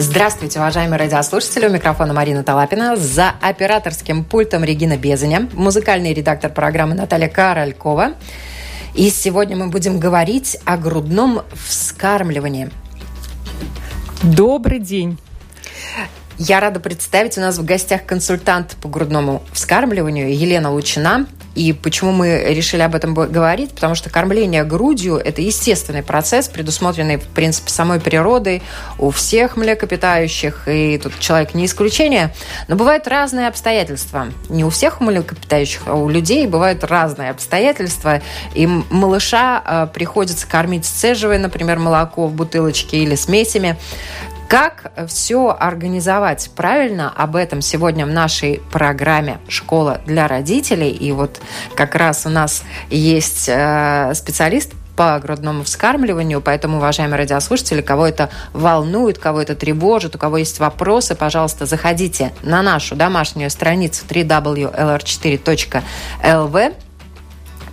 Здравствуйте, 0.00 0.60
уважаемые 0.60 0.96
радиослушатели. 0.96 1.66
У 1.66 1.70
микрофона 1.70 2.12
Марина 2.12 2.44
Талапина. 2.44 2.94
За 2.94 3.34
операторским 3.40 4.22
пультом 4.22 4.62
Регина 4.62 4.96
Безаня. 4.96 5.48
Музыкальный 5.54 6.14
редактор 6.14 6.52
программы 6.52 6.94
Наталья 6.94 7.26
Королькова. 7.28 8.12
И 8.94 9.10
сегодня 9.10 9.56
мы 9.56 9.66
будем 9.66 9.98
говорить 9.98 10.56
о 10.64 10.76
грудном 10.76 11.42
вскармливании. 11.52 12.70
Добрый 14.22 14.78
день. 14.78 15.18
Я 16.38 16.60
рада 16.60 16.78
представить 16.78 17.36
у 17.36 17.40
нас 17.40 17.58
в 17.58 17.64
гостях 17.64 18.06
консультант 18.06 18.76
по 18.80 18.88
грудному 18.88 19.42
вскармливанию 19.52 20.32
Елена 20.32 20.70
Лучина. 20.70 21.26
И 21.58 21.72
почему 21.72 22.12
мы 22.12 22.44
решили 22.54 22.82
об 22.82 22.94
этом 22.94 23.14
говорить? 23.14 23.72
Потому 23.72 23.96
что 23.96 24.10
кормление 24.10 24.62
грудью– 24.62 25.16
это 25.24 25.42
естественный 25.42 26.04
процесс, 26.04 26.46
предусмотренный, 26.46 27.16
в 27.16 27.26
принципе, 27.26 27.68
самой 27.70 27.98
природой 27.98 28.62
у 28.96 29.10
всех 29.10 29.56
млекопитающих, 29.56 30.68
и 30.68 31.00
тут 31.02 31.18
человек 31.18 31.54
не 31.54 31.66
исключение. 31.66 32.32
Но 32.68 32.76
бывают 32.76 33.08
разные 33.08 33.48
обстоятельства. 33.48 34.28
Не 34.48 34.64
у 34.64 34.70
всех 34.70 35.00
млекопитающих, 35.00 35.82
а 35.86 35.94
у 35.94 36.08
людей 36.08 36.46
бывают 36.46 36.84
разные 36.84 37.30
обстоятельства. 37.30 38.22
И 38.54 38.68
малыша 38.68 39.60
э, 39.66 39.86
приходится 39.92 40.46
кормить 40.46 40.86
сцеживая, 40.86 41.40
например, 41.40 41.80
молоко 41.80 42.28
в 42.28 42.34
бутылочке 42.34 42.98
или 42.98 43.16
смесями. 43.16 43.76
Как 44.48 44.90
все 45.08 45.54
организовать 45.60 46.50
правильно, 46.56 47.12
об 47.14 47.36
этом 47.36 47.60
сегодня 47.60 48.06
в 48.06 48.10
нашей 48.10 48.62
программе 48.72 49.40
«Школа 49.46 50.00
для 50.06 50.26
родителей». 50.26 50.90
И 50.90 51.12
вот 51.12 51.38
как 51.74 51.94
раз 51.94 52.24
у 52.24 52.30
нас 52.30 52.62
есть 52.88 53.46
э, 53.46 54.14
специалист 54.14 54.72
по 54.96 55.18
грудному 55.18 55.64
вскармливанию, 55.64 56.40
поэтому, 56.40 56.78
уважаемые 56.78 57.18
радиослушатели, 57.18 57.82
кого 57.82 58.06
это 58.06 58.30
волнует, 58.54 59.18
кого 59.18 59.42
это 59.42 59.54
тревожит, 59.54 60.16
у 60.16 60.18
кого 60.18 60.38
есть 60.38 60.60
вопросы, 60.60 61.14
пожалуйста, 61.14 61.66
заходите 61.66 62.32
на 62.42 62.62
нашу 62.62 62.96
домашнюю 62.96 63.50
страницу 63.50 64.06
www.lr4.lv 64.08 66.74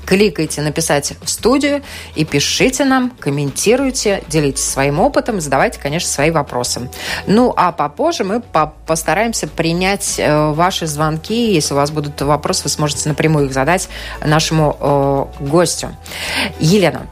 кликайте 0.06 0.62
«Написать 0.62 1.14
в 1.22 1.30
студию» 1.30 1.84
и 2.16 2.26
пишите 2.26 2.86
нам, 2.86 3.12
комментируйте, 3.20 4.24
делитесь 4.28 4.64
своим 4.64 5.00
опытом, 5.00 5.42
задавайте, 5.42 5.80
конечно, 5.80 6.10
свои 6.10 6.32
вопросы. 6.32 6.90
Ну, 7.28 7.54
а 7.56 7.72
попозже 7.72 8.24
мы 8.24 8.42
по 8.42 8.74
постараемся 8.86 9.48
принять 9.48 10.16
э, 10.18 10.52
ваши 10.52 10.88
звонки. 10.88 11.54
Если 11.54 11.74
у 11.74 11.78
вас 11.78 11.92
будут 11.92 12.22
вопросы, 12.22 12.64
вы 12.64 12.70
сможете 12.70 13.10
напрямую 13.10 13.48
их 13.48 13.54
задать 13.54 13.90
нашему 14.24 14.78
э, 14.80 15.44
гостю. 15.44 15.96
Елена, 16.60 17.08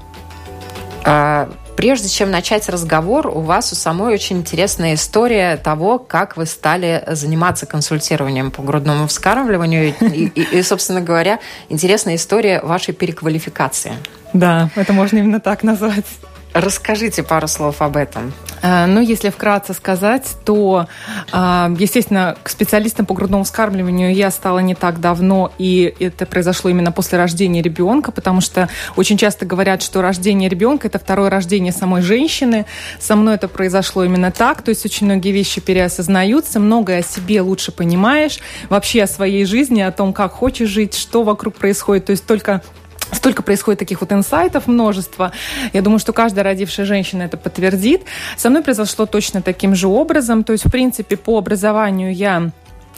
э, 1.06 1.48
Прежде 1.76 2.08
чем 2.08 2.32
начать 2.32 2.70
разговор, 2.70 3.28
у 3.28 3.42
вас 3.42 3.72
у 3.74 3.76
самой 3.76 4.14
очень 4.14 4.38
интересная 4.38 4.94
история 4.94 5.58
того, 5.58 6.00
как 6.00 6.38
вы 6.38 6.46
стали 6.46 7.04
заниматься 7.08 7.66
консультированием 7.66 8.52
по 8.52 8.62
грудному 8.62 9.08
вскармливанию. 9.08 9.94
И, 9.94 10.62
собственно 10.62 11.02
говоря, 11.02 11.40
интересная 11.70 12.16
история 12.16 12.62
вашей 12.62 12.94
переквалификации. 12.94 13.94
Да, 14.34 14.70
это 14.76 14.94
можно 14.94 15.18
именно 15.18 15.40
так 15.40 15.64
назвать. 15.64 16.06
Расскажите 16.54 17.24
пару 17.24 17.48
слов 17.48 17.82
об 17.82 17.98
этом. 17.98 18.32
Э, 18.62 18.86
ну, 18.86 19.02
если 19.02 19.30
вкратце 19.30 19.74
сказать, 19.74 20.26
то, 20.46 20.88
э, 21.32 21.76
естественно, 21.80 22.38
к 22.44 22.50
специалистам 22.50 23.08
по 23.08 23.16
грудному 23.16 23.44
вскармливанию 23.44 24.14
я 24.14 24.30
стала 24.30 24.60
не 24.60 24.76
так 24.76 25.02
давно, 25.02 25.52
и 25.58 25.94
это 26.00 26.26
произошло 26.28 26.70
именно 26.70 26.92
после 26.92 27.18
рождения 27.18 27.62
ребенка, 27.62 28.12
потому 28.12 28.40
что 28.40 28.70
очень 28.96 29.18
часто 29.18 29.46
говорят, 29.46 29.82
что 29.82 30.02
рождение 30.02 30.48
ребенка– 30.48 30.88
это 30.90 31.00
второе 31.00 31.32
рождение 31.32 31.74
самой 31.74 32.04
женщины. 32.04 32.66
Со 33.00 33.16
мной 33.16 33.36
это 33.36 33.48
произошло 33.48 34.04
именно 34.04 34.32
так, 34.32 34.62
то 34.62 34.70
есть 34.70 34.86
очень 34.86 35.08
многие 35.08 35.32
вещи 35.32 35.60
переосознаются, 35.60 36.60
многое 36.60 37.00
о 37.00 37.04
себе 37.04 37.42
лучше 37.42 37.72
понимаешь, 37.72 38.40
вообще 38.70 39.04
о 39.04 39.08
своей 39.08 39.46
жизни, 39.46 39.82
о 39.82 39.92
том, 39.92 40.14
как 40.14 40.34
хочешь 40.34 40.70
жить, 40.70 40.94
что 40.94 41.24
вокруг 41.24 41.56
происходит, 41.56 42.06
то 42.06 42.12
есть 42.12 42.26
только 42.26 42.62
Столько 43.12 43.44
происходит 43.44 43.80
таких 43.80 44.02
вот 44.02 44.12
инсайтов, 44.12 44.68
множество. 44.68 45.32
Я 45.72 45.82
думаю, 45.82 46.00
что 46.00 46.14
каждая 46.14 46.44
родившая 46.44 46.86
женщина 46.86 47.24
это 47.24 47.38
подтвердит. 47.38 48.04
Со 48.38 48.50
мной 48.50 48.64
произошло 48.64 49.06
точно 49.06 49.42
таким 49.42 49.76
же 49.76 49.88
образом. 49.88 50.44
То 50.44 50.54
есть, 50.54 50.66
в 50.66 50.72
принципе, 50.72 51.18
по 51.18 51.38
образованию 51.38 52.14
я 52.14 52.52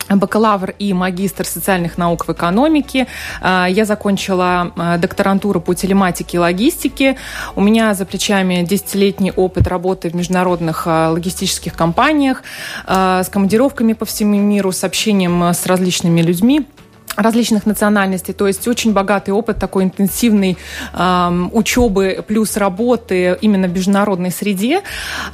бакалавр 0.09 0.75
и 0.77 0.93
магистр 0.93 1.45
социальных 1.45 1.97
наук 1.97 2.27
в 2.27 2.31
экономике. 2.31 3.07
А, 3.41 3.67
я 3.67 3.85
закончила 3.85 4.71
а, 4.75 4.97
докторантуру 4.97 5.61
по 5.61 5.73
телематике 5.73 6.37
и 6.37 6.39
логистике. 6.39 7.17
У 7.55 7.61
меня 7.61 7.93
за 7.93 8.05
плечами 8.05 8.63
10-летний 8.63 9.31
опыт 9.31 9.67
работы 9.67 10.09
в 10.09 10.15
международных 10.15 10.83
а, 10.85 11.09
логистических 11.11 11.73
компаниях 11.73 12.43
с 12.87 13.29
командировками 13.31 13.93
по 13.93 14.05
всему 14.05 14.35
миру, 14.35 14.71
с 14.71 14.83
общением 14.83 15.43
с 15.43 15.65
различными 15.65 16.21
людьми 16.21 16.67
различных 17.15 17.65
национальностей, 17.65 18.33
то 18.33 18.47
есть 18.47 18.67
очень 18.67 18.93
богатый 18.93 19.31
опыт 19.31 19.57
такой 19.57 19.85
интенсивной 19.85 20.57
эм, 20.93 21.49
учебы 21.53 22.23
плюс 22.27 22.57
работы 22.57 23.37
именно 23.41 23.67
в 23.67 23.73
международной 23.73 24.31
среде. 24.31 24.81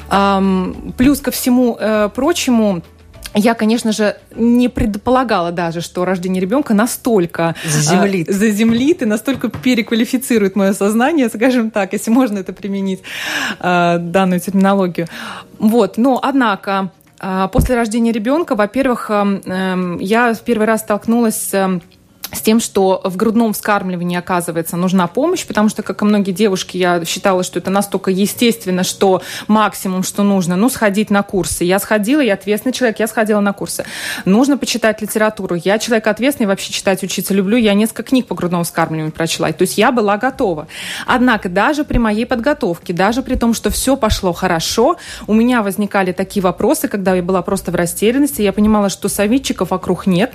Эм, 0.09 0.93
плюс 0.97 1.19
ко 1.19 1.31
всему 1.31 1.77
э, 1.79 2.09
прочему, 2.13 2.81
я, 3.33 3.53
конечно 3.53 3.93
же, 3.93 4.17
не 4.35 4.67
предполагала 4.67 5.51
даже, 5.51 5.79
что 5.79 6.03
рождение 6.03 6.41
ребенка 6.41 6.73
настолько 6.73 7.55
заземлит, 7.63 8.29
а, 8.29 8.33
заземлит 8.33 9.01
и 9.03 9.05
настолько 9.05 9.49
переквалифицирует 9.49 10.57
мое 10.57 10.73
сознание, 10.73 11.29
скажем 11.29 11.71
так, 11.71 11.93
если 11.93 12.11
можно 12.11 12.39
это 12.39 12.51
применить, 12.51 13.01
а, 13.59 13.99
данную 13.99 14.41
терминологию. 14.41 15.07
Вот, 15.59 15.97
но, 15.97 16.19
однако, 16.21 16.91
после 17.51 17.75
рождения 17.75 18.11
ребенка, 18.11 18.55
во-первых, 18.55 19.11
эм, 19.11 19.41
эм, 19.45 19.97
я 19.99 20.33
в 20.33 20.41
первый 20.41 20.65
раз 20.65 20.81
столкнулась 20.81 21.53
с 22.33 22.41
тем, 22.41 22.59
что 22.59 23.01
в 23.03 23.15
грудном 23.15 23.53
вскармливании, 23.53 24.17
оказывается, 24.17 24.77
нужна 24.77 25.07
помощь, 25.07 25.45
потому 25.45 25.69
что, 25.69 25.83
как 25.83 26.01
и 26.01 26.05
многие 26.05 26.31
девушки, 26.31 26.77
я 26.77 27.03
считала, 27.05 27.43
что 27.43 27.59
это 27.59 27.69
настолько 27.69 28.11
естественно, 28.11 28.83
что 28.83 29.21
максимум, 29.47 30.03
что 30.03 30.23
нужно, 30.23 30.55
ну, 30.55 30.69
сходить 30.69 31.09
на 31.09 31.23
курсы. 31.23 31.63
Я 31.63 31.79
сходила, 31.79 32.21
я 32.21 32.33
ответственный 32.33 32.73
человек, 32.73 32.99
я 32.99 33.07
сходила 33.07 33.39
на 33.39 33.53
курсы. 33.53 33.85
Нужно 34.25 34.57
почитать 34.57 35.01
литературу. 35.01 35.55
Я 35.55 35.79
человек 35.79 36.07
ответственный, 36.07 36.47
вообще 36.47 36.71
читать, 36.71 37.03
учиться 37.03 37.33
люблю. 37.33 37.57
Я 37.57 37.73
несколько 37.73 38.03
книг 38.03 38.27
по 38.27 38.35
грудному 38.35 38.63
вскармливанию 38.63 39.11
прочла. 39.11 39.51
То 39.51 39.63
есть 39.63 39.77
я 39.77 39.91
была 39.91 40.17
готова. 40.17 40.67
Однако 41.05 41.49
даже 41.49 41.83
при 41.83 41.97
моей 41.97 42.25
подготовке, 42.25 42.93
даже 42.93 43.21
при 43.21 43.35
том, 43.35 43.53
что 43.53 43.69
все 43.69 43.97
пошло 43.97 44.33
хорошо, 44.33 44.97
у 45.27 45.33
меня 45.33 45.61
возникали 45.61 46.11
такие 46.11 46.41
вопросы, 46.41 46.87
когда 46.87 47.13
я 47.15 47.21
была 47.21 47.41
просто 47.41 47.71
в 47.71 47.75
растерянности, 47.75 48.41
я 48.41 48.53
понимала, 48.53 48.89
что 48.89 49.09
советчиков 49.09 49.71
вокруг 49.71 50.07
нет, 50.07 50.33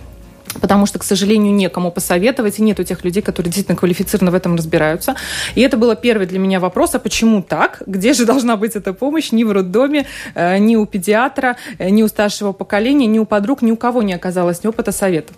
потому 0.60 0.86
что, 0.86 0.98
к 0.98 1.04
сожалению, 1.04 1.52
некому 1.54 1.90
посоветовать, 1.90 2.58
и 2.58 2.62
нету 2.62 2.84
тех 2.84 3.04
людей, 3.04 3.22
которые 3.22 3.50
действительно 3.50 3.76
квалифицированно 3.76 4.30
в 4.30 4.34
этом 4.34 4.56
разбираются. 4.56 5.16
И 5.54 5.60
это 5.60 5.76
был 5.76 5.94
первый 5.96 6.26
для 6.26 6.38
меня 6.38 6.60
вопрос, 6.60 6.94
а 6.94 6.98
почему 6.98 7.42
так? 7.42 7.82
Где 7.86 8.12
же 8.12 8.26
должна 8.26 8.56
быть 8.56 8.76
эта 8.76 8.92
помощь? 8.92 9.32
Ни 9.32 9.44
в 9.44 9.52
роддоме, 9.52 10.06
э, 10.34 10.58
ни 10.58 10.76
у 10.76 10.86
педиатра, 10.86 11.56
э, 11.78 11.90
ни 11.90 12.02
у 12.02 12.08
старшего 12.08 12.52
поколения, 12.52 13.06
ни 13.06 13.18
у 13.18 13.24
подруг, 13.24 13.62
ни 13.62 13.70
у 13.70 13.76
кого 13.76 14.02
не 14.02 14.14
оказалось 14.14 14.64
ни 14.64 14.68
опыта 14.68 14.92
совета. 14.92 15.32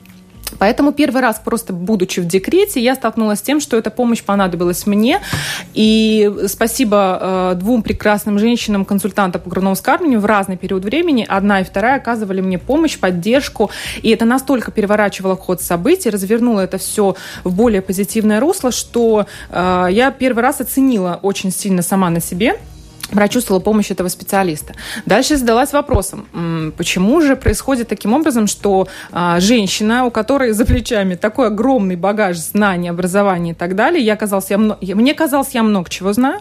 Поэтому 0.59 0.93
первый 0.93 1.23
раз, 1.23 1.41
просто 1.45 1.73
будучи 1.73 2.21
в 2.21 2.27
декрете, 2.27 2.81
я 2.81 2.95
столкнулась 2.95 3.41
с 3.41 3.43
тем, 3.43 3.61
что 3.61 3.77
эта 3.77 3.91
помощь 3.91 4.23
понадобилась 4.23 4.87
мне. 4.87 5.21
И 5.75 6.33
спасибо 6.47 7.19
э, 7.21 7.55
двум 7.57 7.83
прекрасным 7.83 8.39
женщинам, 8.39 8.85
консультантам 8.85 9.43
по 9.43 9.51
грудному 9.51 9.75
вскармливанию 9.75 10.21
в 10.21 10.25
разный 10.25 10.57
период 10.57 10.85
времени. 10.85 11.27
Одна 11.29 11.61
и 11.61 11.65
вторая 11.65 11.97
оказывали 11.97 12.41
мне 12.41 12.59
помощь, 12.59 12.99
поддержку. 12.99 13.71
И 14.03 14.11
это 14.11 14.25
настолько 14.25 14.71
переворачивало 14.71 15.37
ход 15.37 15.61
событий, 15.61 16.11
развернуло 16.11 16.61
это 16.61 16.79
все 16.79 17.17
в 17.45 17.55
более 17.55 17.83
позитивное 17.83 18.41
русло, 18.41 18.73
что 18.73 19.27
э, 19.51 19.89
я 19.91 20.11
первый 20.11 20.43
раз 20.43 20.61
оценила 20.61 21.19
очень 21.23 21.53
сильно 21.53 21.83
сама 21.83 22.11
на 22.11 22.21
себе 22.21 22.59
прочувствовала 23.11 23.61
помощь 23.61 23.91
этого 23.91 24.09
специалиста. 24.09 24.75
Дальше 25.07 25.37
задалась 25.37 25.73
вопросом, 25.73 26.27
почему 26.77 27.21
же 27.21 27.37
происходит 27.37 27.89
таким 27.89 28.13
образом, 28.13 28.47
что 28.47 28.89
а, 29.13 29.41
женщина, 29.41 30.05
у 30.05 30.11
которой 30.11 30.53
за 30.53 30.65
плечами 30.65 31.15
такой 31.15 31.49
огромный 31.49 31.97
багаж 31.97 32.37
знаний, 32.37 32.89
образования 32.89 33.53
и 33.53 33.55
так 33.55 33.75
далее, 33.75 34.05
я 34.05 34.17
казалось, 34.17 34.51
я, 34.51 34.59
мне 34.59 35.15
казалось, 35.15 35.49
я 35.53 35.63
много 35.63 35.89
чего 35.89 36.13
знаю. 36.13 36.41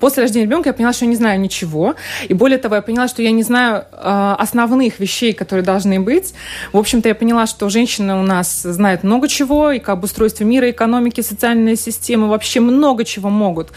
После 0.00 0.22
рождения 0.24 0.46
ребенка 0.46 0.70
я 0.70 0.72
поняла, 0.72 0.92
что 0.92 1.04
я 1.04 1.10
не 1.10 1.16
знаю 1.16 1.40
ничего. 1.40 1.94
И 2.28 2.34
более 2.34 2.58
того, 2.58 2.76
я 2.76 2.82
поняла, 2.82 3.08
что 3.08 3.22
я 3.22 3.30
не 3.30 3.42
знаю 3.42 3.84
а, 3.92 4.36
основных 4.38 4.98
вещей, 4.98 5.32
которые 5.32 5.64
должны 5.64 6.00
быть. 6.00 6.34
В 6.72 6.78
общем-то, 6.78 7.08
я 7.08 7.14
поняла, 7.14 7.46
что 7.46 7.68
женщины 7.68 8.14
у 8.14 8.22
нас 8.22 8.62
знают 8.62 9.04
много 9.04 9.28
чего, 9.28 9.70
и 9.70 9.78
как 9.78 9.98
обустройство 9.98 10.44
мира, 10.44 10.70
экономики, 10.70 11.20
социальные 11.20 11.76
системы, 11.76 12.28
вообще 12.28 12.60
много 12.60 13.04
чего 13.04 13.30
могут. 13.30 13.70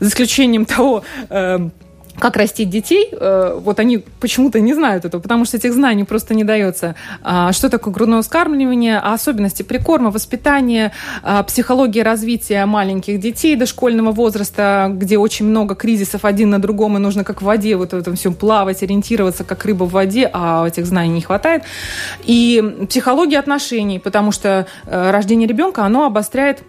За 0.00 0.08
исключением 0.08 0.64
того, 0.66 1.02
э, 1.30 1.69
как 2.20 2.36
растить 2.36 2.70
детей, 2.70 3.08
э, 3.10 3.58
вот 3.60 3.80
они 3.80 4.04
почему-то 4.20 4.60
не 4.60 4.74
знают 4.74 5.04
этого, 5.04 5.20
потому 5.20 5.44
что 5.44 5.56
этих 5.56 5.72
знаний 5.72 6.04
просто 6.04 6.34
не 6.34 6.44
дается. 6.44 6.94
А, 7.22 7.52
что 7.52 7.68
такое 7.68 7.92
грудное 7.92 8.22
вскармливание, 8.22 8.98
а 8.98 9.14
особенности 9.14 9.62
прикорма, 9.62 10.10
воспитания, 10.10 10.92
а, 11.22 11.42
психология 11.42 12.02
развития 12.02 12.64
маленьких 12.66 13.18
детей 13.18 13.56
дошкольного 13.56 14.12
возраста, 14.12 14.90
где 14.92 15.18
очень 15.18 15.46
много 15.46 15.74
кризисов 15.74 16.24
один 16.24 16.50
на 16.50 16.60
другом, 16.60 16.96
и 16.96 17.00
нужно 17.00 17.24
как 17.24 17.42
в 17.42 17.44
воде 17.44 17.76
вот 17.76 17.92
в 17.92 17.96
этом 17.96 18.14
всем 18.14 18.34
плавать, 18.34 18.82
ориентироваться, 18.82 19.44
как 19.44 19.64
рыба 19.64 19.84
в 19.84 19.90
воде, 19.90 20.30
а 20.32 20.66
этих 20.66 20.86
знаний 20.86 21.14
не 21.14 21.22
хватает. 21.22 21.62
И 22.24 22.86
психология 22.88 23.38
отношений, 23.38 23.98
потому 23.98 24.30
что 24.32 24.66
э, 24.86 25.10
рождение 25.10 25.48
ребенка, 25.48 25.84
оно 25.84 26.06
обостряет 26.06 26.62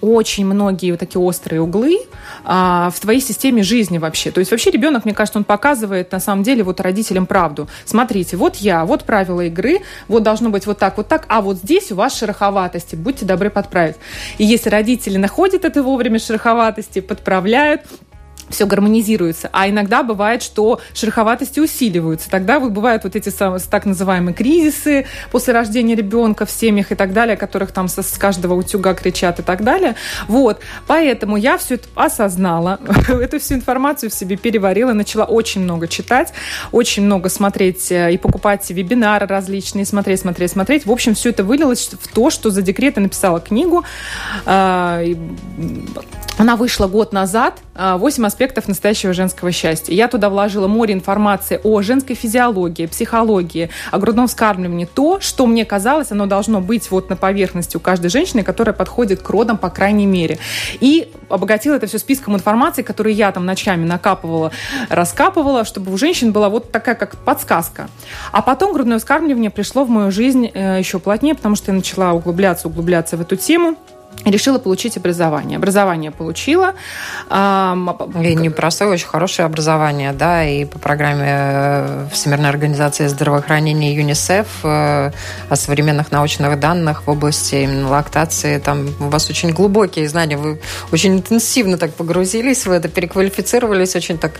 очень 0.00 0.46
многие 0.46 0.92
вот 0.92 1.00
такие 1.00 1.20
острые 1.20 1.60
углы 1.60 1.98
а, 2.44 2.90
в 2.90 3.00
твоей 3.00 3.20
системе 3.20 3.62
жизни 3.62 3.98
вообще. 3.98 4.30
То 4.30 4.40
есть 4.40 4.50
вообще 4.50 4.70
ребенок, 4.70 5.04
мне 5.04 5.14
кажется, 5.14 5.38
он 5.38 5.44
показывает 5.44 6.12
на 6.12 6.20
самом 6.20 6.42
деле 6.42 6.62
вот 6.62 6.80
родителям 6.80 7.26
правду. 7.26 7.68
Смотрите, 7.84 8.36
вот 8.36 8.56
я, 8.56 8.84
вот 8.84 9.04
правила 9.04 9.42
игры, 9.42 9.80
вот 10.08 10.22
должно 10.22 10.50
быть 10.50 10.66
вот 10.66 10.78
так, 10.78 10.96
вот 10.96 11.08
так, 11.08 11.26
а 11.28 11.40
вот 11.40 11.58
здесь 11.58 11.92
у 11.92 11.96
вас 11.96 12.16
шероховатости, 12.16 12.96
будьте 12.96 13.24
добры 13.24 13.50
подправить. 13.50 13.96
И 14.38 14.44
если 14.44 14.70
родители 14.70 15.16
находят 15.16 15.64
это 15.64 15.82
вовремя 15.82 16.18
шероховатости, 16.18 17.00
подправляют, 17.00 17.82
все 18.50 18.66
гармонизируется. 18.66 19.48
А 19.52 19.68
иногда 19.68 20.02
бывает, 20.02 20.42
что 20.42 20.80
шероховатости 20.94 21.60
усиливаются. 21.60 22.30
Тогда 22.30 22.60
бывают 22.60 23.04
вот 23.04 23.16
эти 23.16 23.30
так 23.30 23.86
называемые 23.86 24.34
кризисы 24.34 25.06
после 25.30 25.54
рождения 25.54 25.94
ребенка 25.94 26.46
в 26.46 26.50
семьях 26.50 26.92
и 26.92 26.94
так 26.94 27.12
далее, 27.12 27.36
которых 27.36 27.72
там 27.72 27.88
с 27.88 28.18
каждого 28.18 28.54
утюга 28.54 28.94
кричат 28.94 29.38
и 29.40 29.42
так 29.42 29.62
далее. 29.64 29.94
Вот. 30.28 30.60
Поэтому 30.86 31.36
я 31.36 31.58
все 31.58 31.76
это 31.76 31.88
осознала, 31.94 32.78
эту 33.08 33.38
всю 33.38 33.54
информацию 33.54 34.10
в 34.10 34.14
себе 34.14 34.36
переварила, 34.36 34.92
начала 34.92 35.24
очень 35.24 35.62
много 35.62 35.88
читать, 35.88 36.32
очень 36.72 37.04
много 37.04 37.28
смотреть 37.28 37.90
э, 37.92 38.12
и 38.12 38.18
покупать 38.18 38.68
вебинары 38.70 39.26
различные, 39.26 39.84
смотреть, 39.84 40.20
смотреть, 40.20 40.50
смотреть. 40.50 40.86
В 40.86 40.90
общем, 40.90 41.14
все 41.14 41.30
это 41.30 41.44
вылилось 41.44 41.90
в 42.00 42.08
то, 42.08 42.30
что 42.30 42.50
за 42.50 42.62
декрет 42.62 42.96
я 42.96 43.02
написала 43.02 43.40
книгу. 43.40 43.84
А, 44.46 45.02
она 46.38 46.56
вышла 46.56 46.86
год 46.86 47.12
назад. 47.12 47.60
А, 47.74 47.98
«Восемь 47.98 48.24
аспектов 48.40 48.68
настоящего 48.68 49.12
женского 49.12 49.52
счастья». 49.52 49.92
Я 49.92 50.08
туда 50.08 50.30
вложила 50.30 50.66
море 50.66 50.94
информации 50.94 51.60
о 51.62 51.82
женской 51.82 52.16
физиологии, 52.16 52.86
психологии, 52.86 53.68
о 53.90 53.98
грудном 53.98 54.28
вскармливании. 54.28 54.86
То, 54.86 55.20
что 55.20 55.46
мне 55.46 55.66
казалось, 55.66 56.10
оно 56.10 56.24
должно 56.24 56.62
быть 56.62 56.90
вот 56.90 57.10
на 57.10 57.16
поверхности 57.16 57.76
у 57.76 57.80
каждой 57.80 58.08
женщины, 58.08 58.42
которая 58.42 58.72
подходит 58.72 59.20
к 59.20 59.28
родам, 59.28 59.58
по 59.58 59.68
крайней 59.68 60.06
мере. 60.06 60.38
И 60.80 61.12
обогатила 61.28 61.74
это 61.74 61.86
все 61.86 61.98
списком 61.98 62.34
информации, 62.34 62.80
которую 62.80 63.14
я 63.14 63.30
там 63.30 63.44
ночами 63.44 63.84
накапывала, 63.84 64.52
раскапывала, 64.88 65.66
чтобы 65.66 65.92
у 65.92 65.98
женщин 65.98 66.32
была 66.32 66.48
вот 66.48 66.72
такая 66.72 66.94
как 66.94 67.18
подсказка. 67.18 67.90
А 68.32 68.40
потом 68.40 68.72
грудное 68.72 68.98
вскармливание 68.98 69.50
пришло 69.50 69.84
в 69.84 69.90
мою 69.90 70.10
жизнь 70.10 70.50
э, 70.52 70.78
еще 70.78 70.98
плотнее, 70.98 71.34
потому 71.34 71.56
что 71.56 71.72
я 71.72 71.76
начала 71.76 72.12
углубляться, 72.14 72.68
углубляться 72.68 73.18
в 73.18 73.20
эту 73.20 73.36
тему 73.36 73.76
решила 74.24 74.58
получить 74.58 74.96
образование. 74.96 75.56
Образование 75.56 76.10
получила. 76.10 76.74
И 77.30 78.34
непростое, 78.34 78.90
очень 78.90 79.06
хорошее 79.06 79.46
образование, 79.46 80.12
да, 80.12 80.44
и 80.44 80.64
по 80.64 80.78
программе 80.78 81.26
э, 81.26 82.06
Всемирной 82.12 82.48
организации 82.48 83.06
здравоохранения 83.06 83.94
ЮНИСЕФ 83.94 84.46
э, 84.64 85.10
о 85.48 85.56
современных 85.56 86.12
научных 86.12 86.58
данных 86.58 87.06
в 87.06 87.10
области 87.10 87.56
именно 87.56 87.88
лактации. 87.88 88.58
Там 88.58 88.88
у 89.00 89.08
вас 89.08 89.30
очень 89.30 89.50
глубокие 89.50 90.08
знания, 90.08 90.36
вы 90.36 90.60
очень 90.92 91.16
интенсивно 91.16 91.78
так 91.78 91.92
погрузились 91.94 92.66
в 92.66 92.70
это, 92.70 92.88
переквалифицировались 92.88 93.96
очень 93.96 94.18
так 94.18 94.32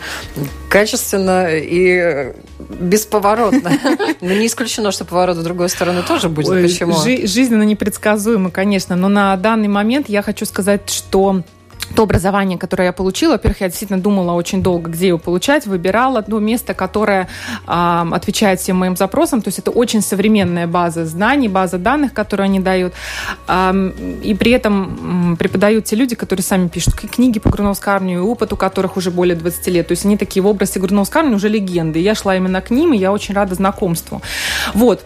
качественно 0.69 1.49
и 1.51 2.33
бесповоротно. 2.59 3.73
Но 4.21 4.33
не 4.33 4.47
исключено, 4.47 4.93
что 4.93 5.05
поворот 5.05 5.37
в 5.37 5.43
другую 5.43 5.69
сторону 5.69 6.03
тоже 6.03 6.29
будет. 6.29 6.63
Почему? 6.63 6.95
Жизненно 7.27 7.63
непредсказуемо, 7.63 8.51
конечно, 8.51 8.97
но 8.97 9.09
на 9.09 9.37
данный 9.37 9.69
момент 9.71 10.09
я 10.09 10.23
хочу 10.23 10.45
сказать, 10.47 10.91
что 10.91 11.43
то 11.95 12.05
образование, 12.05 12.59
которое 12.59 12.85
я 12.85 12.93
получила, 12.93 13.33
во-первых, 13.33 13.61
я 13.61 13.69
действительно 13.69 14.01
думала 14.01 14.33
очень 14.33 14.63
долго, 14.63 14.91
где 14.91 15.09
его 15.09 15.19
получать, 15.19 15.67
выбирала 15.67 16.21
одно 16.21 16.39
место, 16.39 16.75
которое 16.75 17.29
э, 17.67 18.07
отвечает 18.13 18.61
всем 18.61 18.77
моим 18.77 18.97
запросам, 18.97 19.43
то 19.43 19.49
есть 19.49 19.59
это 19.59 19.71
очень 19.71 20.01
современная 20.01 20.67
база 20.67 21.05
знаний, 21.05 21.49
база 21.49 21.79
данных, 21.79 22.13
которую 22.13 22.45
они 22.45 22.61
дают, 22.61 22.95
э, 23.49 24.19
и 24.23 24.35
при 24.35 24.53
этом 24.53 25.33
э, 25.33 25.37
преподают 25.37 25.87
те 25.87 25.97
люди, 25.97 26.15
которые 26.15 26.45
сами 26.45 26.69
пишут 26.69 26.95
книги 26.95 27.39
по 27.39 27.51
грудному 27.51 27.75
вскармливанию, 27.75 28.27
опыт 28.27 28.53
у 28.53 28.57
которых 28.57 28.97
уже 28.97 29.11
более 29.11 29.37
20 29.37 29.67
лет, 29.69 29.89
то 29.89 29.93
есть 29.93 30.05
они 30.05 30.17
такие 30.17 30.43
в 30.43 30.47
области 30.47 30.79
грудного 30.79 31.05
вскармливания 31.05 31.37
уже 31.37 31.49
легенды, 31.49 31.99
я 31.99 32.15
шла 32.15 32.37
именно 32.37 32.61
к 32.61 32.71
ним, 32.71 32.93
и 32.93 32.99
я 32.99 33.13
очень 33.13 33.35
рада 33.35 33.55
знакомству. 33.55 34.23
Вот. 34.75 35.05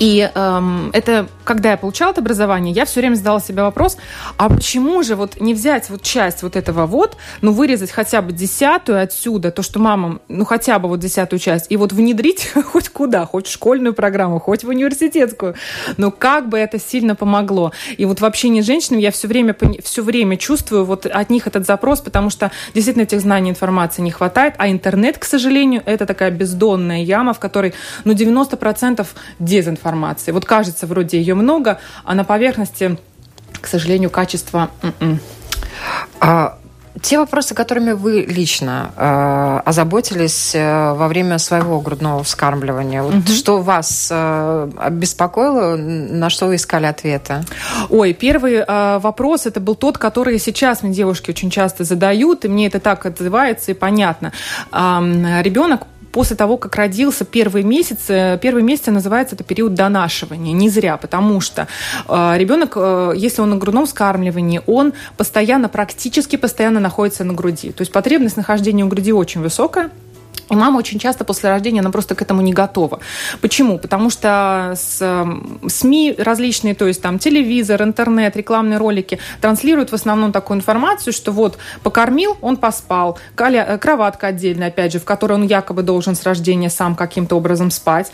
И 0.00 0.30
эм, 0.34 0.90
это, 0.94 1.28
когда 1.50 1.72
я 1.72 1.76
получала 1.76 2.12
это 2.12 2.20
образование, 2.20 2.72
я 2.72 2.84
все 2.84 3.00
время 3.00 3.16
задала 3.16 3.40
себе 3.40 3.64
вопрос, 3.64 3.96
а 4.36 4.48
почему 4.48 5.02
же 5.02 5.16
вот 5.16 5.40
не 5.40 5.52
взять 5.52 5.90
вот 5.90 6.00
часть 6.00 6.44
вот 6.44 6.54
этого 6.54 6.86
вот, 6.86 7.16
ну, 7.40 7.50
вырезать 7.50 7.90
хотя 7.90 8.22
бы 8.22 8.30
десятую 8.30 9.02
отсюда, 9.02 9.50
то, 9.50 9.60
что 9.64 9.80
мама, 9.80 10.20
ну, 10.28 10.44
хотя 10.44 10.78
бы 10.78 10.88
вот 10.88 11.00
десятую 11.00 11.40
часть, 11.40 11.66
и 11.68 11.76
вот 11.76 11.92
внедрить 11.92 12.52
хоть 12.66 12.90
куда, 12.90 13.26
хоть 13.26 13.48
в 13.48 13.50
школьную 13.52 13.94
программу, 13.94 14.38
хоть 14.38 14.62
в 14.62 14.68
университетскую. 14.68 15.56
Но 15.96 16.12
как 16.12 16.48
бы 16.48 16.56
это 16.56 16.78
сильно 16.78 17.16
помогло. 17.16 17.72
И 17.96 18.04
вот 18.04 18.20
в 18.20 18.24
общении 18.24 18.60
с 18.60 18.66
женщинами 18.66 19.02
я 19.02 19.10
все 19.10 19.26
время, 19.26 19.56
все 19.82 20.02
время 20.02 20.36
чувствую 20.36 20.84
вот 20.84 21.04
от 21.04 21.30
них 21.30 21.48
этот 21.48 21.66
запрос, 21.66 22.00
потому 22.00 22.30
что 22.30 22.52
действительно 22.74 23.02
этих 23.02 23.20
знаний, 23.22 23.50
информации 23.50 24.02
не 24.02 24.12
хватает, 24.12 24.54
а 24.58 24.70
интернет, 24.70 25.18
к 25.18 25.24
сожалению, 25.24 25.82
это 25.84 26.06
такая 26.06 26.30
бездонная 26.30 27.02
яма, 27.02 27.32
в 27.32 27.40
которой, 27.40 27.74
ну, 28.04 28.12
90% 28.12 29.04
дезинформации 29.40 30.20
информации. 30.20 30.30
Вот 30.30 30.44
кажется, 30.44 30.86
вроде 30.86 31.18
ее 31.18 31.34
много, 31.40 31.78
а 32.04 32.14
на 32.14 32.24
поверхности, 32.24 32.98
к 33.60 33.66
сожалению, 33.66 34.10
качество... 34.10 34.70
М-м. 34.82 35.20
А, 36.20 36.58
те 37.02 37.18
вопросы, 37.18 37.54
которыми 37.54 37.92
вы 37.92 38.26
лично 38.28 38.90
э, 38.96 39.60
озаботились 39.64 40.54
э, 40.54 40.92
во 40.92 41.08
время 41.08 41.38
своего 41.38 41.80
грудного 41.80 42.22
вскармливания, 42.22 43.02
вот 43.02 43.14
угу. 43.14 43.28
что 43.28 43.62
вас 43.62 44.08
э, 44.10 44.70
беспокоило, 44.90 45.76
на 45.76 46.30
что 46.30 46.46
вы 46.46 46.56
искали 46.56 46.86
ответы? 46.86 47.42
Ой, 47.88 48.12
первый 48.12 48.56
э, 48.56 48.98
вопрос 48.98 49.46
это 49.46 49.60
был 49.60 49.76
тот, 49.76 49.98
который 49.98 50.38
сейчас 50.38 50.82
мне 50.82 50.92
девушки 50.92 51.30
очень 51.30 51.50
часто 51.50 51.84
задают, 51.84 52.44
и 52.44 52.48
мне 52.48 52.66
это 52.66 52.80
так 52.80 53.06
отзывается 53.06 53.70
и 53.70 53.74
понятно. 53.74 54.32
Э, 54.72 55.42
ребенок 55.42 55.86
после 56.12 56.36
того, 56.36 56.56
как 56.56 56.76
родился 56.76 57.24
первый 57.24 57.62
месяц, 57.62 57.98
э, 58.08 58.38
первый 58.40 58.62
месяц 58.62 58.86
называется 58.86 59.34
это 59.34 59.44
период 59.44 59.74
донашивания. 59.74 60.52
Не 60.52 60.68
зря, 60.68 60.96
потому 60.96 61.40
что 61.40 61.68
э, 62.08 62.32
ребенок, 62.36 62.72
э, 62.76 63.12
если 63.16 63.42
он 63.42 63.50
на 63.50 63.56
грудном 63.56 63.86
вскармливании, 63.86 64.60
он 64.66 64.92
постоянно, 65.16 65.68
практически 65.68 66.36
постоянно 66.36 66.80
находится 66.80 67.24
на 67.24 67.34
груди. 67.34 67.72
То 67.72 67.82
есть 67.82 67.92
потребность 67.92 68.36
нахождения 68.36 68.84
у 68.84 68.88
груди 68.88 69.12
очень 69.12 69.40
высокая. 69.40 69.90
И 70.50 70.56
мама 70.56 70.78
очень 70.78 70.98
часто 70.98 71.24
после 71.24 71.50
рождения, 71.50 71.80
она 71.80 71.90
просто 71.90 72.14
к 72.14 72.22
этому 72.22 72.42
не 72.42 72.52
готова. 72.52 73.00
Почему? 73.40 73.78
Потому 73.78 74.10
что 74.10 74.74
с, 74.76 75.26
СМИ 75.66 76.16
различные, 76.18 76.74
то 76.74 76.86
есть 76.86 77.00
там 77.00 77.18
телевизор, 77.18 77.82
интернет, 77.82 78.36
рекламные 78.36 78.78
ролики 78.78 79.18
транслируют 79.40 79.90
в 79.90 79.94
основном 79.94 80.32
такую 80.32 80.58
информацию, 80.58 81.12
что 81.12 81.32
вот 81.32 81.58
покормил, 81.82 82.36
он 82.40 82.56
поспал, 82.56 83.18
э, 83.36 83.78
кроватка 83.78 84.28
отдельная, 84.28 84.68
опять 84.68 84.92
же, 84.92 84.98
в 84.98 85.04
которой 85.04 85.34
он 85.34 85.44
якобы 85.44 85.82
должен 85.82 86.14
с 86.14 86.24
рождения 86.24 86.70
сам 86.70 86.94
каким-то 86.94 87.36
образом 87.36 87.70
спать, 87.70 88.10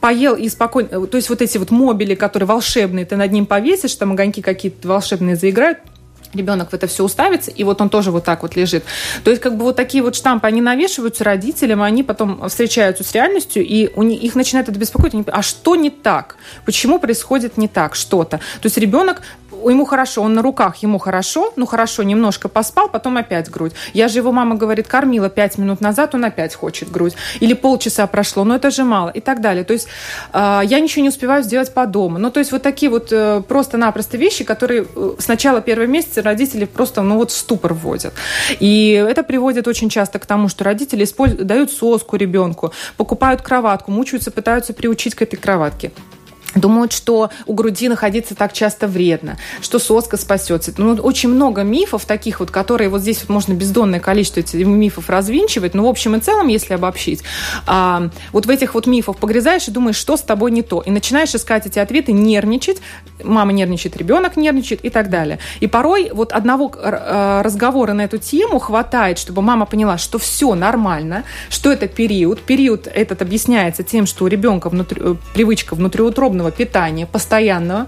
поел 0.00 0.34
и 0.34 0.48
спокойно, 0.48 1.06
то 1.06 1.16
есть 1.16 1.28
вот 1.28 1.42
эти 1.42 1.58
вот 1.58 1.70
мобили, 1.70 2.14
которые 2.14 2.46
волшебные, 2.46 3.04
ты 3.04 3.16
над 3.16 3.30
ним 3.32 3.46
повесишь, 3.46 3.94
там 3.94 4.12
огоньки 4.12 4.42
какие-то 4.42 4.88
волшебные 4.88 5.36
заиграют, 5.36 5.78
ребенок 6.34 6.70
в 6.70 6.74
это 6.74 6.86
все 6.86 7.04
уставится, 7.04 7.50
и 7.50 7.64
вот 7.64 7.80
он 7.80 7.88
тоже 7.88 8.10
вот 8.10 8.24
так 8.24 8.42
вот 8.42 8.56
лежит. 8.56 8.84
То 9.24 9.30
есть 9.30 9.42
как 9.42 9.56
бы 9.56 9.64
вот 9.64 9.76
такие 9.76 10.02
вот 10.02 10.14
штампы, 10.14 10.46
они 10.46 10.60
навешиваются 10.60 11.24
родителям, 11.24 11.82
они 11.82 12.02
потом 12.02 12.48
встречаются 12.48 13.04
с 13.04 13.12
реальностью, 13.12 13.64
и 13.64 13.90
у 13.94 14.02
них, 14.02 14.22
их 14.22 14.34
начинает 14.34 14.68
это 14.68 14.78
беспокоить. 14.78 15.14
Они, 15.14 15.24
а 15.26 15.42
что 15.42 15.76
не 15.76 15.90
так? 15.90 16.36
Почему 16.64 16.98
происходит 16.98 17.56
не 17.56 17.68
так 17.68 17.94
что-то? 17.94 18.38
То 18.38 18.66
есть 18.66 18.78
ребенок 18.78 19.22
ему 19.68 19.84
хорошо, 19.84 20.22
он 20.22 20.34
на 20.34 20.42
руках, 20.42 20.76
ему 20.76 20.98
хорошо, 20.98 21.52
ну 21.56 21.66
хорошо, 21.66 22.02
немножко 22.02 22.48
поспал, 22.48 22.88
потом 22.88 23.16
опять 23.16 23.50
грудь. 23.50 23.72
Я 23.92 24.08
же 24.08 24.18
его 24.18 24.32
мама 24.32 24.56
говорит, 24.56 24.88
кормила 24.88 25.28
пять 25.28 25.58
минут 25.58 25.80
назад, 25.80 26.14
он 26.14 26.24
опять 26.24 26.54
хочет 26.54 26.90
грудь. 26.90 27.14
Или 27.40 27.54
полчаса 27.54 28.06
прошло, 28.06 28.44
но 28.44 28.56
это 28.56 28.70
же 28.70 28.84
мало 28.84 29.10
и 29.10 29.20
так 29.20 29.40
далее. 29.40 29.64
То 29.64 29.72
есть 29.72 29.88
э, 30.32 30.60
я 30.64 30.80
ничего 30.80 31.02
не 31.02 31.08
успеваю 31.08 31.42
сделать 31.42 31.72
по 31.74 31.86
дому. 31.86 32.18
Ну, 32.18 32.30
то 32.30 32.40
есть 32.40 32.52
вот 32.52 32.62
такие 32.62 32.90
вот 32.90 33.08
э, 33.12 33.42
просто-напросто 33.46 34.16
вещи, 34.16 34.44
которые 34.44 34.86
э, 34.94 35.12
сначала 35.18 35.60
первого 35.60 35.86
месяца 35.86 36.22
родители 36.22 36.64
просто, 36.64 37.02
ну 37.02 37.16
вот 37.16 37.30
в 37.30 37.36
ступор 37.36 37.74
вводят. 37.74 38.14
И 38.60 38.92
это 38.92 39.22
приводит 39.22 39.68
очень 39.68 39.88
часто 39.88 40.18
к 40.18 40.26
тому, 40.26 40.48
что 40.48 40.64
родители 40.64 41.04
используют, 41.04 41.46
дают 41.46 41.70
соску 41.70 42.16
ребенку, 42.16 42.72
покупают 42.96 43.42
кроватку, 43.42 43.90
мучаются, 43.90 44.30
пытаются 44.30 44.72
приучить 44.72 45.14
к 45.14 45.22
этой 45.22 45.36
кроватке 45.36 45.92
думают, 46.54 46.92
что 46.92 47.30
у 47.46 47.54
груди 47.54 47.88
находиться 47.88 48.34
так 48.34 48.52
часто 48.52 48.86
вредно, 48.86 49.38
что 49.60 49.78
соска 49.78 50.16
спасется. 50.16 50.72
Ну, 50.76 50.94
очень 50.94 51.28
много 51.28 51.62
мифов 51.62 52.04
таких 52.04 52.40
вот, 52.40 52.50
которые 52.50 52.88
вот 52.88 53.02
здесь 53.02 53.20
вот 53.20 53.28
можно 53.28 53.52
бездонное 53.52 54.00
количество 54.00 54.40
этих 54.40 54.66
мифов 54.66 55.08
развинчивать, 55.08 55.74
но 55.74 55.84
в 55.84 55.88
общем 55.88 56.16
и 56.16 56.20
целом, 56.20 56.48
если 56.48 56.74
обобщить, 56.74 57.22
а, 57.66 58.08
вот 58.32 58.46
в 58.46 58.50
этих 58.50 58.74
вот 58.74 58.86
мифах 58.86 59.16
погрязаешь 59.16 59.68
и 59.68 59.70
думаешь, 59.70 59.96
что 59.96 60.16
с 60.16 60.22
тобой 60.22 60.50
не 60.50 60.62
то, 60.62 60.80
и 60.80 60.90
начинаешь 60.90 61.34
искать 61.34 61.66
эти 61.66 61.78
ответы, 61.78 62.12
нервничать, 62.12 62.78
мама 63.22 63.52
нервничает, 63.52 63.96
ребенок 63.96 64.36
нервничает 64.36 64.84
и 64.84 64.90
так 64.90 65.10
далее. 65.10 65.38
И 65.60 65.66
порой 65.66 66.10
вот 66.12 66.32
одного 66.32 66.72
э, 66.74 67.42
разговора 67.42 67.92
на 67.92 68.02
эту 68.02 68.18
тему 68.18 68.58
хватает, 68.58 69.18
чтобы 69.18 69.42
мама 69.42 69.66
поняла, 69.66 69.98
что 69.98 70.18
все 70.18 70.54
нормально, 70.54 71.24
что 71.48 71.72
это 71.72 71.88
период. 71.88 72.40
Период 72.40 72.86
этот 72.86 73.22
объясняется 73.22 73.82
тем, 73.82 74.06
что 74.06 74.24
у 74.24 74.28
ребенка 74.28 74.68
внутри, 74.68 75.00
э, 75.02 75.14
привычка 75.34 75.74
внутриутробного 76.40 76.50
питания 76.50 77.06
постоянного, 77.06 77.86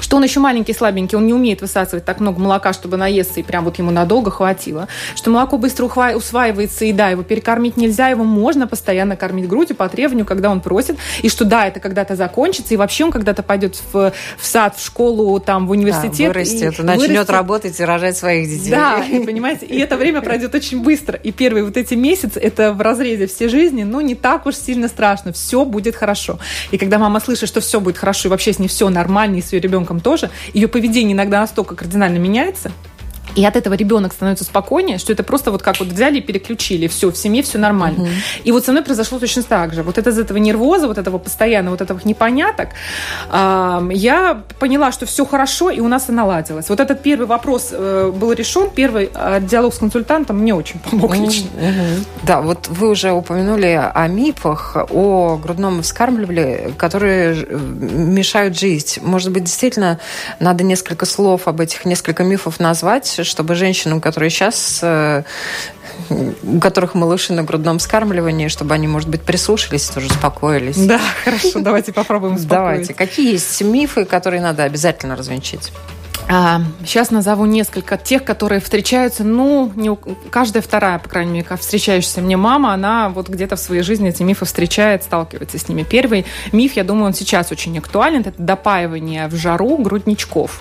что 0.00 0.16
он 0.16 0.22
еще 0.22 0.40
маленький, 0.40 0.72
слабенький, 0.72 1.16
он 1.16 1.26
не 1.26 1.34
умеет 1.34 1.60
высасывать 1.60 2.04
так 2.04 2.20
много 2.20 2.40
молока, 2.40 2.72
чтобы 2.72 2.96
наесться, 2.96 3.40
и 3.40 3.42
прям 3.42 3.64
вот 3.64 3.78
ему 3.78 3.90
надолго 3.90 4.30
хватило. 4.30 4.88
Что 5.14 5.30
молоко 5.30 5.58
быстро 5.58 5.84
усваивается, 5.84 6.84
и 6.84 6.92
да, 6.92 7.08
его 7.08 7.22
перекормить 7.22 7.76
нельзя, 7.76 8.08
его 8.08 8.24
можно 8.24 8.66
постоянно 8.66 9.16
кормить 9.16 9.48
грудью 9.48 9.76
по 9.76 9.88
требованию, 9.88 10.26
когда 10.26 10.50
он 10.50 10.60
просит. 10.60 10.96
И 11.22 11.28
что 11.28 11.44
да, 11.44 11.66
это 11.66 11.80
когда-то 11.80 12.16
закончится, 12.16 12.74
и 12.74 12.76
вообще 12.76 13.04
он 13.04 13.10
когда-то 13.10 13.42
пойдет 13.42 13.80
в, 13.92 14.12
в 14.38 14.46
сад, 14.46 14.76
в 14.76 14.84
школу, 14.84 15.38
там, 15.40 15.66
в 15.66 15.70
университет. 15.70 16.28
Да, 16.28 16.38
вырастет, 16.38 16.78
и 16.78 16.82
начнет 16.82 17.08
вырастет. 17.08 17.30
работать 17.30 17.80
и 17.80 17.84
рожать 17.84 18.16
своих 18.16 18.48
детей. 18.48 18.70
Да, 18.70 19.04
и, 19.04 19.24
понимаете, 19.24 19.66
и 19.66 19.78
это 19.78 19.96
время 19.96 20.20
пройдет 20.20 20.54
очень 20.54 20.82
быстро. 20.82 21.16
И 21.16 21.32
первые 21.32 21.64
вот 21.64 21.76
эти 21.76 21.94
месяцы, 21.94 22.38
это 22.38 22.72
в 22.72 22.80
разрезе 22.80 23.26
всей 23.26 23.48
жизни, 23.48 23.82
но 23.82 24.00
не 24.00 24.14
так 24.14 24.46
уж 24.46 24.56
сильно 24.56 24.88
страшно. 24.88 25.32
Все 25.32 25.64
будет 25.64 25.96
хорошо. 25.96 26.38
И 26.70 26.78
когда 26.78 26.98
мама 26.98 27.20
слышит, 27.20 27.48
что 27.48 27.60
все 27.60 27.80
будет 27.80 27.98
хорошо, 27.98 28.28
и 28.28 28.30
вообще 28.30 28.52
с 28.52 28.58
ней 28.58 28.68
все 28.68 28.88
нормально, 28.88 29.36
и 29.36 29.42
с 29.42 29.52
ее 29.52 29.60
ребенком 29.72 30.00
тоже, 30.00 30.30
ее 30.52 30.68
поведение 30.68 31.14
иногда 31.14 31.40
настолько 31.40 31.74
кардинально 31.74 32.18
меняется, 32.18 32.70
и 33.34 33.44
от 33.44 33.56
этого 33.56 33.74
ребенок 33.74 34.12
становится 34.12 34.44
спокойнее, 34.44 34.98
что 34.98 35.12
это 35.12 35.22
просто 35.22 35.50
вот 35.50 35.62
как 35.62 35.78
вот 35.80 35.88
взяли 35.88 36.18
и 36.18 36.20
переключили, 36.20 36.86
все, 36.86 37.10
в 37.10 37.16
семье 37.16 37.42
все 37.42 37.58
нормально. 37.58 38.04
Угу. 38.04 38.10
И 38.44 38.52
вот 38.52 38.64
со 38.64 38.72
мной 38.72 38.84
произошло 38.84 39.18
точно 39.18 39.42
так 39.42 39.74
же. 39.74 39.82
Вот 39.82 39.98
это 39.98 40.10
из 40.10 40.18
этого 40.18 40.38
нервоза, 40.38 40.86
вот 40.86 40.98
этого 40.98 41.18
постоянно, 41.18 41.70
вот 41.70 41.80
этого 41.80 42.00
непоняток, 42.04 42.70
э, 43.30 43.88
я 43.92 44.42
поняла, 44.58 44.92
что 44.92 45.06
все 45.06 45.24
хорошо, 45.24 45.70
и 45.70 45.80
у 45.80 45.88
нас 45.88 46.08
и 46.08 46.12
наладилось. 46.12 46.68
Вот 46.68 46.80
этот 46.80 47.02
первый 47.02 47.26
вопрос 47.26 47.68
э, 47.72 48.12
был 48.14 48.32
решен, 48.32 48.70
первый 48.70 49.10
э, 49.14 49.40
диалог 49.42 49.74
с 49.74 49.78
консультантом 49.78 50.38
мне 50.38 50.54
очень 50.54 50.78
помог 50.80 51.16
лично. 51.16 51.48
Угу. 51.56 52.04
Да, 52.24 52.40
вот 52.40 52.68
вы 52.68 52.90
уже 52.90 53.12
упомянули 53.12 53.80
о 53.94 54.06
мифах, 54.08 54.76
о 54.90 55.36
грудном 55.36 55.82
вскармливании, 55.82 56.72
которые 56.76 57.34
мешают 57.34 58.58
жить. 58.58 58.98
Может 59.02 59.32
быть, 59.32 59.44
действительно, 59.44 59.98
надо 60.40 60.64
несколько 60.64 61.06
слов 61.06 61.48
об 61.48 61.60
этих, 61.60 61.84
несколько 61.84 62.24
мифов 62.24 62.60
назвать, 62.60 63.21
чтобы 63.26 63.54
женщинам, 63.54 64.00
которые 64.00 64.30
сейчас 64.30 64.80
э, 64.82 65.22
у 66.10 66.60
которых 66.60 66.94
малыши 66.94 67.32
на 67.32 67.42
грудном 67.42 67.78
скармливании, 67.78 68.48
чтобы 68.48 68.74
они, 68.74 68.86
может 68.86 69.08
быть, 69.08 69.22
прислушались, 69.22 69.88
тоже 69.88 70.06
успокоились. 70.06 70.76
Да, 70.76 71.00
хорошо, 71.24 71.60
давайте 71.60 71.92
попробуем 71.92 72.34
успокоить. 72.34 72.88
Давайте. 72.88 72.94
Какие 72.94 73.32
есть 73.32 73.60
мифы, 73.62 74.04
которые 74.04 74.42
надо 74.42 74.64
обязательно 74.64 75.16
развенчить? 75.16 75.72
Сейчас 76.26 77.10
а, 77.10 77.14
назову 77.14 77.44
несколько 77.46 77.96
тех, 77.96 78.24
которые 78.24 78.60
встречаются, 78.60 79.24
ну, 79.24 79.70
не 79.74 79.90
у... 79.90 79.98
каждая 80.30 80.62
вторая, 80.62 80.98
по 80.98 81.08
крайней 81.08 81.32
мере, 81.32 81.56
встречающаяся 81.56 82.20
мне 82.20 82.36
мама, 82.36 82.72
она 82.72 83.10
вот 83.10 83.28
где-то 83.28 83.56
в 83.56 83.58
своей 83.58 83.82
жизни 83.82 84.08
эти 84.08 84.22
мифы 84.22 84.44
встречает, 84.44 85.02
сталкивается 85.02 85.58
с 85.58 85.68
ними. 85.68 85.82
Первый 85.82 86.24
миф, 86.52 86.74
я 86.74 86.84
думаю, 86.84 87.06
он 87.06 87.14
сейчас 87.14 87.52
очень 87.52 87.76
актуален, 87.78 88.20
это 88.20 88.32
допаивание 88.38 89.28
в 89.28 89.34
жару 89.34 89.76
грудничков. 89.78 90.60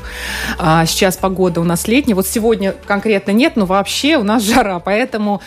А, 0.58 0.86
сейчас 0.86 1.18
погода 1.18 1.62
у 1.62 1.64
нас 1.64 1.88
летняя, 1.88 2.16
вот 2.16 2.28
сегодня 2.28 2.76
конкретно 2.86 3.32
нет, 3.32 3.56
но 3.56 3.66
вообще 3.66 4.18
у 4.18 4.24
нас 4.24 4.44
жара, 4.44 4.80
поэтому 4.80 5.42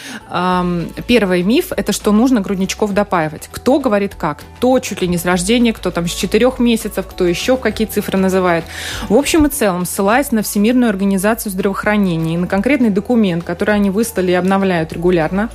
первый 1.06 1.42
миф– 1.42 1.72
это 1.76 1.92
что 1.92 2.12
нужно 2.12 2.40
грудничков 2.40 2.92
допаивать. 2.92 3.48
Кто 3.50 3.78
говорит 3.78 4.14
как? 4.14 4.42
Кто 4.56 4.78
чуть 4.78 5.02
ли 5.02 5.08
не 5.08 5.18
с 5.18 5.24
рождения, 5.24 5.72
кто 5.72 5.90
там 5.90 6.06
с 6.06 6.12
четырех 6.12 6.58
месяцев, 6.58 7.06
кто 7.06 7.26
еще 7.26 7.56
какие 7.56 7.86
цифры 7.86 8.18
называет. 8.18 8.64
В 9.08 9.14
общем 9.14 9.46
и 9.46 9.50
целом, 9.50 9.84
ссылаясь 10.04 10.32
на 10.32 10.42
Всемирную 10.42 10.90
организацию 10.90 11.50
здравоохранения 11.50 12.34
и 12.34 12.36
на 12.36 12.46
конкретный 12.46 12.90
документ, 12.90 13.42
который 13.42 13.74
они 13.74 13.88
выставили 13.88 14.32
и 14.32 14.34
обновляют 14.34 14.92
регулярно, 14.92 15.48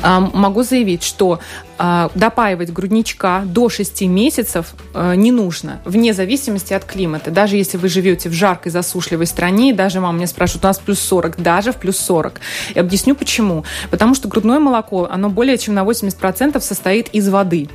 а, 0.00 0.18
могу 0.18 0.64
заявить, 0.64 1.04
что 1.04 1.38
а, 1.78 2.10
допаивать 2.16 2.72
грудничка 2.72 3.44
до 3.46 3.68
6 3.68 4.02
месяцев 4.08 4.74
а, 4.94 5.14
не 5.14 5.30
нужно, 5.30 5.80
вне 5.84 6.12
зависимости 6.12 6.74
от 6.74 6.84
климата. 6.84 7.30
Даже 7.30 7.54
если 7.56 7.76
вы 7.76 7.88
живете 7.88 8.28
в 8.28 8.32
жаркой, 8.32 8.72
засушливой 8.72 9.26
стране, 9.26 9.72
даже 9.72 10.00
мама 10.00 10.16
меня 10.16 10.26
спрашивает, 10.26 10.64
у 10.64 10.66
нас 10.66 10.80
плюс 10.80 10.98
40, 10.98 11.40
даже 11.40 11.70
в 11.70 11.76
плюс 11.76 11.98
40. 11.98 12.40
И 12.74 12.80
объясню 12.80 13.14
почему. 13.14 13.64
Потому 13.92 14.16
что 14.16 14.26
грудное 14.26 14.58
молоко, 14.58 15.06
оно 15.08 15.30
более 15.30 15.56
чем 15.56 15.74
на 15.74 15.84
80% 15.84 16.60
состоит 16.60 17.10
из 17.10 17.28
воды. 17.28 17.68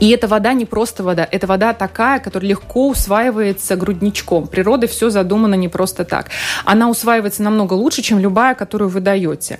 И 0.00 0.10
эта 0.10 0.28
вода 0.28 0.52
не 0.52 0.64
просто 0.64 1.02
вода, 1.02 1.26
это 1.30 1.46
вода 1.46 1.72
такая, 1.72 2.20
которая 2.20 2.50
легко 2.50 2.88
усваивается 2.88 3.76
грудничком. 3.76 4.46
Природой 4.46 4.88
все 4.88 5.10
задумано 5.10 5.54
не 5.54 5.68
просто 5.68 6.04
так. 6.04 6.30
Она 6.64 6.88
усваивается 6.88 7.42
намного 7.42 7.74
лучше, 7.74 8.02
чем 8.02 8.18
любая, 8.18 8.54
которую 8.54 8.88
вы 8.88 9.00
даете. 9.00 9.58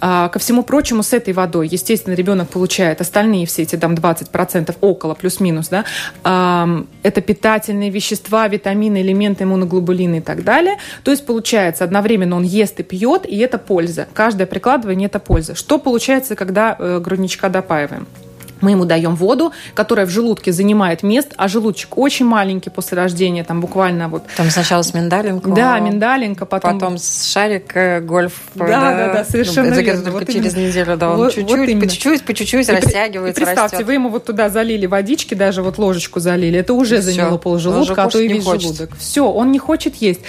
А, 0.00 0.28
ко 0.28 0.38
всему 0.38 0.62
прочему, 0.62 1.02
с 1.02 1.12
этой 1.12 1.32
водой, 1.32 1.68
естественно, 1.68 2.14
ребенок 2.14 2.48
получает 2.48 3.00
остальные 3.00 3.46
все 3.46 3.62
эти 3.62 3.76
там 3.76 3.94
20% 3.94 4.76
около, 4.80 5.14
плюс-минус, 5.14 5.68
да, 5.68 5.84
это 7.02 7.20
питательные 7.20 7.90
вещества, 7.90 8.48
витамины, 8.48 9.00
элементы, 9.00 9.44
иммуноглобулины 9.44 10.18
и 10.18 10.20
так 10.20 10.44
далее. 10.44 10.76
То 11.04 11.10
есть, 11.10 11.26
получается, 11.26 11.84
одновременно 11.84 12.36
он 12.36 12.42
ест 12.42 12.80
и 12.80 12.82
пьет, 12.82 13.26
и 13.26 13.38
это 13.38 13.58
польза. 13.58 14.06
Каждое 14.14 14.46
прикладывание– 14.46 15.06
это 15.08 15.18
польза. 15.18 15.54
Что 15.54 15.78
получается, 15.78 16.36
когда 16.36 16.76
э, 16.78 17.00
грудничка 17.00 17.48
допаиваем? 17.48 18.06
Мы 18.60 18.72
ему 18.72 18.84
даем 18.84 19.16
воду, 19.16 19.52
которая 19.74 20.06
в 20.06 20.10
желудке 20.10 20.52
занимает 20.52 21.02
место, 21.02 21.34
а 21.36 21.48
желудочек 21.48 21.96
очень 21.96 22.26
маленький 22.26 22.70
после 22.70 22.96
рождения, 22.96 23.44
там 23.44 23.60
буквально 23.60 24.08
вот... 24.08 24.24
Там 24.36 24.50
сначала 24.50 24.82
с 24.82 24.94
миндалинку. 24.94 25.50
Да, 25.52 25.78
миндалинка, 25.78 26.46
потом... 26.46 26.78
Потом 26.78 26.98
с 26.98 27.24
шарик, 27.30 27.76
э, 27.76 28.00
гольф. 28.00 28.42
Да, 28.54 28.66
да, 28.66 28.96
да, 28.96 29.12
да 29.12 29.24
совершенно 29.24 29.70
ну, 29.70 29.80
верно. 29.80 30.10
Вот 30.10 30.26
через 30.26 30.54
именно. 30.54 30.68
неделю, 30.68 30.96
да, 30.96 31.10
он 31.10 31.16
вот, 31.16 31.34
чуть-чуть, 31.34 31.74
вот 31.74 31.80
по 31.80 31.88
чуть-чуть, 31.88 32.24
по 32.24 32.34
чуть-чуть 32.34 32.68
и 32.68 32.72
растягивается, 32.72 33.40
и 33.40 33.44
Представьте, 33.44 33.76
растет. 33.76 33.86
вы 33.86 33.94
ему 33.94 34.08
вот 34.10 34.24
туда 34.24 34.48
залили 34.48 34.86
водички, 34.86 35.34
даже 35.34 35.62
вот 35.62 35.78
ложечку 35.78 36.20
залили, 36.20 36.58
это 36.58 36.74
уже 36.74 36.98
и 36.98 37.00
заняло 37.00 37.38
пол 37.38 37.58
желудка, 37.58 38.04
а 38.04 38.08
то 38.08 38.18
и 38.18 38.28
весь 38.28 38.44
желудок. 38.44 38.90
Все, 38.98 39.26
он 39.26 39.52
не 39.52 39.58
хочет 39.58 39.96
есть. 39.96 40.20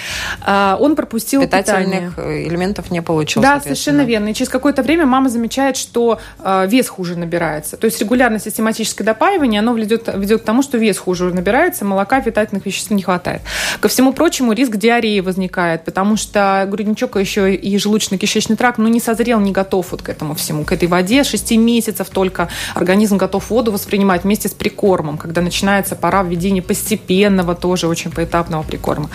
А, 0.42 0.78
он 0.80 0.96
пропустил 0.96 1.42
Питательных 1.42 2.16
питание. 2.16 2.48
элементов 2.48 2.92
не 2.92 3.02
получил, 3.02 3.42
Да, 3.42 3.60
совершенно 3.60 4.02
верно. 4.02 4.30
И 4.30 4.34
через 4.34 4.50
какое-то 4.50 4.84
время 4.84 5.06
мама 5.06 5.30
замечает, 5.30 5.78
что 5.78 6.20
э, 6.40 6.68
вес 6.68 6.88
хуже 6.88 7.18
набирается. 7.18 7.78
То 7.78 7.86
есть 7.86 8.00
регулярно 8.00 8.21
систематическое 8.40 9.06
допаивание, 9.06 9.60
оно 9.60 9.74
ведет, 9.74 10.10
ведет 10.16 10.42
к 10.42 10.46
тому, 10.46 10.62
что 10.62 10.78
вес 10.78 10.98
хуже 10.98 11.34
набирается, 11.34 11.86
молока, 11.86 12.22
питательных 12.22 12.66
веществ 12.66 12.92
не 12.92 13.02
хватает. 13.02 13.42
Ко 13.80 13.88
всему 13.88 14.14
прочему, 14.14 14.54
риск 14.54 14.76
диареи 14.76 15.20
возникает, 15.20 15.86
потому 15.86 16.18
что 16.18 16.68
грудничок 16.70 17.18
еще 17.18 17.54
и 17.54 17.78
желудочно-кишечный 17.78 18.56
тракт, 18.56 18.78
ну, 18.78 18.88
не 18.88 19.00
созрел, 19.00 19.40
не 19.40 19.52
готов 19.52 19.92
вот 19.92 20.02
к 20.02 20.10
этому 20.10 20.36
всему, 20.36 20.64
к 20.64 20.72
этой 20.72 20.88
воде. 20.88 21.24
6 21.24 21.52
месяцев 21.58 22.10
только 22.10 22.50
организм 22.76 23.18
готов 23.18 23.50
воду 23.50 23.72
воспринимать 23.72 24.24
вместе 24.24 24.50
с 24.50 24.54
прикормом, 24.54 25.18
когда 25.18 25.42
начинается 25.42 25.96
пора 25.96 26.24
введения 26.24 26.62
постепенного, 26.62 27.56
тоже 27.56 27.88
очень 27.88 28.12
поэтапного 28.12 28.64
прикорма. 28.64 29.10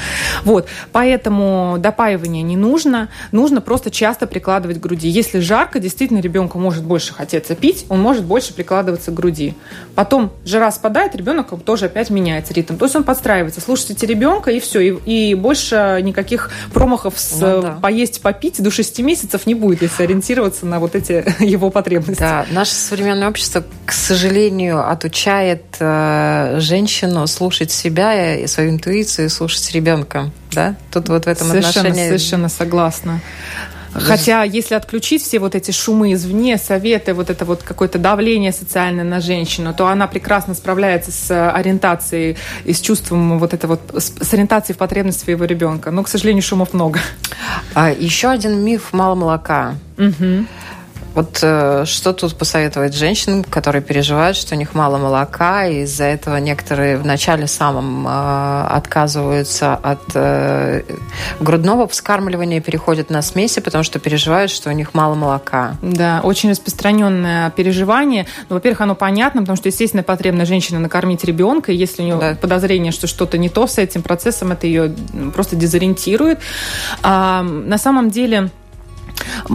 Вот, 0.44 0.66
поэтому 0.92 1.76
допаивание 1.78 2.42
не 2.42 2.56
нужно, 2.56 3.08
нужно 3.32 3.60
просто 3.60 3.90
часто 3.90 4.26
прикладывать 4.26 4.78
к 4.78 4.80
груди. 4.80 5.08
Если 5.08 5.40
жарко, 5.40 5.80
действительно 5.80 6.20
ребенку 6.20 6.58
может 6.58 6.84
больше 6.84 7.14
хотеться 7.14 7.54
пить, 7.54 7.86
он 7.88 8.00
может 8.00 8.24
больше 8.24 8.54
прикладывать 8.54 8.95
подстраиваться 8.96 9.10
к 9.10 9.14
груди. 9.14 9.54
Потом 9.94 10.32
жира 10.44 10.70
спадает, 10.70 11.14
ребенок 11.14 11.48
тоже 11.64 11.86
опять 11.86 12.10
меняется 12.10 12.54
ритм. 12.54 12.76
То 12.76 12.86
есть 12.86 12.96
он 12.96 13.04
подстраивается. 13.04 13.60
Слушайте 13.60 14.06
ребенка, 14.06 14.50
и 14.50 14.60
все. 14.60 14.80
И, 14.80 15.30
и 15.30 15.34
больше 15.34 16.00
никаких 16.02 16.50
промахов 16.72 17.14
с 17.18 17.40
ну, 17.40 17.62
да. 17.62 17.78
поесть, 17.82 18.20
попить 18.22 18.62
до 18.62 18.70
6 18.70 19.00
месяцев 19.00 19.46
не 19.46 19.54
будет, 19.54 19.82
если 19.82 20.04
ориентироваться 20.04 20.66
на 20.66 20.80
вот 20.80 20.94
эти 20.94 21.24
его 21.42 21.70
потребности. 21.70 22.20
Да, 22.20 22.46
наше 22.50 22.72
современное 22.72 23.28
общество, 23.28 23.64
к 23.84 23.92
сожалению, 23.92 24.88
отучает 24.88 25.64
э, 25.78 26.56
женщину 26.60 27.26
слушать 27.26 27.70
себя 27.70 28.36
и 28.36 28.46
свою 28.46 28.70
интуицию, 28.70 29.30
слушать 29.30 29.70
ребенка. 29.72 30.30
Да? 30.52 30.74
Тут 30.90 31.08
вот 31.08 31.26
в 31.26 31.28
этом 31.28 31.48
совершенно, 31.48 31.88
отношении... 31.88 32.06
Совершенно 32.08 32.48
согласна. 32.48 33.20
Хотя, 34.00 34.42
если 34.42 34.74
отключить 34.74 35.22
все 35.22 35.38
вот 35.38 35.54
эти 35.54 35.70
шумы 35.70 36.12
извне, 36.12 36.58
советы, 36.58 37.14
вот 37.14 37.30
это 37.30 37.44
вот 37.44 37.62
какое-то 37.62 37.98
давление 37.98 38.52
социальное 38.52 39.04
на 39.04 39.20
женщину, 39.20 39.74
то 39.74 39.88
она 39.88 40.06
прекрасно 40.06 40.54
справляется 40.54 41.12
с 41.12 41.50
ориентацией 41.50 42.36
и 42.64 42.72
с 42.72 42.80
чувством 42.80 43.38
вот 43.38 43.54
это 43.54 43.66
вот, 43.66 43.80
с 43.94 44.32
ориентацией 44.32 44.74
в 44.74 44.78
потребности 44.78 45.24
своего 45.24 45.44
ребенка. 45.44 45.90
Но, 45.90 46.02
к 46.02 46.08
сожалению, 46.08 46.42
шумов 46.42 46.72
много. 46.72 47.00
А 47.74 47.90
еще 47.90 48.28
один 48.28 48.60
миф 48.64 48.92
мало 48.92 49.14
молока. 49.14 49.74
Угу. 49.98 50.46
Вот 51.16 51.38
э, 51.40 51.84
что 51.86 52.12
тут 52.12 52.36
посоветовать 52.36 52.94
женщинам, 52.94 53.42
которые 53.42 53.80
переживают, 53.80 54.36
что 54.36 54.54
у 54.54 54.58
них 54.58 54.74
мало 54.74 54.98
молока, 54.98 55.64
и 55.64 55.80
из-за 55.84 56.04
этого 56.04 56.36
некоторые 56.36 56.98
в 56.98 57.06
начале 57.06 57.46
самом 57.46 58.06
э, 58.06 58.66
отказываются 58.68 59.74
от 59.76 60.02
э, 60.14 60.82
грудного 61.40 61.88
вскармливания 61.88 62.58
и 62.58 62.60
переходят 62.60 63.08
на 63.08 63.22
смеси, 63.22 63.60
потому 63.60 63.82
что 63.82 63.98
переживают, 63.98 64.50
что 64.50 64.68
у 64.68 64.72
них 64.74 64.92
мало 64.92 65.14
молока. 65.14 65.78
Да, 65.80 66.20
очень 66.22 66.50
распространенное 66.50 67.48
переживание. 67.48 68.26
Ну, 68.50 68.56
во-первых, 68.56 68.82
оно 68.82 68.94
понятно, 68.94 69.40
потому 69.40 69.56
что, 69.56 69.70
естественно, 69.70 70.02
потребна 70.02 70.44
женщина 70.44 70.80
накормить 70.80 71.24
ребенка, 71.24 71.72
и 71.72 71.76
если 71.76 72.02
у 72.02 72.04
нее 72.04 72.18
да. 72.18 72.34
подозрение, 72.38 72.92
что 72.92 73.06
что-то 73.06 73.38
не 73.38 73.48
то 73.48 73.66
с 73.66 73.78
этим 73.78 74.02
процессом, 74.02 74.52
это 74.52 74.66
ее 74.66 74.94
просто 75.32 75.56
дезориентирует. 75.56 76.40
А, 77.02 77.42
на 77.42 77.78
самом 77.78 78.10
деле 78.10 78.50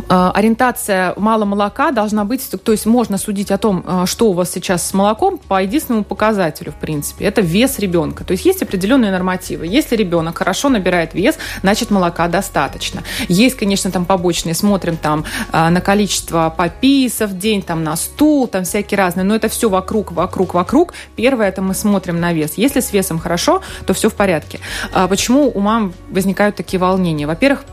ориентация 0.10 1.14
мало 1.18 1.46
молока 1.46 1.92
должна 1.92 2.26
быть, 2.26 2.50
то 2.64 2.72
есть 2.72 2.86
можно 2.86 3.18
судить 3.18 3.52
о 3.52 3.58
том, 3.58 3.84
э, 3.86 4.06
что 4.06 4.30
у 4.30 4.34
вас 4.34 4.52
сейчас 4.52 4.88
с 4.88 4.94
молоком 4.94 5.38
по 5.38 5.62
единственному 5.62 6.04
показателю, 6.04 6.72
в 6.72 6.76
принципе. 6.76 7.26
Это 7.26 7.42
вес 7.42 7.80
ребенка. 7.80 8.24
То 8.24 8.32
есть 8.32 8.46
есть 8.46 8.62
определенные 8.62 9.12
нормативы. 9.12 9.68
Если 9.68 9.96
ребенок 9.96 10.38
хорошо 10.38 10.70
набирает 10.70 11.14
вес, 11.14 11.38
значит 11.62 11.92
молока 11.92 12.28
достаточно. 12.28 13.04
Есть, 13.28 13.58
конечно, 13.58 13.92
там 13.92 14.06
побочные, 14.06 14.56
смотрим 14.56 14.98
там 14.98 15.26
э, 15.52 15.70
на 15.70 15.82
количество 15.82 16.54
пописов 16.56 17.32
в 17.32 17.38
день, 17.38 17.62
там 17.62 17.84
на 17.84 17.96
стул, 17.96 18.48
там 18.48 18.64
всякие 18.64 18.98
разные, 18.98 19.24
но 19.24 19.36
это 19.36 19.50
все 19.50 19.70
вокруг, 19.70 20.12
вокруг, 20.12 20.54
вокруг. 20.54 20.94
Первое, 21.16 21.50
это 21.50 21.62
мы 21.62 21.74
смотрим 21.74 22.20
на 22.20 22.34
вес. 22.34 22.54
Если 22.56 22.80
с 22.80 22.94
весом 22.94 23.20
хорошо, 23.20 23.62
то 23.86 23.94
все 23.94 24.10
в 24.10 24.14
порядке. 24.14 24.60
А 24.94 25.08
почему 25.08 25.52
у 25.54 25.60
мам 25.60 25.94
возникают 26.10 26.56
такие 26.56 26.80
волнения? 26.80 27.28
Во-первых, 27.28 27.64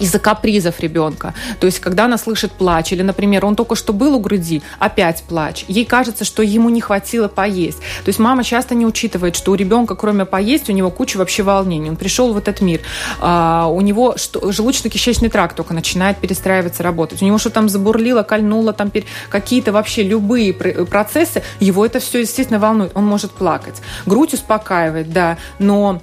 из-за 0.00 0.18
капризов 0.18 0.80
ребенка. 0.80 1.34
То 1.60 1.66
есть, 1.66 1.78
когда 1.78 2.06
она 2.06 2.18
слышит 2.18 2.52
плач, 2.52 2.92
или, 2.92 3.02
например, 3.02 3.44
он 3.44 3.56
только 3.56 3.74
что 3.74 3.92
был 3.92 4.14
у 4.16 4.20
груди, 4.20 4.62
опять 4.78 5.22
плач, 5.22 5.64
ей 5.68 5.84
кажется, 5.84 6.24
что 6.24 6.42
ему 6.42 6.68
не 6.70 6.80
хватило 6.80 7.28
поесть. 7.28 7.78
То 7.78 8.08
есть, 8.08 8.18
мама 8.18 8.44
часто 8.44 8.74
не 8.74 8.86
учитывает, 8.86 9.36
что 9.36 9.52
у 9.52 9.54
ребенка, 9.54 9.94
кроме 9.94 10.24
поесть, 10.24 10.68
у 10.68 10.72
него 10.72 10.90
куча 10.90 11.16
вообще 11.16 11.42
волнений. 11.42 11.90
Он 11.90 11.96
пришел 11.96 12.32
в 12.32 12.38
этот 12.38 12.60
мир, 12.60 12.80
а, 13.20 13.66
у 13.66 13.80
него 13.80 14.14
желудочно-кишечный 14.16 15.28
тракт 15.28 15.56
только 15.56 15.74
начинает 15.74 16.18
перестраиваться, 16.18 16.82
работать. 16.82 17.22
У 17.22 17.24
него 17.24 17.38
что 17.38 17.50
там 17.50 17.68
забурлило, 17.68 18.22
кольнуло, 18.22 18.72
там 18.72 18.90
какие-то 19.28 19.72
вообще 19.72 20.02
любые 20.02 20.52
процессы, 20.52 21.42
его 21.58 21.84
это 21.84 22.00
все, 22.00 22.20
естественно, 22.20 22.58
волнует. 22.58 22.92
Он 22.94 23.06
может 23.06 23.30
плакать. 23.30 23.76
Грудь 24.06 24.34
успокаивает, 24.34 25.12
да, 25.12 25.38
но 25.58 26.00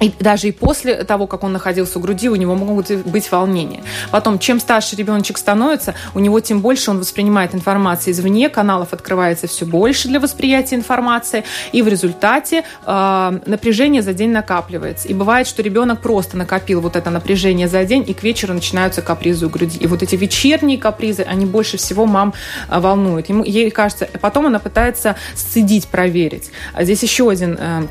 и 0.00 0.12
даже 0.18 0.48
и 0.48 0.52
после 0.52 1.04
того, 1.04 1.26
как 1.26 1.42
он 1.42 1.52
находился 1.52 1.98
у 1.98 2.02
груди, 2.02 2.28
у 2.28 2.36
него 2.36 2.54
могут 2.54 2.90
быть 3.06 3.30
волнения. 3.30 3.82
Потом, 4.10 4.38
чем 4.38 4.60
старше 4.60 4.96
ребеночек 4.96 5.38
становится, 5.38 5.94
у 6.14 6.20
него 6.20 6.40
тем 6.40 6.60
больше 6.60 6.90
он 6.90 6.98
воспринимает 6.98 7.54
информацию 7.54 8.12
извне, 8.12 8.48
каналов 8.48 8.92
открывается 8.92 9.46
все 9.46 9.64
больше 9.64 10.08
для 10.08 10.20
восприятия 10.20 10.76
информации, 10.76 11.44
и 11.72 11.82
в 11.82 11.88
результате 11.88 12.64
э, 12.84 13.40
напряжение 13.46 14.02
за 14.02 14.12
день 14.12 14.30
накапливается. 14.30 15.08
И 15.08 15.14
бывает, 15.14 15.46
что 15.46 15.62
ребенок 15.62 16.02
просто 16.02 16.36
накопил 16.36 16.80
вот 16.80 16.96
это 16.96 17.10
напряжение 17.10 17.68
за 17.68 17.84
день, 17.84 18.04
и 18.06 18.12
к 18.12 18.22
вечеру 18.22 18.54
начинаются 18.54 19.02
капризы 19.02 19.46
у 19.46 19.48
груди. 19.48 19.78
И 19.78 19.86
вот 19.86 20.02
эти 20.02 20.16
вечерние 20.16 20.78
капризы, 20.78 21.22
они 21.22 21.46
больше 21.46 21.78
всего 21.78 22.06
мам 22.06 22.34
э, 22.68 22.78
волнуют. 22.78 23.28
Ему, 23.28 23.44
ей 23.44 23.70
кажется, 23.70 24.08
потом 24.20 24.46
она 24.46 24.58
пытается 24.58 25.16
сцедить, 25.34 25.86
проверить. 25.88 26.50
А 26.74 26.84
здесь 26.84 27.02
еще 27.02 27.30
один 27.30 27.56
э, 27.58 27.86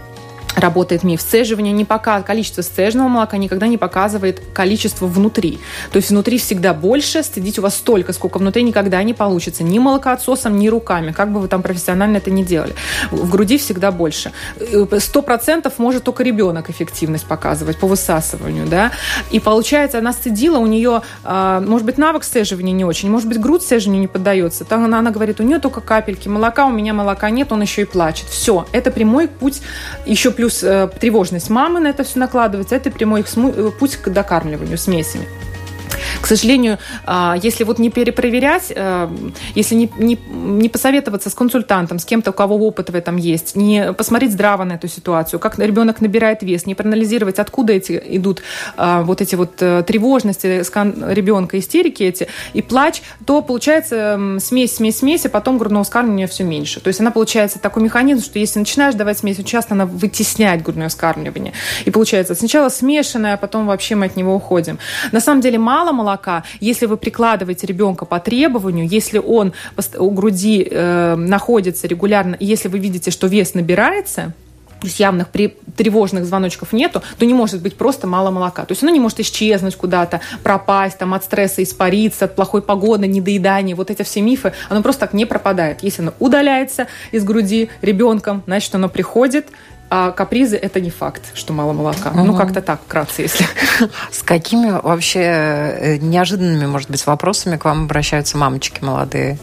работает 0.56 1.04
миф. 1.04 1.22
Сцеживание 1.22 1.74
не 1.74 1.86
пока 1.86 2.22
количество 2.22 2.62
сцеженного 2.62 3.08
молока 3.08 3.38
никогда 3.38 3.68
не 3.68 3.78
показывает 3.78 4.42
количество 4.54 5.06
внутри. 5.06 5.60
То 5.92 5.98
есть 5.98 6.10
внутри 6.10 6.38
всегда 6.38 6.74
больше, 6.74 7.24
стыдить 7.24 7.60
у 7.60 7.62
вас 7.62 7.76
столько, 7.76 8.14
сколько 8.14 8.38
внутри 8.38 8.64
никогда 8.64 9.02
не 9.04 9.14
получится. 9.14 9.64
Ни 9.64 9.80
молокоотсосом, 9.80 10.58
ни 10.58 10.68
руками, 10.68 11.12
как 11.12 11.32
бы 11.32 11.40
вы 11.40 11.48
там 11.48 11.62
профессионально 11.62 12.18
это 12.18 12.32
не 12.32 12.44
делали. 12.44 12.74
В 13.12 13.30
груди 13.30 13.58
всегда 13.58 13.92
больше. 13.92 14.32
Сто 15.00 15.22
процентов 15.22 15.78
может 15.78 16.04
только 16.04 16.24
ребенок 16.24 16.70
эффективность 16.70 17.26
показывать 17.26 17.78
по 17.78 17.88
высасыванию, 17.88 18.66
да. 18.66 18.92
И 19.32 19.40
получается, 19.40 20.00
она 20.00 20.14
стыдила, 20.14 20.58
у 20.58 20.68
нее, 20.68 21.02
а, 21.24 21.62
может 21.62 21.86
быть, 21.86 21.98
навык 21.98 22.24
сцеживания 22.24 22.74
не 22.74 22.86
очень, 22.86 23.10
может 23.10 23.28
быть, 23.28 23.40
грудь 23.40 23.62
сцеживанию 23.62 24.02
не 24.02 24.08
поддается. 24.08 24.64
Там 24.66 24.86
она, 24.86 25.00
она 25.00 25.12
говорит, 25.12 25.40
у 25.40 25.44
нее 25.44 25.60
только 25.60 25.82
капельки 25.82 26.28
молока, 26.28 26.66
у 26.66 26.72
меня 26.72 26.94
молока 26.94 27.30
нет, 27.30 27.52
он 27.52 27.62
еще 27.62 27.82
и 27.82 27.86
плачет. 27.86 28.28
Все, 28.28 28.66
это 28.72 28.92
прямой 28.92 29.28
путь, 29.28 29.62
еще 30.06 30.32
плюс 30.32 30.45
плюс 30.46 30.64
э, 30.64 30.88
тревожность 31.00 31.50
мамы 31.50 31.80
на 31.80 31.88
это 31.88 32.04
все 32.04 32.20
накладывается, 32.20 32.76
это 32.76 32.92
прямой 32.92 33.22
э, 33.22 33.72
путь 33.80 33.96
к 33.96 34.10
докармливанию 34.10 34.78
смесями. 34.78 35.26
К 36.22 36.28
сожалению, 36.28 36.78
а, 37.06 37.36
если 37.42 37.64
вот 37.64 37.80
не 37.80 37.90
перепроверять, 37.90 38.72
э, 38.76 39.10
если 39.54 39.76
не, 39.76 39.92
не, 39.98 40.20
не 40.32 40.70
посоветоваться 40.70 41.30
с 41.30 41.34
консультантом, 41.34 42.00
с 42.00 42.06
кем-то, 42.06 42.32
у 42.32 42.34
кого 42.34 42.56
опыт 42.68 42.90
в 42.90 42.96
этом 42.96 43.18
есть, 43.18 43.56
не 43.56 43.94
посмотреть 43.94 44.32
здраво 44.32 44.64
на 44.64 44.74
эту 44.74 44.88
ситуацию, 44.88 45.40
как 45.40 45.60
ребенок 45.60 46.02
набирает 46.02 46.42
вес, 46.44 46.66
не 46.66 46.76
проанализировать, 46.76 47.40
откуда 47.40 47.74
эти 47.74 48.02
идут 48.08 48.42
а, 48.78 49.04
вот 49.04 49.22
эти 49.22 49.36
вот 49.36 49.62
э, 49.62 49.84
тревожности 49.86 50.48
ребенка, 50.48 51.60
истерики 51.60 52.04
эти, 52.04 52.28
и 52.54 52.62
плач, 52.62 53.02
то 53.26 53.42
получается 53.42 54.20
смесь, 54.40 54.76
смесь, 54.76 55.00
смесь, 55.00 55.26
а 55.26 55.30
потом 55.30 55.58
грудного 55.58 55.84
вскармливания 55.84 56.28
все 56.28 56.44
меньше. 56.44 56.80
То 56.80 56.88
есть 56.88 57.00
она 57.00 57.12
получается 57.12 57.60
такой 57.60 57.84
механизм, 57.84 58.24
что 58.24 58.40
если 58.40 58.60
начинаешь 58.60 58.96
давать 58.96 59.20
смесь, 59.20 59.40
очень 59.40 59.48
часто 59.48 59.74
она 59.74 59.86
вытесняет 59.86 60.64
грудное 60.64 60.90
вскармливание. 60.90 61.54
И 61.86 61.92
получается 61.92 62.36
сначала 62.36 62.70
смешанное, 62.70 63.36
а 63.36 63.38
потом 63.38 63.68
вообще 63.68 63.96
мы 63.96 64.08
от 64.08 64.16
него 64.16 64.36
уходим. 64.36 64.80
На 65.12 65.20
самом 65.20 65.42
деле 65.42 65.58
мало 65.58 65.85
молока, 65.92 66.44
если 66.60 66.86
вы 66.86 66.98
прикладываете 66.98 67.68
ребенка 67.68 68.06
по 68.06 68.20
требованию, 68.20 68.88
если 68.88 69.20
он 69.20 69.54
у 69.98 70.10
груди 70.12 70.68
э, 70.70 71.16
находится 71.16 71.88
регулярно, 71.88 72.38
если 72.40 72.68
вы 72.68 72.80
видите, 72.80 73.12
что 73.12 73.28
вес 73.28 73.54
набирается, 73.54 74.34
то 74.86 74.88
есть 74.88 75.00
явных 75.00 75.30
при, 75.30 75.58
тревожных 75.76 76.26
звоночков 76.26 76.74
нету, 76.74 77.02
то 77.18 77.26
не 77.26 77.34
может 77.34 77.62
быть 77.62 77.76
просто 77.76 78.06
мало 78.08 78.30
молока. 78.30 78.66
То 78.66 78.74
есть 78.74 78.84
оно 78.84 78.92
не 78.92 79.00
может 79.00 79.20
исчезнуть 79.20 79.76
куда-то, 79.76 80.22
пропасть, 80.44 80.98
там, 81.00 81.14
от 81.14 81.24
стресса 81.24 81.64
испариться, 81.64 82.26
от 82.26 82.36
плохой 82.36 82.62
погоды, 82.62 83.08
недоедания. 83.08 83.76
Вот 83.76 83.90
эти 83.90 84.04
все 84.04 84.22
мифы, 84.22 84.54
оно 84.70 84.84
просто 84.84 85.02
так 85.02 85.14
не 85.14 85.26
пропадает. 85.26 85.82
Если 85.82 86.02
оно 86.02 86.14
удаляется 86.20 86.88
из 87.12 87.24
груди 87.24 87.70
ребенком, 87.82 88.44
значит, 88.46 88.76
оно 88.76 88.90
приходит, 88.90 89.48
а 89.90 90.12
капризы 90.12 90.58
это 90.58 90.82
не 90.82 90.90
факт, 90.90 91.22
что 91.34 91.54
мало 91.54 91.74
молока. 91.74 92.10
Угу. 92.10 92.24
Ну, 92.24 92.36
как-то 92.36 92.62
так, 92.62 92.82
вкратце, 92.82 93.24
если. 93.24 93.46
С 94.12 94.24
какими 94.24 94.72
вообще 94.72 95.20
э, 95.20 95.98
неожиданными, 95.98 96.66
может 96.66 96.90
быть, 96.90 97.06
вопросами 97.06 97.58
к 97.58 97.66
вам 97.66 97.84
обращаются 97.84 98.38
мамочки 98.38 98.84
молодые? 98.84 99.38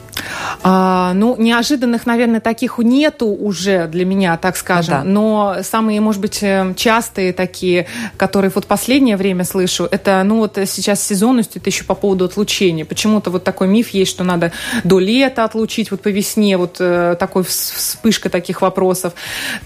А, 0.63 1.13
ну, 1.15 1.37
неожиданных, 1.39 2.07
наверное, 2.07 2.41
таких 2.41 2.79
нету 2.79 3.27
уже 3.27 3.87
для 3.87 4.05
меня, 4.05 4.37
так 4.37 4.57
скажем. 4.57 4.95
Да. 4.95 5.05
Но 5.05 5.57
самые, 5.63 6.01
может 6.01 6.21
быть, 6.21 6.43
э, 6.43 6.75
частые 6.77 7.33
такие, 7.33 7.87
которые 8.17 8.51
вот 8.55 8.67
последнее 8.67 9.17
время 9.17 9.45
слышу, 9.45 9.89
это, 9.91 10.23
ну, 10.25 10.39
вот 10.39 10.59
сейчас 10.67 11.03
сезонность, 11.07 11.57
это 11.57 11.71
еще 11.71 11.85
по 11.85 11.95
поводу 11.95 12.25
отлучения. 12.25 12.85
Почему-то 12.85 13.31
вот 13.31 13.45
такой 13.45 13.69
миф 13.69 13.91
есть, 13.91 14.11
что 14.11 14.25
надо 14.25 14.53
до 14.85 14.99
лета 14.99 15.45
отлучить, 15.45 15.91
вот 15.91 16.03
по 16.03 16.09
весне, 16.09 16.57
вот 16.57 16.77
э, 16.81 17.17
такой 17.19 17.45
вспышка 17.45 18.29
таких 18.29 18.63
вопросов. 18.63 19.15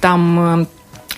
Там 0.00 0.66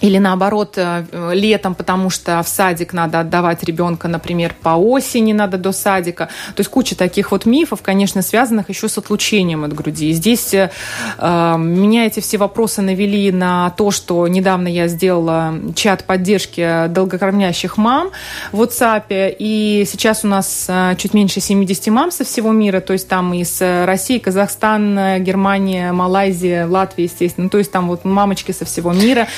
или 0.01 0.19
наоборот 0.19 0.75
э, 0.77 1.05
летом, 1.33 1.75
потому 1.75 2.11
что 2.11 2.43
в 2.43 2.49
садик 2.49 2.93
надо 2.93 3.21
отдавать 3.21 3.65
ребенка, 3.65 4.09
например, 4.09 4.55
по 4.63 4.71
осени 4.71 5.33
надо 5.33 5.59
до 5.59 5.73
садика. 5.73 6.29
То 6.55 6.61
есть 6.61 6.71
куча 6.71 6.97
таких 6.97 7.33
вот 7.33 7.47
мифов, 7.47 7.83
конечно, 7.83 8.23
связанных 8.23 8.69
еще 8.69 8.89
с 8.89 8.99
отлучением 8.99 9.65
от 9.65 9.73
груди. 9.73 10.11
И 10.11 10.13
здесь 10.13 10.55
э, 10.55 10.71
э, 11.19 11.57
меня 11.59 12.07
эти 12.07 12.21
все 12.21 12.39
вопросы 12.39 12.83
навели 12.83 13.33
на 13.33 13.71
то, 13.71 13.91
что 13.91 14.27
недавно 14.29 14.69
я 14.69 14.89
сделала 14.89 15.55
чат 15.75 16.05
поддержки 16.05 16.87
долгокормящих 16.89 17.77
мам 17.77 18.11
в 18.53 18.63
WhatsApp, 18.63 19.37
и 19.39 19.85
сейчас 19.91 20.25
у 20.25 20.29
нас 20.29 20.67
э, 20.69 20.95
чуть 20.97 21.15
меньше 21.15 21.41
70 21.41 21.89
мам 21.89 22.11
со 22.11 22.25
всего 22.25 22.53
мира, 22.53 22.81
то 22.81 22.93
есть 22.93 23.09
там 23.09 23.35
из 23.35 23.61
России, 23.61 24.19
Казахстан, 24.19 25.23
Германия, 25.23 25.93
Малайзия, 25.93 26.67
Латвия, 26.67 27.05
естественно, 27.05 27.49
то 27.49 27.59
есть 27.59 27.73
там 27.73 27.89
вот 27.89 28.05
мамочки 28.05 28.53
со 28.53 28.65
всего 28.65 28.93
мира. 28.93 29.29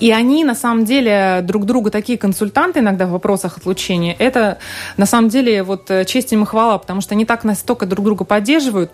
И 0.00 0.07
и 0.08 0.10
они, 0.10 0.42
на 0.42 0.54
самом 0.54 0.86
деле, 0.86 1.40
друг 1.42 1.66
другу 1.66 1.90
такие 1.90 2.18
консультанты 2.18 2.80
иногда 2.80 3.04
в 3.06 3.10
вопросах 3.10 3.58
отлучения. 3.58 4.16
Это, 4.18 4.56
на 4.96 5.04
самом 5.04 5.28
деле, 5.28 5.62
вот 5.62 5.90
э, 5.90 6.06
честь 6.06 6.32
им 6.32 6.44
и 6.44 6.46
хвала, 6.46 6.78
потому 6.78 7.02
что 7.02 7.14
они 7.14 7.26
так 7.26 7.44
настолько 7.44 7.84
друг 7.84 8.06
друга 8.06 8.24
поддерживают, 8.24 8.90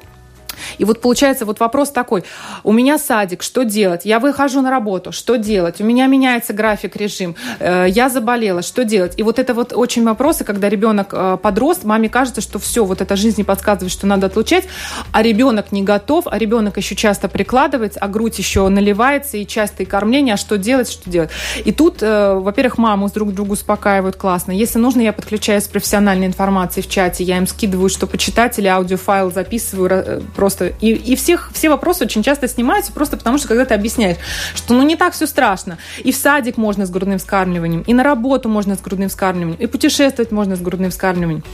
и 0.78 0.84
вот 0.84 1.00
получается 1.00 1.44
вот 1.44 1.60
вопрос 1.60 1.90
такой, 1.90 2.24
у 2.62 2.72
меня 2.72 2.98
садик, 2.98 3.42
что 3.42 3.64
делать? 3.64 4.04
Я 4.04 4.20
выхожу 4.20 4.60
на 4.60 4.70
работу, 4.70 5.12
что 5.12 5.36
делать? 5.36 5.80
У 5.80 5.84
меня 5.84 6.06
меняется 6.06 6.52
график, 6.52 6.96
режим, 6.96 7.36
э, 7.58 7.86
я 7.88 8.08
заболела, 8.08 8.62
что 8.62 8.84
делать? 8.84 9.14
И 9.16 9.22
вот 9.22 9.38
это 9.38 9.54
вот 9.54 9.72
очень 9.72 10.04
вопросы, 10.04 10.44
когда 10.44 10.68
ребенок 10.68 11.08
э, 11.12 11.38
подрост, 11.42 11.84
маме 11.84 12.08
кажется, 12.08 12.40
что 12.40 12.58
все, 12.58 12.84
вот 12.84 13.00
эта 13.00 13.16
жизнь 13.16 13.36
не 13.38 13.44
подсказывает, 13.44 13.92
что 13.92 14.06
надо 14.06 14.26
отлучать, 14.26 14.64
а 15.12 15.22
ребенок 15.22 15.72
не 15.72 15.82
готов, 15.82 16.26
а 16.26 16.38
ребенок 16.38 16.76
еще 16.76 16.94
часто 16.94 17.28
прикладывается, 17.28 18.00
а 18.00 18.08
грудь 18.08 18.38
еще 18.38 18.68
наливается, 18.68 19.36
и 19.36 19.46
частое 19.46 19.86
кормление, 19.86 20.34
а 20.34 20.36
что 20.36 20.56
делать, 20.58 20.90
что 20.90 21.10
делать? 21.10 21.30
И 21.64 21.72
тут, 21.72 22.02
э, 22.02 22.34
во-первых, 22.34 22.78
маму 22.78 23.10
друг 23.14 23.32
другу 23.32 23.52
успокаивают 23.52 24.16
классно. 24.16 24.52
Если 24.52 24.78
нужно, 24.78 25.00
я 25.00 25.12
подключаюсь 25.12 25.64
с 25.64 25.68
профессиональной 25.68 26.26
информацией 26.26 26.84
в 26.84 26.88
чате, 26.88 27.24
я 27.24 27.36
им 27.38 27.46
скидываю, 27.46 27.88
что 27.88 28.06
почитать, 28.06 28.58
или 28.58 28.66
аудиофайл 28.66 29.32
записываю, 29.32 30.22
просто. 30.34 30.43
И, 30.80 30.92
и 30.92 31.16
всех, 31.16 31.50
все 31.52 31.68
вопросы 31.68 32.04
очень 32.04 32.22
часто 32.22 32.48
снимаются 32.48 32.92
просто 32.92 33.16
потому, 33.16 33.38
что 33.38 33.48
когда 33.48 33.64
ты 33.64 33.74
объясняешь, 33.74 34.16
что 34.54 34.74
ну 34.74 34.82
не 34.82 34.96
так 34.96 35.12
все 35.12 35.26
страшно. 35.26 35.78
И 36.02 36.12
в 36.12 36.16
садик 36.16 36.56
можно 36.56 36.86
с 36.86 36.90
грудным 36.90 37.18
вскармливанием, 37.18 37.82
и 37.82 37.94
на 37.94 38.02
работу 38.02 38.48
можно 38.48 38.76
с 38.76 38.80
грудным 38.80 39.08
вскармливанием, 39.08 39.60
и 39.60 39.66
путешествовать 39.66 40.32
можно 40.32 40.56
с 40.56 40.60
грудным 40.60 40.90
вскармливанием. 40.90 41.44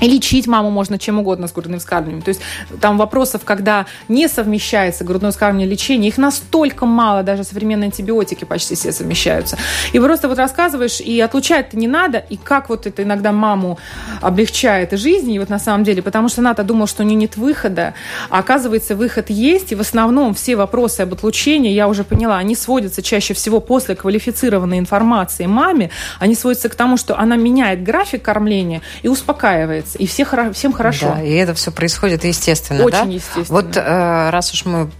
И 0.00 0.08
лечить 0.08 0.46
маму 0.46 0.70
можно 0.70 0.98
чем 0.98 1.18
угодно 1.18 1.48
с 1.48 1.52
грудным 1.52 1.78
вскармливанием. 1.78 2.22
То 2.22 2.30
есть 2.30 2.40
там 2.80 2.98
вопросов, 2.98 3.42
когда 3.44 3.86
не 4.08 4.28
совмещается 4.28 5.04
грудное 5.04 5.30
вскармливание 5.30 5.66
и 5.66 5.70
лечение, 5.70 6.08
их 6.08 6.18
настолько 6.18 6.86
мало, 6.86 7.22
даже 7.22 7.44
современные 7.44 7.86
антибиотики 7.86 8.44
почти 8.44 8.74
все 8.74 8.92
совмещаются. 8.92 9.56
И 9.92 9.98
просто 9.98 10.28
вот 10.28 10.38
рассказываешь, 10.38 11.00
и 11.00 11.20
отлучать-то 11.20 11.76
не 11.76 11.88
надо, 11.88 12.18
и 12.18 12.36
как 12.36 12.68
вот 12.68 12.86
это 12.86 13.02
иногда 13.02 13.32
маму 13.32 13.78
облегчает 14.20 14.92
жизнь, 14.92 15.30
и 15.32 15.38
вот 15.38 15.48
на 15.48 15.58
самом 15.58 15.84
деле, 15.84 16.02
потому 16.02 16.28
что 16.28 16.40
она-то 16.40 16.62
думала, 16.62 16.86
что 16.86 17.02
у 17.02 17.06
нее 17.06 17.16
нет 17.16 17.36
выхода, 17.36 17.94
а 18.28 18.38
оказывается, 18.38 18.96
выход 18.96 19.30
есть, 19.30 19.72
и 19.72 19.74
в 19.74 19.80
основном 19.80 20.34
все 20.34 20.56
вопросы 20.56 21.02
об 21.02 21.12
отлучении, 21.12 21.72
я 21.72 21.88
уже 21.88 22.04
поняла, 22.04 22.38
они 22.38 22.54
сводятся 22.54 23.02
чаще 23.02 23.34
всего 23.34 23.60
после 23.60 23.94
квалифицированной 23.94 24.78
информации 24.78 25.46
маме, 25.46 25.90
они 26.18 26.34
сводятся 26.34 26.68
к 26.68 26.74
тому, 26.74 26.96
что 26.96 27.18
она 27.18 27.36
меняет 27.36 27.82
график 27.82 28.22
кормления 28.22 28.82
и 29.02 29.08
успокаивается 29.08 29.89
нравится, 29.90 29.98
и 29.98 30.06
все, 30.06 30.52
всем 30.52 30.72
хорошо. 30.72 31.14
Да, 31.16 31.22
и 31.22 31.32
это 31.32 31.54
все 31.54 31.70
происходит 31.70 32.24
естественно, 32.24 32.84
Очень 32.84 32.98
да? 32.98 33.04
естественно. 33.04 33.44
Вот 33.48 33.76
э, 33.76 34.30
раз 34.30 34.52
уж 34.52 34.64
мы 34.64 34.90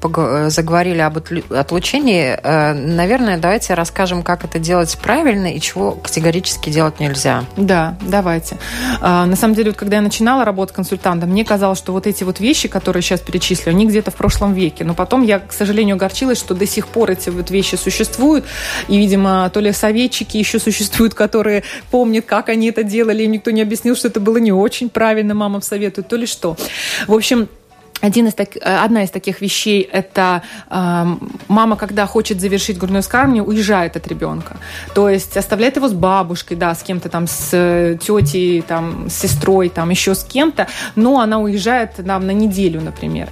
заговорили 0.51 1.01
об 1.01 1.19
отлучении, 1.51 2.39
э, 2.43 2.73
наверное, 2.75 3.39
давайте 3.39 3.75
расскажем, 3.75 4.23
как 4.23 4.45
это 4.45 4.59
делать 4.59 4.97
правильно 5.03 5.53
и 5.53 5.61
чего 5.61 5.93
категорически 5.93 6.71
делать 6.71 7.01
нельзя. 7.01 7.45
Да, 7.57 7.97
давайте. 8.03 8.59
А, 9.01 9.27
на 9.27 9.37
самом 9.37 9.55
деле, 9.55 9.71
вот, 9.71 9.79
когда 9.79 9.97
я 9.97 10.03
начинала 10.03 10.45
работать 10.45 10.75
консультантом, 10.75 11.31
мне 11.31 11.45
казалось, 11.45 11.79
что 11.79 11.93
вот 11.93 12.07
эти 12.07 12.25
вот 12.25 12.41
вещи, 12.41 12.69
которые 12.69 13.03
сейчас 13.03 13.21
перечислю, 13.21 13.71
они 13.71 13.87
где-то 13.87 14.11
в 14.11 14.15
прошлом 14.15 14.55
веке. 14.55 14.85
Но 14.85 14.95
потом 14.95 15.23
я, 15.23 15.39
к 15.39 15.53
сожалению, 15.53 15.97
огорчилась, 15.97 16.39
что 16.39 16.55
до 16.55 16.67
сих 16.67 16.89
пор 16.89 17.11
эти 17.11 17.31
вот 17.31 17.51
вещи 17.51 17.77
существуют. 17.77 18.45
И, 18.89 18.99
видимо, 18.99 19.51
то 19.51 19.61
ли 19.61 19.73
советчики 19.73 20.37
еще 20.37 20.59
существуют, 20.59 21.15
которые 21.15 21.63
помнят, 21.91 22.27
как 22.27 22.49
они 22.49 22.69
это 22.69 22.83
делали, 22.83 23.25
им 23.25 23.33
никто 23.33 23.51
не 23.51 23.63
объяснил, 23.63 23.97
что 23.97 24.09
это 24.09 24.21
было 24.21 24.39
не 24.39 24.53
очень 24.53 24.80
очень 24.81 24.91
правильно 24.91 25.35
мама 25.35 25.61
советует, 25.61 26.09
то 26.09 26.17
ли 26.17 26.27
что. 26.27 26.57
В 27.07 27.13
общем, 27.13 27.49
один 28.03 28.27
из 28.27 28.35
так, 28.35 28.57
э, 28.57 28.85
одна 28.85 29.03
из 29.03 29.11
таких 29.11 29.43
вещей– 29.43 29.83
это 29.93 30.43
э, 30.71 31.07
мама, 31.49 31.77
когда 31.77 32.07
хочет 32.07 32.41
завершить 32.41 32.79
грудное 32.79 33.03
вскармливание, 33.03 33.43
уезжает 33.43 33.97
от 33.97 34.09
ребенка. 34.09 34.57
То 34.95 35.11
есть 35.11 35.37
оставляет 35.37 35.77
его 35.77 35.89
с 35.89 35.93
бабушкой, 35.93 36.57
да, 36.57 36.75
с 36.75 36.83
кем-то 36.83 37.09
там, 37.09 37.27
с 37.27 37.51
э, 37.53 37.99
тетей, 38.01 38.63
там, 38.63 39.11
с 39.11 39.15
сестрой, 39.15 39.69
там, 39.69 39.91
еще 39.91 40.15
с 40.15 40.25
кем-то, 40.25 40.67
но 40.97 41.21
она 41.21 41.39
уезжает 41.41 41.97
там, 42.07 42.27
на 42.27 42.33
неделю, 42.33 42.81
например. 42.81 43.29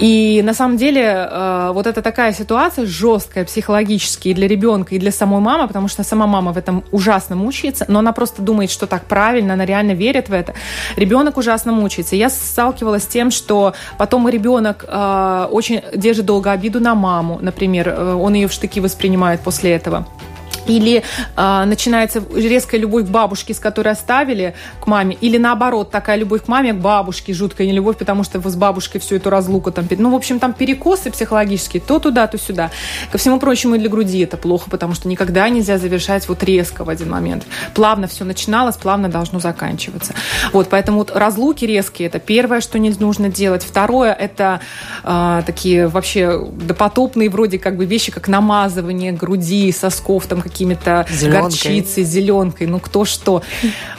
И 0.00 0.42
на 0.44 0.54
самом 0.54 0.76
деле 0.76 1.02
э, 1.02 1.70
вот 1.72 1.86
это 1.86 2.02
такая 2.02 2.32
ситуация 2.32 2.86
жесткая 2.86 3.44
психологически 3.44 4.28
и 4.28 4.34
для 4.34 4.48
ребенка, 4.48 4.94
и 4.94 4.98
для 4.98 5.12
самой 5.12 5.40
мамы, 5.40 5.68
потому 5.68 5.88
что 5.88 6.02
сама 6.02 6.26
мама 6.26 6.52
в 6.52 6.58
этом 6.58 6.84
ужасно 6.90 7.36
мучается, 7.36 7.84
но 7.88 7.98
она 7.98 8.12
просто 8.12 8.42
думает, 8.42 8.70
что 8.70 8.86
так 8.86 9.04
правильно, 9.04 9.54
она 9.54 9.64
реально 9.64 9.92
верит 9.92 10.28
в 10.28 10.32
это. 10.32 10.54
Ребенок 10.96 11.36
ужасно 11.36 11.72
мучается. 11.72 12.16
Я 12.16 12.30
сталкивалась 12.30 13.04
с 13.04 13.06
тем, 13.06 13.30
что 13.30 13.74
потом 13.98 14.28
ребенок 14.28 14.84
э, 14.86 15.48
очень 15.50 15.82
держит 15.94 16.26
долго 16.26 16.50
обиду 16.50 16.80
на 16.80 16.94
маму, 16.94 17.38
например, 17.40 17.88
э, 17.88 18.14
он 18.14 18.34
ее 18.34 18.48
в 18.48 18.52
штыки 18.52 18.80
воспринимает 18.80 19.40
после 19.40 19.72
этого 19.72 20.06
или 20.66 21.02
э, 21.36 21.64
начинается 21.64 22.22
резкая 22.34 22.80
любовь 22.80 23.06
к 23.06 23.08
бабушке, 23.08 23.54
с 23.54 23.58
которой 23.58 23.90
оставили, 23.92 24.54
к 24.80 24.86
маме, 24.86 25.16
или 25.20 25.38
наоборот, 25.38 25.90
такая 25.90 26.16
любовь 26.16 26.44
к 26.44 26.48
маме, 26.48 26.72
к 26.72 26.76
бабушке, 26.76 27.32
жуткая 27.32 27.66
нелюбовь, 27.66 27.96
потому 27.96 28.24
что 28.24 28.40
вы 28.40 28.50
с 28.50 28.56
бабушкой 28.56 29.00
всю 29.00 29.16
эту 29.16 29.30
разлуку 29.30 29.70
там... 29.72 29.86
Ну, 29.90 30.10
в 30.10 30.14
общем, 30.14 30.38
там 30.38 30.52
перекосы 30.52 31.10
психологические, 31.10 31.80
то 31.80 31.98
туда, 31.98 32.26
то 32.26 32.38
сюда. 32.38 32.70
Ко 33.10 33.18
всему 33.18 33.38
прочему, 33.38 33.74
и 33.74 33.78
для 33.78 33.88
груди 33.88 34.20
это 34.20 34.36
плохо, 34.36 34.70
потому 34.70 34.94
что 34.94 35.08
никогда 35.08 35.48
нельзя 35.48 35.78
завершать 35.78 36.28
вот 36.28 36.42
резко 36.42 36.84
в 36.84 36.88
один 36.88 37.10
момент. 37.10 37.46
Плавно 37.74 38.06
все 38.06 38.24
начиналось, 38.24 38.76
плавно 38.76 39.08
должно 39.08 39.40
заканчиваться. 39.40 40.14
Вот, 40.52 40.68
поэтому 40.68 40.98
вот 40.98 41.10
разлуки 41.14 41.64
резкие, 41.64 42.08
это 42.08 42.18
первое, 42.18 42.60
что 42.60 42.78
не 42.78 42.90
нужно 42.90 43.28
делать. 43.28 43.62
Второе, 43.62 44.12
это 44.12 44.60
э, 45.04 45.42
такие 45.46 45.88
вообще 45.88 46.46
допотопные 46.52 47.30
вроде 47.30 47.58
как 47.58 47.76
бы 47.76 47.84
вещи, 47.84 48.12
как 48.12 48.28
намазывание 48.28 49.12
груди, 49.12 49.72
сосков, 49.72 50.26
там 50.26 50.40
какими-то 50.50 51.06
горчицей, 51.22 52.04
зеленкой, 52.04 52.66
ну 52.66 52.80
кто 52.80 53.04
что. 53.04 53.42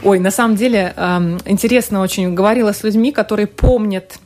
Ой, 0.03 0.19
на 0.19 0.31
самом 0.31 0.55
деле 0.55 0.93
э, 0.95 1.37
интересно 1.45 2.01
очень. 2.01 2.33
Говорила 2.33 2.73
с 2.73 2.83
людьми, 2.83 3.11
которые 3.11 3.47
помнят 3.47 4.19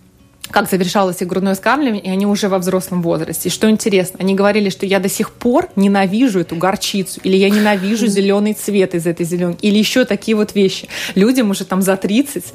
как 0.51 0.69
завершалось 0.69 1.21
их 1.21 1.27
грудное 1.27 1.55
скармливание, 1.55 2.03
и 2.03 2.09
они 2.09 2.25
уже 2.25 2.47
во 2.49 2.59
взрослом 2.59 3.01
возрасте. 3.01 3.49
И 3.49 3.51
что 3.51 3.69
интересно, 3.69 4.19
они 4.21 4.35
говорили, 4.35 4.69
что 4.69 4.85
я 4.85 4.99
до 4.99 5.09
сих 5.09 5.31
пор 5.31 5.69
ненавижу 5.75 6.39
эту 6.39 6.55
горчицу, 6.55 7.19
или 7.23 7.35
я 7.35 7.49
ненавижу 7.49 8.07
зеленый 8.07 8.53
цвет 8.53 8.95
из 8.95 9.07
этой 9.07 9.25
зеленки, 9.25 9.65
или 9.65 9.77
еще 9.77 10.05
такие 10.05 10.37
вот 10.37 10.55
вещи. 10.55 10.87
Людям 11.15 11.49
уже 11.49 11.65
там 11.65 11.81
за 11.81 11.97
30, 11.97 12.45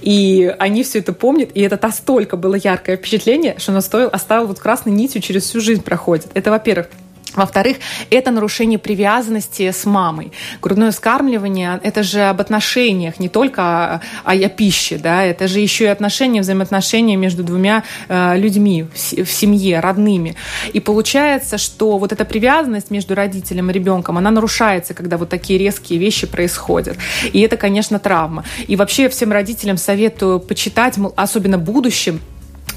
и 0.00 0.54
они 0.58 0.82
все 0.84 1.00
это 1.00 1.12
помнят, 1.12 1.50
и 1.54 1.60
это 1.60 1.78
настолько 1.82 2.36
было 2.36 2.54
яркое 2.54 2.96
впечатление, 2.96 3.56
что 3.58 3.72
оно 3.72 3.80
стоило, 3.80 4.10
оставило 4.10 4.46
вот 4.46 4.60
красной 4.60 4.92
нитью 4.92 5.20
через 5.20 5.44
всю 5.44 5.60
жизнь 5.60 5.82
проходит. 5.82 6.28
Это, 6.34 6.50
во-первых. 6.50 6.88
Во-вторых, 7.34 7.78
это 8.10 8.30
нарушение 8.30 8.78
привязанности 8.78 9.70
с 9.70 9.84
мамой. 9.84 10.32
Грудное 10.60 10.90
вскармливание– 10.90 11.80
это 11.82 12.02
же 12.02 12.22
об 12.22 12.40
отношениях, 12.40 13.18
не 13.18 13.28
только 13.28 13.62
о, 13.64 14.00
о, 14.24 14.48
пище, 14.48 14.98
да, 14.98 15.24
это 15.24 15.48
же 15.48 15.60
еще 15.60 15.84
и 15.84 15.88
отношения, 15.88 16.42
взаимоотношения 16.42 17.16
между 17.16 17.42
двумя 17.42 17.84
э, 18.08 18.36
людьми 18.36 18.84
в, 18.84 18.98
семье, 18.98 19.80
родными. 19.80 20.36
И 20.72 20.80
получается, 20.80 21.58
что 21.58 21.98
вот 21.98 22.12
эта 22.12 22.24
привязанность 22.24 22.90
между 22.90 23.14
родителем 23.14 23.70
и 23.70 23.72
ребенком, 23.72 24.18
она 24.18 24.30
нарушается, 24.30 24.92
когда 24.94 25.16
вот 25.16 25.28
такие 25.28 25.58
резкие 25.58 25.98
вещи 25.98 26.26
происходят. 26.26 26.98
И 27.32 27.40
это, 27.40 27.56
конечно, 27.56 27.98
травма. 27.98 28.44
И 28.66 28.76
вообще 28.76 29.08
всем 29.08 29.32
родителям 29.32 29.76
советую 29.76 30.40
почитать, 30.40 30.96
особенно 31.16 31.58
будущим, 31.58 32.20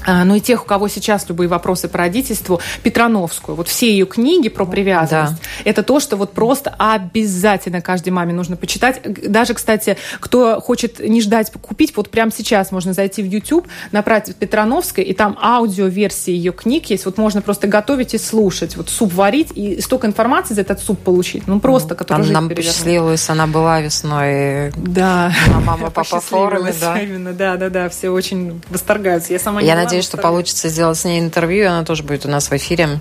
ну 0.06 0.34
и 0.34 0.40
тех, 0.40 0.62
у 0.62 0.66
кого 0.66 0.88
сейчас 0.88 1.28
любые 1.28 1.48
вопросы 1.48 1.88
по 1.88 1.98
родительству, 1.98 2.60
Петрановскую. 2.82 3.56
Вот 3.56 3.68
все 3.68 3.90
ее 3.90 4.06
книги 4.06 4.48
про 4.48 4.64
привязанность. 4.64 5.34
Да. 5.34 5.70
Это 5.70 5.82
то, 5.82 6.00
что 6.00 6.16
вот 6.16 6.32
просто 6.32 6.74
обязательно 6.78 7.80
каждой 7.80 8.10
маме 8.10 8.32
нужно 8.32 8.56
почитать. 8.56 9.00
Даже, 9.28 9.54
кстати, 9.54 9.96
кто 10.20 10.60
хочет 10.60 11.00
не 11.00 11.20
ждать 11.20 11.50
купить, 11.60 11.96
вот 11.96 12.10
прямо 12.10 12.30
сейчас 12.30 12.70
можно 12.70 12.92
зайти 12.92 13.22
в 13.22 13.26
YouTube, 13.26 13.66
набрать 13.92 14.34
Петрановской, 14.36 15.04
и 15.04 15.12
там 15.12 15.38
аудиоверсии 15.40 16.32
ее 16.32 16.52
книг 16.52 16.86
есть. 16.86 17.04
Вот 17.06 17.18
можно 17.18 17.42
просто 17.42 17.66
готовить 17.66 18.14
и 18.14 18.18
слушать. 18.18 18.76
Вот 18.76 18.88
суп 18.88 19.12
варить, 19.14 19.52
и 19.54 19.80
столько 19.80 20.06
информации 20.06 20.54
за 20.54 20.62
этот 20.62 20.80
суп 20.80 21.00
получить. 21.00 21.46
Ну, 21.46 21.60
просто, 21.60 21.90
ну, 21.90 21.96
который 21.96 22.24
Там 22.24 22.32
нам 22.32 22.48
посчастливилась, 22.48 23.28
она 23.30 23.46
была 23.46 23.80
весной. 23.80 24.72
Да. 24.76 25.32
На 25.48 25.60
мама, 25.60 25.90
папа 25.94 26.20
форуме, 26.20 26.74
да. 26.80 27.00
Именно, 27.00 27.32
да, 27.32 27.56
да, 27.56 27.70
да. 27.70 27.88
Все 27.88 28.10
очень 28.10 28.60
восторгаются. 28.70 29.32
Я 29.32 29.38
сама 29.38 29.60
не 29.60 29.68
Я 29.68 29.74
надеюсь, 29.96 30.08
что 30.08 30.18
получится 30.18 30.68
сделать 30.68 30.98
с 30.98 31.04
ней 31.04 31.20
интервью, 31.20 31.68
она 31.68 31.82
тоже 31.82 32.02
будет 32.02 32.26
у 32.26 32.28
нас 32.28 32.50
в 32.50 32.52
эфире. 32.52 33.00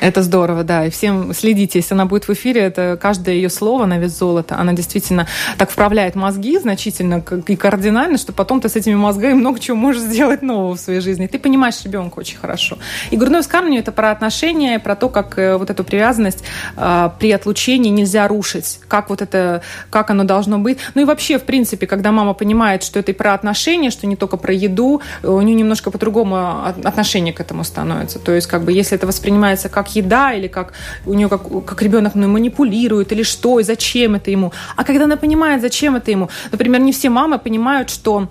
Это 0.00 0.22
здорово, 0.22 0.64
да. 0.64 0.86
И 0.86 0.90
всем 0.90 1.32
следите, 1.34 1.78
если 1.78 1.94
она 1.94 2.06
будет 2.06 2.28
в 2.28 2.32
эфире, 2.32 2.62
это 2.62 2.98
каждое 3.00 3.34
ее 3.34 3.50
слово 3.50 3.86
на 3.86 3.98
вес 3.98 4.18
золота. 4.18 4.56
Она 4.58 4.72
действительно 4.72 5.26
так 5.58 5.70
вправляет 5.70 6.14
мозги 6.14 6.58
значительно 6.58 7.22
и 7.46 7.56
кардинально, 7.56 8.18
что 8.18 8.32
потом 8.32 8.60
ты 8.60 8.68
с 8.68 8.76
этими 8.76 8.94
мозгами 8.94 9.34
много 9.34 9.60
чего 9.60 9.76
можешь 9.76 10.02
сделать 10.02 10.42
нового 10.42 10.76
в 10.76 10.80
своей 10.80 11.00
жизни. 11.00 11.26
Ты 11.26 11.38
понимаешь 11.38 11.82
ребенка 11.84 12.18
очень 12.18 12.38
хорошо. 12.38 12.78
И 13.10 13.16
грудное 13.16 13.42
вскармливание– 13.42 13.80
это 13.82 13.92
про 13.92 14.10
отношения, 14.10 14.78
про 14.78 14.96
то, 14.96 15.08
как 15.08 15.38
э, 15.38 15.56
вот 15.56 15.70
эту 15.70 15.84
привязанность 15.84 16.44
э, 16.76 17.10
при 17.18 17.32
отлучении 17.32 17.90
нельзя 17.90 18.28
рушить, 18.28 18.80
как 18.88 19.10
вот 19.10 19.22
это, 19.22 19.62
как 19.90 20.10
оно 20.10 20.24
должно 20.24 20.58
быть. 20.58 20.78
Ну 20.94 21.02
и 21.02 21.04
вообще, 21.04 21.38
в 21.38 21.44
принципе, 21.44 21.86
когда 21.86 22.12
мама 22.12 22.34
понимает, 22.34 22.82
что 22.82 22.98
это 22.98 23.12
и 23.12 23.14
про 23.14 23.34
отношения, 23.34 23.90
что 23.90 24.06
не 24.06 24.16
только 24.16 24.36
про 24.36 24.52
еду, 24.52 25.02
у 25.22 25.40
нее 25.40 25.54
немножко 25.54 25.90
по-другому 25.90 26.64
отношение 26.64 27.32
к 27.32 27.40
этому 27.40 27.64
становится. 27.64 28.18
То 28.18 28.32
есть, 28.32 28.46
как 28.46 28.64
бы, 28.64 28.72
если 28.72 28.96
это 28.96 29.06
воспринимается 29.06 29.68
как 29.68 29.83
еда 29.88 30.32
или 30.32 30.48
как 30.48 30.72
у 31.06 31.14
нее 31.14 31.28
как, 31.28 31.64
как 31.64 31.82
ребенок 31.82 32.14
мной 32.14 32.28
манипулирует 32.28 33.12
или 33.12 33.22
что 33.22 33.60
и 33.60 33.62
зачем 33.62 34.14
это 34.14 34.30
ему. 34.30 34.52
А 34.76 34.84
когда 34.84 35.04
она 35.04 35.16
понимает, 35.16 35.60
зачем 35.60 35.96
это 35.96 36.10
ему, 36.10 36.28
например, 36.50 36.80
не 36.80 36.92
все 36.92 37.10
мамы 37.10 37.38
понимают, 37.38 37.90
что 37.90 38.28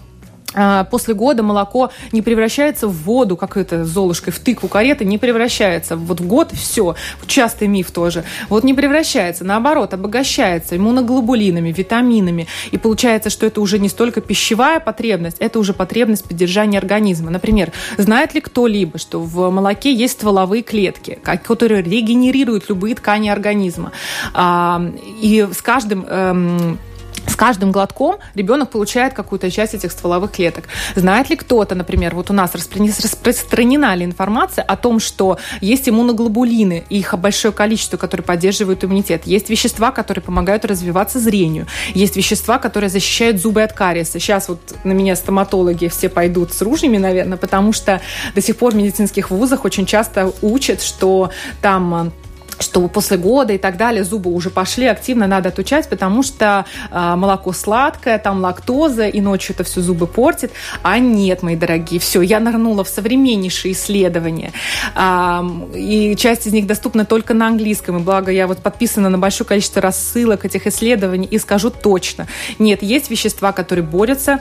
после 0.92 1.13
года 1.13 1.44
молоко 1.44 1.92
не 2.12 2.22
превращается 2.22 2.88
в 2.88 2.94
воду, 3.04 3.38
как 3.38 3.58
это 3.58 3.86
золушкой, 3.86 4.34
в 4.34 4.39
тыкву 4.39 4.68
кареты, 4.68 5.06
не 5.06 5.18
превращается. 5.18 5.96
Вот 5.96 6.20
в 6.20 6.28
год 6.28 6.52
все. 6.54 6.96
Частый 7.28 7.68
миф 7.68 7.92
тоже. 7.92 8.24
Вот 8.50 8.63
не 8.63 8.74
превращается, 8.74 9.44
наоборот, 9.44 9.94
обогащается 9.94 10.78
иммуноглобулинами, 10.78 11.72
витаминами. 11.72 12.48
И 12.72 12.78
получается, 12.78 13.30
что 13.30 13.46
это 13.46 13.62
уже 13.62 13.80
не 13.80 13.89
столько 13.89 14.22
пищевая 14.22 14.80
потребность, 14.80 15.38
это 15.39 15.60
уже 15.60 15.74
потребность 15.74 16.26
поддержания 16.26 16.78
организма. 16.78 17.32
Например, 17.32 17.72
знает 17.98 18.34
ли 18.34 18.42
кто-либо, 18.42 18.98
что 18.98 19.20
в 19.20 19.50
молоке 19.50 19.94
есть 19.94 20.13
стволовые 20.13 20.63
клетки, 20.63 21.20
которые 21.24 21.82
регенерируют 21.82 22.70
любые 22.70 22.96
ткани 22.96 23.30
организма. 23.30 23.92
А, 24.34 24.82
и 25.22 25.48
с 25.52 25.62
каждым 25.62 26.06
эм, 26.08 26.80
с 27.28 27.36
каждым 27.36 27.72
глотком 27.72 28.18
ребенок 28.36 28.70
получает 28.70 29.14
какую-то 29.14 29.50
часть 29.50 29.74
этих 29.74 29.92
стволовых 29.92 30.32
клеток. 30.32 30.66
Знает 30.96 31.30
ли 31.30 31.36
кто-то, 31.36 31.76
например, 31.76 32.16
вот 32.16 32.30
у 32.30 32.34
нас 32.34 32.54
распространена 32.54 33.96
ли 33.96 34.06
информация 34.06 34.64
о 34.64 34.76
том, 34.76 35.00
что 35.00 35.38
есть 35.62 35.90
иммуноглобулины, 35.90 36.84
их 36.90 37.18
большое 37.18 37.54
количество, 37.54 37.98
которые 37.98 38.26
поддерживают 38.26 38.84
иммунитет. 38.84 39.26
Есть 39.26 39.50
вещества, 39.50 39.92
которые 39.92 40.24
помогают 40.24 40.66
развиваться 40.66 41.20
зрению. 41.20 41.68
Есть 41.94 42.16
вещества, 42.16 42.60
которые 42.60 42.90
защищают 42.90 43.40
зубы 43.40 43.64
от 43.64 43.74
кариеса. 43.74 44.20
Сейчас 44.20 44.50
вот 44.50 44.60
на 44.84 44.92
меня 44.92 45.16
стоматологи 45.16 45.88
все 45.88 46.10
пойдут 46.10 46.54
с 46.54 46.62
ружьями, 46.62 46.98
наверное, 46.98 47.38
потому 47.38 47.74
что 47.74 48.02
до 48.36 48.42
сих 48.42 48.58
пор 48.58 48.74
в 48.74 48.76
медицинских 48.76 49.32
вузах 49.32 49.66
очень 49.66 49.86
часто 49.86 50.34
учат, 50.42 50.82
что 50.82 51.32
там 51.62 52.12
что 52.60 52.88
после 52.88 53.18
года 53.18 53.54
и 53.54 53.58
так 53.58 53.78
далее 53.78 54.04
зубы 54.04 54.32
уже 54.32 54.50
пошли, 54.50 54.88
активно 54.88 55.28
надо 55.28 55.50
отучать, 55.50 55.89
потому 55.89 56.24
что 56.24 56.66
э, 56.92 57.16
молоко 57.16 57.54
сладкое, 57.54 58.18
там 58.18 58.42
лактоза, 58.42 59.08
и 59.08 59.22
ночью 59.22 59.56
это 59.56 59.63
все 59.63 59.82
зубы 59.82 60.08
портит. 60.08 60.52
А 60.82 61.00
нет, 61.00 61.44
мои 61.44 61.56
дорогие, 61.56 62.00
все, 62.00 62.22
я 62.22 62.39
нырнула 62.39 62.84
в 62.84 62.89
современнейшие 62.89 63.74
исследования, 63.74 64.52
э, 64.96 65.42
и 65.76 66.16
часть 66.18 66.48
из 66.48 66.54
них 66.54 66.68
доступна 66.68 67.06
только 67.06 67.34
на 67.34 67.48
английском, 67.48 67.98
и 67.98 68.00
благо 68.00 68.32
я 68.32 68.48
вот 68.48 68.60
подписана 68.60 69.10
на 69.10 69.18
большое 69.18 69.48
количество 69.48 69.82
рассылок 69.82 70.46
этих 70.46 70.68
исследований, 70.68 71.28
и 71.28 71.38
скажу 71.39 71.70
точно, 71.70 72.28
нет, 72.60 72.84
есть 72.84 73.10
вещества, 73.10 73.52
которые 73.52 73.86
борются 73.86 74.39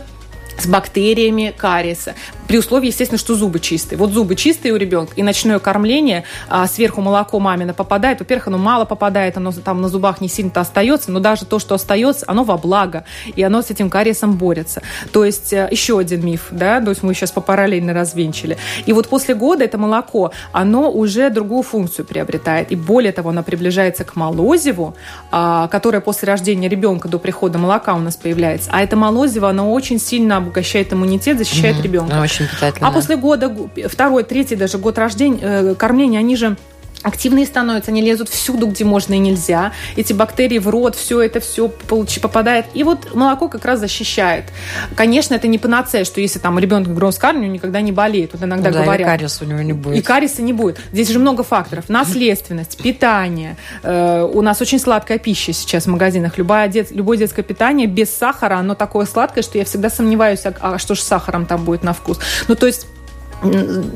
с 0.62 0.66
бактериями 0.66 1.54
кариеса. 1.56 2.14
При 2.46 2.58
условии, 2.58 2.88
естественно, 2.88 3.18
что 3.18 3.34
зубы 3.34 3.60
чистые. 3.60 3.98
Вот 3.98 4.10
зубы 4.10 4.34
чистые 4.34 4.74
у 4.74 4.76
ребенка, 4.76 5.12
и 5.16 5.22
ночное 5.22 5.58
кормление, 5.58 6.24
а 6.48 6.66
сверху 6.66 7.00
молоко 7.00 7.40
мамина 7.40 7.72
попадает. 7.72 8.20
Во-первых, 8.20 8.48
оно 8.48 8.58
мало 8.58 8.84
попадает, 8.84 9.36
оно 9.36 9.52
там 9.52 9.80
на 9.80 9.88
зубах 9.88 10.20
не 10.20 10.28
сильно-то 10.28 10.60
остается, 10.60 11.10
но 11.10 11.20
даже 11.20 11.46
то, 11.46 11.58
что 11.58 11.74
остается, 11.74 12.26
оно 12.28 12.44
во 12.44 12.58
благо, 12.58 13.04
и 13.34 13.42
оно 13.42 13.62
с 13.62 13.70
этим 13.70 13.88
кариесом 13.88 14.36
борется. 14.36 14.82
То 15.12 15.24
есть 15.24 15.52
э, 15.52 15.68
еще 15.70 15.98
один 15.98 16.24
миф, 16.24 16.48
да, 16.50 16.80
то 16.80 16.90
есть 16.90 17.02
мы 17.02 17.14
сейчас 17.14 17.32
по 17.32 17.40
параллельно 17.40 17.94
развенчили. 17.94 18.58
И 18.86 18.92
вот 18.92 19.08
после 19.08 19.34
года 19.34 19.64
это 19.64 19.78
молоко, 19.78 20.32
оно 20.52 20.90
уже 20.90 21.30
другую 21.30 21.62
функцию 21.62 22.04
приобретает. 22.04 22.70
И 22.70 22.76
более 22.76 23.12
того, 23.12 23.30
оно 23.30 23.42
приближается 23.42 24.04
к 24.04 24.14
молозиву, 24.14 24.94
а, 25.30 25.68
которое 25.68 26.00
после 26.00 26.28
рождения 26.28 26.68
ребенка 26.68 27.08
до 27.08 27.18
прихода 27.18 27.58
молока 27.58 27.94
у 27.94 28.00
нас 28.00 28.16
появляется. 28.16 28.68
А 28.72 28.82
это 28.82 28.96
молозиво, 28.96 29.48
оно 29.48 29.72
очень 29.72 29.98
сильно 29.98 30.36
обогащает 30.52 30.92
иммунитет, 30.92 31.38
защищает 31.38 31.76
угу. 31.76 31.84
ребенка. 31.84 32.20
Очень 32.20 32.46
питательно. 32.46 32.88
А 32.88 32.92
после 32.92 33.16
года, 33.16 33.54
второй, 33.88 34.22
третий 34.22 34.54
даже 34.54 34.78
год 34.78 34.98
рождения, 34.98 35.38
э, 35.40 35.74
кормления, 35.74 36.18
они 36.18 36.36
же 36.36 36.56
активные 37.02 37.46
становятся, 37.46 37.90
они 37.90 38.02
лезут 38.02 38.28
всюду, 38.28 38.66
где 38.66 38.84
можно 38.84 39.14
и 39.14 39.18
нельзя. 39.18 39.72
Эти 39.96 40.12
бактерии 40.12 40.58
в 40.58 40.68
рот, 40.68 40.94
все 40.94 41.20
это 41.20 41.40
все 41.40 41.68
попадает. 41.68 42.66
И 42.74 42.84
вот 42.84 43.14
молоко 43.14 43.48
как 43.48 43.64
раз 43.64 43.80
защищает. 43.80 44.44
Конечно, 44.96 45.34
это 45.34 45.48
не 45.48 45.58
панацея, 45.58 46.04
что 46.04 46.20
если 46.20 46.38
там 46.38 46.58
ребенок 46.58 46.94
гроз 46.94 47.18
кармию, 47.18 47.50
никогда 47.50 47.80
не 47.80 47.92
болеет. 47.92 48.32
Вот 48.32 48.42
иногда 48.42 48.70
да, 48.70 48.82
говорят. 48.82 49.08
И 49.08 49.10
кариеса 49.10 49.44
у 49.44 49.48
него 49.48 49.60
не 49.60 49.72
будет. 49.72 49.98
И 49.98 50.02
кариеса 50.02 50.42
не 50.42 50.52
будет. 50.52 50.80
Здесь 50.92 51.08
же 51.10 51.18
много 51.18 51.42
факторов. 51.42 51.88
Наследственность, 51.88 52.82
питание. 52.82 53.56
Э, 53.82 54.22
у 54.22 54.42
нас 54.42 54.60
очень 54.60 54.78
сладкая 54.78 55.18
пища 55.18 55.52
сейчас 55.52 55.84
в 55.84 55.88
магазинах. 55.88 56.38
Любое, 56.38 56.68
дет, 56.68 56.90
любое 56.90 57.18
детское 57.18 57.42
питание 57.42 57.86
без 57.86 58.10
сахара, 58.14 58.56
оно 58.56 58.74
такое 58.74 59.06
сладкое, 59.06 59.42
что 59.42 59.58
я 59.58 59.64
всегда 59.64 59.90
сомневаюсь, 59.90 60.44
а, 60.44 60.54
а 60.60 60.78
что 60.78 60.94
же 60.94 61.02
с 61.02 61.04
сахаром 61.04 61.46
там 61.46 61.64
будет 61.64 61.82
на 61.82 61.92
вкус. 61.92 62.18
Ну, 62.48 62.54
то 62.54 62.66
есть 62.66 62.86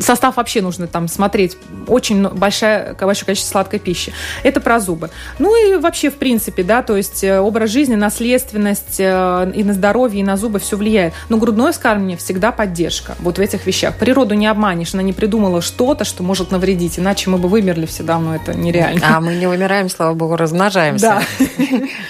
состав 0.00 0.36
вообще 0.36 0.62
нужно 0.62 0.86
там 0.86 1.08
смотреть. 1.08 1.56
Очень 1.86 2.28
большое, 2.28 2.96
большое 3.00 3.26
количество 3.26 3.52
сладкой 3.52 3.78
пищи. 3.78 4.12
Это 4.42 4.60
про 4.60 4.80
зубы. 4.80 5.10
Ну 5.38 5.54
и 5.54 5.76
вообще, 5.76 6.10
в 6.10 6.14
принципе, 6.14 6.62
да, 6.62 6.82
то 6.82 6.96
есть 6.96 7.22
э, 7.24 7.38
образ 7.38 7.70
жизни, 7.70 7.94
наследственность 7.94 8.96
э, 8.98 9.52
и 9.54 9.64
на 9.64 9.72
здоровье, 9.72 10.20
и 10.20 10.24
на 10.24 10.36
зубы 10.36 10.58
все 10.58 10.76
влияет. 10.76 11.14
Но 11.28 11.36
грудное 11.36 11.72
вскармливание 11.72 12.16
всегда 12.16 12.52
поддержка 12.52 13.14
вот 13.20 13.38
в 13.38 13.40
этих 13.40 13.66
вещах. 13.66 13.96
Природу 13.96 14.34
не 14.34 14.46
обманешь, 14.46 14.94
она 14.94 15.02
не 15.02 15.12
придумала 15.12 15.60
что-то, 15.60 16.04
что 16.04 16.22
может 16.22 16.50
навредить, 16.50 16.98
иначе 16.98 17.30
мы 17.30 17.38
бы 17.38 17.48
вымерли 17.48 17.86
все 17.86 18.02
давно, 18.02 18.34
это 18.34 18.54
нереально. 18.54 19.16
А 19.16 19.20
мы 19.20 19.34
не 19.36 19.46
вымираем, 19.46 19.88
слава 19.88 20.14
богу, 20.14 20.36
размножаемся. 20.36 21.22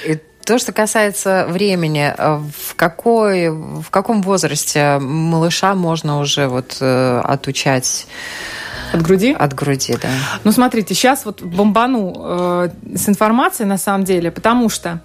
Да. 0.07 0.18
То, 0.47 0.59
что 0.61 0.73
касается 0.73 1.45
времени, 1.49 2.15
э, 2.17 2.41
в, 2.57 2.77
какой, 2.77 3.51
в 3.51 3.91
каком 3.91 4.23
возрасте 4.23 4.99
малыша 5.01 5.75
можно 5.75 6.21
уже 6.21 6.47
вот 6.47 6.79
э, 6.81 7.21
отучать 7.25 8.07
от 8.92 9.03
груди? 9.03 9.33
От 9.38 9.55
груди, 9.55 9.96
да. 10.01 10.09
Ну, 10.44 10.53
смотрите, 10.53 10.94
сейчас 10.94 11.25
вот 11.25 11.42
бомбану 11.42 12.14
э, 12.16 12.68
с 12.94 13.09
информацией 13.09 13.68
на 13.68 13.79
самом 13.79 14.05
деле, 14.05 14.31
потому 14.31 14.68
что 14.68 15.01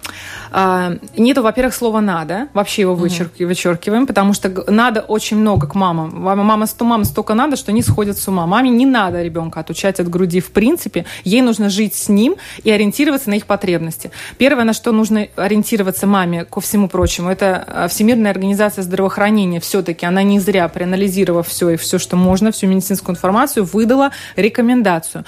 э, 0.50 0.98
нету, 1.16 1.42
во-первых, 1.42 1.74
слова 1.74 2.00
«надо», 2.00 2.48
вообще 2.54 2.82
его 2.82 2.94
вычерк, 2.94 3.32
угу. 3.38 3.46
вычеркиваем, 3.46 4.06
потому 4.06 4.32
что 4.34 4.64
надо 4.70 5.00
очень 5.00 5.36
много 5.36 5.66
к 5.66 5.74
мамам. 5.74 6.12
Мама, 6.22 6.42
мама, 6.42 6.66
столько 7.04 7.34
надо, 7.34 7.56
что 7.56 7.72
они 7.72 7.82
сходят 7.82 8.18
с 8.18 8.28
ума. 8.28 8.46
Маме 8.46 8.70
не 8.70 8.86
надо 8.86 9.22
ребенка 9.22 9.60
отучать 9.60 10.00
от 10.00 10.08
груди 10.08 10.40
в 10.40 10.52
принципе. 10.52 11.04
Ей 11.24 11.42
нужно 11.42 11.68
жить 11.68 11.94
с 11.94 12.08
ним 12.08 12.36
и 12.64 12.70
ориентироваться 12.70 13.30
на 13.30 13.34
их 13.34 13.46
потребности. 13.46 14.10
Первое, 14.38 14.64
на 14.64 14.72
что 14.72 14.92
нужно 14.92 15.28
ориентироваться 15.36 16.06
маме, 16.06 16.44
ко 16.44 16.60
всему 16.60 16.88
прочему, 16.88 17.30
это 17.30 17.64
э, 17.66 17.88
Всемирная 17.88 18.30
организация 18.30 18.82
здравоохранения. 18.82 19.60
Все-таки 19.60 20.06
она 20.06 20.22
не 20.22 20.40
зря, 20.40 20.68
проанализировав 20.68 21.48
все 21.48 21.70
и 21.70 21.76
все, 21.76 21.98
что 21.98 22.16
можно, 22.16 22.52
всю 22.52 22.66
медицинскую 22.66 23.14
информацию, 23.14 23.64
выдала 23.82 24.10
рекомендацию 24.36 25.24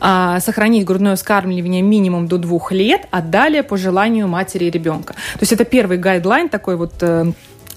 а, 0.00 0.40
сохранить 0.40 0.84
грудное 0.84 1.16
вскармливание 1.16 1.82
минимум 1.82 2.26
до 2.26 2.38
двух 2.38 2.72
лет, 2.72 3.02
а 3.10 3.20
далее 3.20 3.62
по 3.62 3.76
желанию 3.76 4.28
матери 4.28 4.64
и 4.64 4.70
ребенка. 4.70 5.12
То 5.34 5.40
есть 5.40 5.52
это 5.52 5.64
первый 5.64 5.98
гайдлайн 5.98 6.48
такой 6.48 6.76
вот 6.76 6.94
э, 7.02 7.32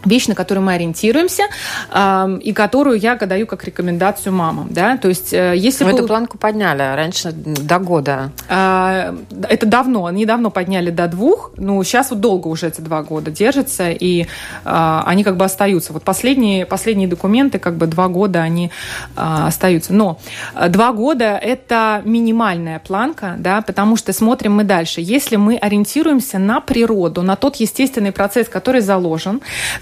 вещь, 0.06 0.28
на 0.28 0.36
которую 0.36 0.66
мы 0.66 0.74
ориентируемся, 0.74 1.44
э, 1.92 2.40
и 2.44 2.54
которую 2.54 3.00
я 3.00 3.16
даю 3.16 3.46
как 3.46 3.64
рекомендацию 3.64 4.34
мамам. 4.34 4.68
Да? 4.72 4.98
То 4.98 5.10
есть, 5.10 5.34
э, 5.34 5.54
если 5.56 5.84
был... 5.84 5.92
эту 5.96 6.08
планку 6.08 6.38
подняли 6.38 6.96
раньше 6.96 7.32
до 7.32 7.80
года. 7.80 8.32
Э, 8.50 9.16
это 9.50 9.66
давно, 9.66 10.06
они 10.06 10.26
давно 10.26 10.50
подняли 10.50 10.90
до 10.90 11.08
двух, 11.08 11.52
но 11.58 11.84
сейчас 11.84 12.12
вот 12.12 12.20
долго 12.20 12.48
уже 12.48 12.68
эти 12.68 12.82
два 12.82 13.04
года 13.04 13.32
держатся, 13.32 13.90
и 13.90 14.24
э, 14.24 15.02
они 15.06 15.24
как 15.24 15.38
бы 15.38 15.46
остаются. 15.46 15.94
Вот 15.94 16.04
последние, 16.04 16.66
последние 16.66 17.08
документы, 17.08 17.60
как 17.60 17.76
бы 17.76 17.88
два 17.88 18.08
года 18.08 18.42
они 18.42 18.72
э, 19.16 19.22
остаются. 19.48 19.94
Но 19.94 20.20
э, 20.56 20.70
два 20.70 20.92
года– 20.92 21.38
это 21.42 22.02
минимальная 22.06 22.80
планка, 22.80 23.36
да, 23.38 23.62
потому 23.62 23.96
что 23.96 24.14
смотрим 24.14 24.54
мы 24.54 24.64
дальше. 24.64 25.02
Если 25.02 25.36
мы 25.36 25.58
ориентируемся 25.58 26.40
на 26.40 26.60
природу, 26.60 27.22
на 27.22 27.36
тот 27.36 27.58
естественный 27.58 28.12
процесс, 28.12 28.48
который 28.48 28.82
заложен, 28.82 29.42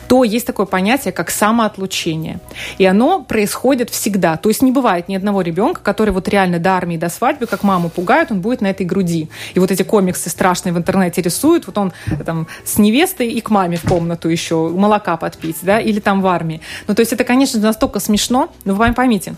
то 0.09 0.23
есть 0.23 0.47
такое 0.47 0.65
понятие, 0.65 1.11
как 1.11 1.29
самоотлучение. 1.29 2.39
И 2.79 2.85
оно 2.85 3.21
происходит 3.21 3.91
всегда. 3.91 4.37
То 4.37 4.49
есть 4.49 4.63
не 4.63 4.71
бывает 4.71 5.07
ни 5.07 5.15
одного 5.15 5.43
ребенка, 5.43 5.81
который 5.81 6.09
вот 6.09 6.27
реально 6.27 6.57
до 6.57 6.71
армии, 6.71 6.97
до 6.97 7.09
свадьбы, 7.09 7.45
как 7.45 7.61
маму 7.61 7.89
пугают, 7.89 8.31
он 8.31 8.41
будет 8.41 8.61
на 8.61 8.67
этой 8.67 8.87
груди. 8.87 9.29
И 9.53 9.59
вот 9.59 9.69
эти 9.69 9.83
комиксы 9.83 10.31
страшные 10.31 10.73
в 10.73 10.77
интернете 10.79 11.21
рисуют, 11.21 11.67
вот 11.67 11.77
он 11.77 11.93
там 12.25 12.47
с 12.65 12.79
невестой 12.79 13.27
и 13.27 13.39
к 13.39 13.51
маме 13.51 13.77
в 13.77 13.83
комнату 13.83 14.29
еще 14.29 14.69
молока 14.69 15.15
подпить, 15.15 15.57
да, 15.61 15.79
или 15.79 15.99
там 15.99 16.21
в 16.21 16.27
армии. 16.27 16.59
Ну, 16.87 16.95
то 16.95 17.01
есть 17.01 17.13
это, 17.13 17.23
конечно, 17.23 17.59
настолько 17.59 17.99
смешно, 17.99 18.49
но 18.65 18.73
вы 18.73 18.91
поймите, 18.93 19.35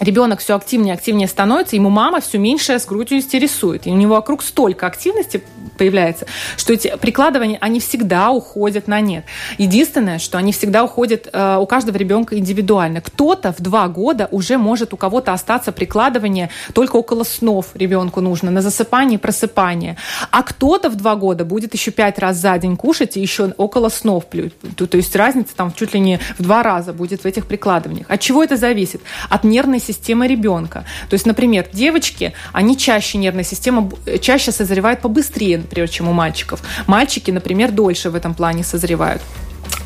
ребенок 0.00 0.40
все 0.40 0.56
активнее 0.56 0.94
и 0.94 0.96
активнее 0.96 1.28
становится, 1.28 1.76
ему 1.76 1.90
мама 1.90 2.20
все 2.20 2.38
меньше 2.38 2.78
с 2.78 2.86
грудью 2.86 3.18
интересует. 3.18 3.86
И 3.86 3.90
у 3.90 3.96
него 3.96 4.14
вокруг 4.14 4.42
столько 4.42 4.86
активности 4.86 5.42
появляется, 5.76 6.26
что 6.56 6.72
эти 6.72 6.94
прикладывания, 7.00 7.58
они 7.60 7.80
всегда 7.80 8.30
уходят 8.30 8.88
на 8.88 9.00
нет. 9.00 9.24
Единственное, 9.58 10.18
что 10.18 10.38
они 10.38 10.52
всегда 10.52 10.84
уходят 10.84 11.28
э, 11.32 11.56
у 11.58 11.66
каждого 11.66 11.96
ребенка 11.96 12.36
индивидуально. 12.38 13.00
Кто-то 13.00 13.52
в 13.52 13.60
два 13.60 13.88
года 13.88 14.28
уже 14.30 14.58
может 14.58 14.92
у 14.92 14.96
кого-то 14.96 15.32
остаться 15.32 15.72
прикладывание 15.72 16.50
только 16.72 16.96
около 16.96 17.24
снов 17.24 17.66
ребенку 17.74 18.20
нужно, 18.20 18.50
на 18.50 18.62
засыпание 18.62 19.18
и 19.18 19.20
просыпание. 19.20 19.96
А 20.30 20.42
кто-то 20.42 20.90
в 20.90 20.96
два 20.96 21.14
года 21.16 21.44
будет 21.44 21.74
еще 21.74 21.90
пять 21.90 22.18
раз 22.18 22.36
за 22.36 22.58
день 22.58 22.76
кушать 22.76 23.16
и 23.16 23.20
еще 23.20 23.52
около 23.56 23.88
снов. 23.88 24.24
То 24.24 24.96
есть 24.96 25.14
разница 25.16 25.54
там 25.54 25.72
чуть 25.72 25.94
ли 25.94 26.00
не 26.00 26.20
в 26.38 26.42
два 26.42 26.62
раза 26.62 26.92
будет 26.92 27.22
в 27.22 27.26
этих 27.26 27.46
прикладываниях. 27.46 28.10
От 28.10 28.20
чего 28.20 28.42
это 28.42 28.56
зависит? 28.56 29.00
От 29.28 29.44
нервной 29.44 29.80
системы 29.80 29.89
ребенка. 30.26 30.84
То 31.08 31.14
есть, 31.14 31.26
например, 31.26 31.66
девочки, 31.72 32.32
они 32.52 32.76
чаще, 32.76 33.18
нервная 33.18 33.44
система 33.44 33.90
чаще 34.20 34.52
созревает 34.52 35.00
побыстрее, 35.00 35.58
например, 35.58 35.88
чем 35.88 36.08
у 36.08 36.12
мальчиков. 36.12 36.62
Мальчики, 36.86 37.30
например, 37.30 37.70
дольше 37.70 38.10
в 38.10 38.14
этом 38.14 38.34
плане 38.34 38.64
созревают. 38.64 39.22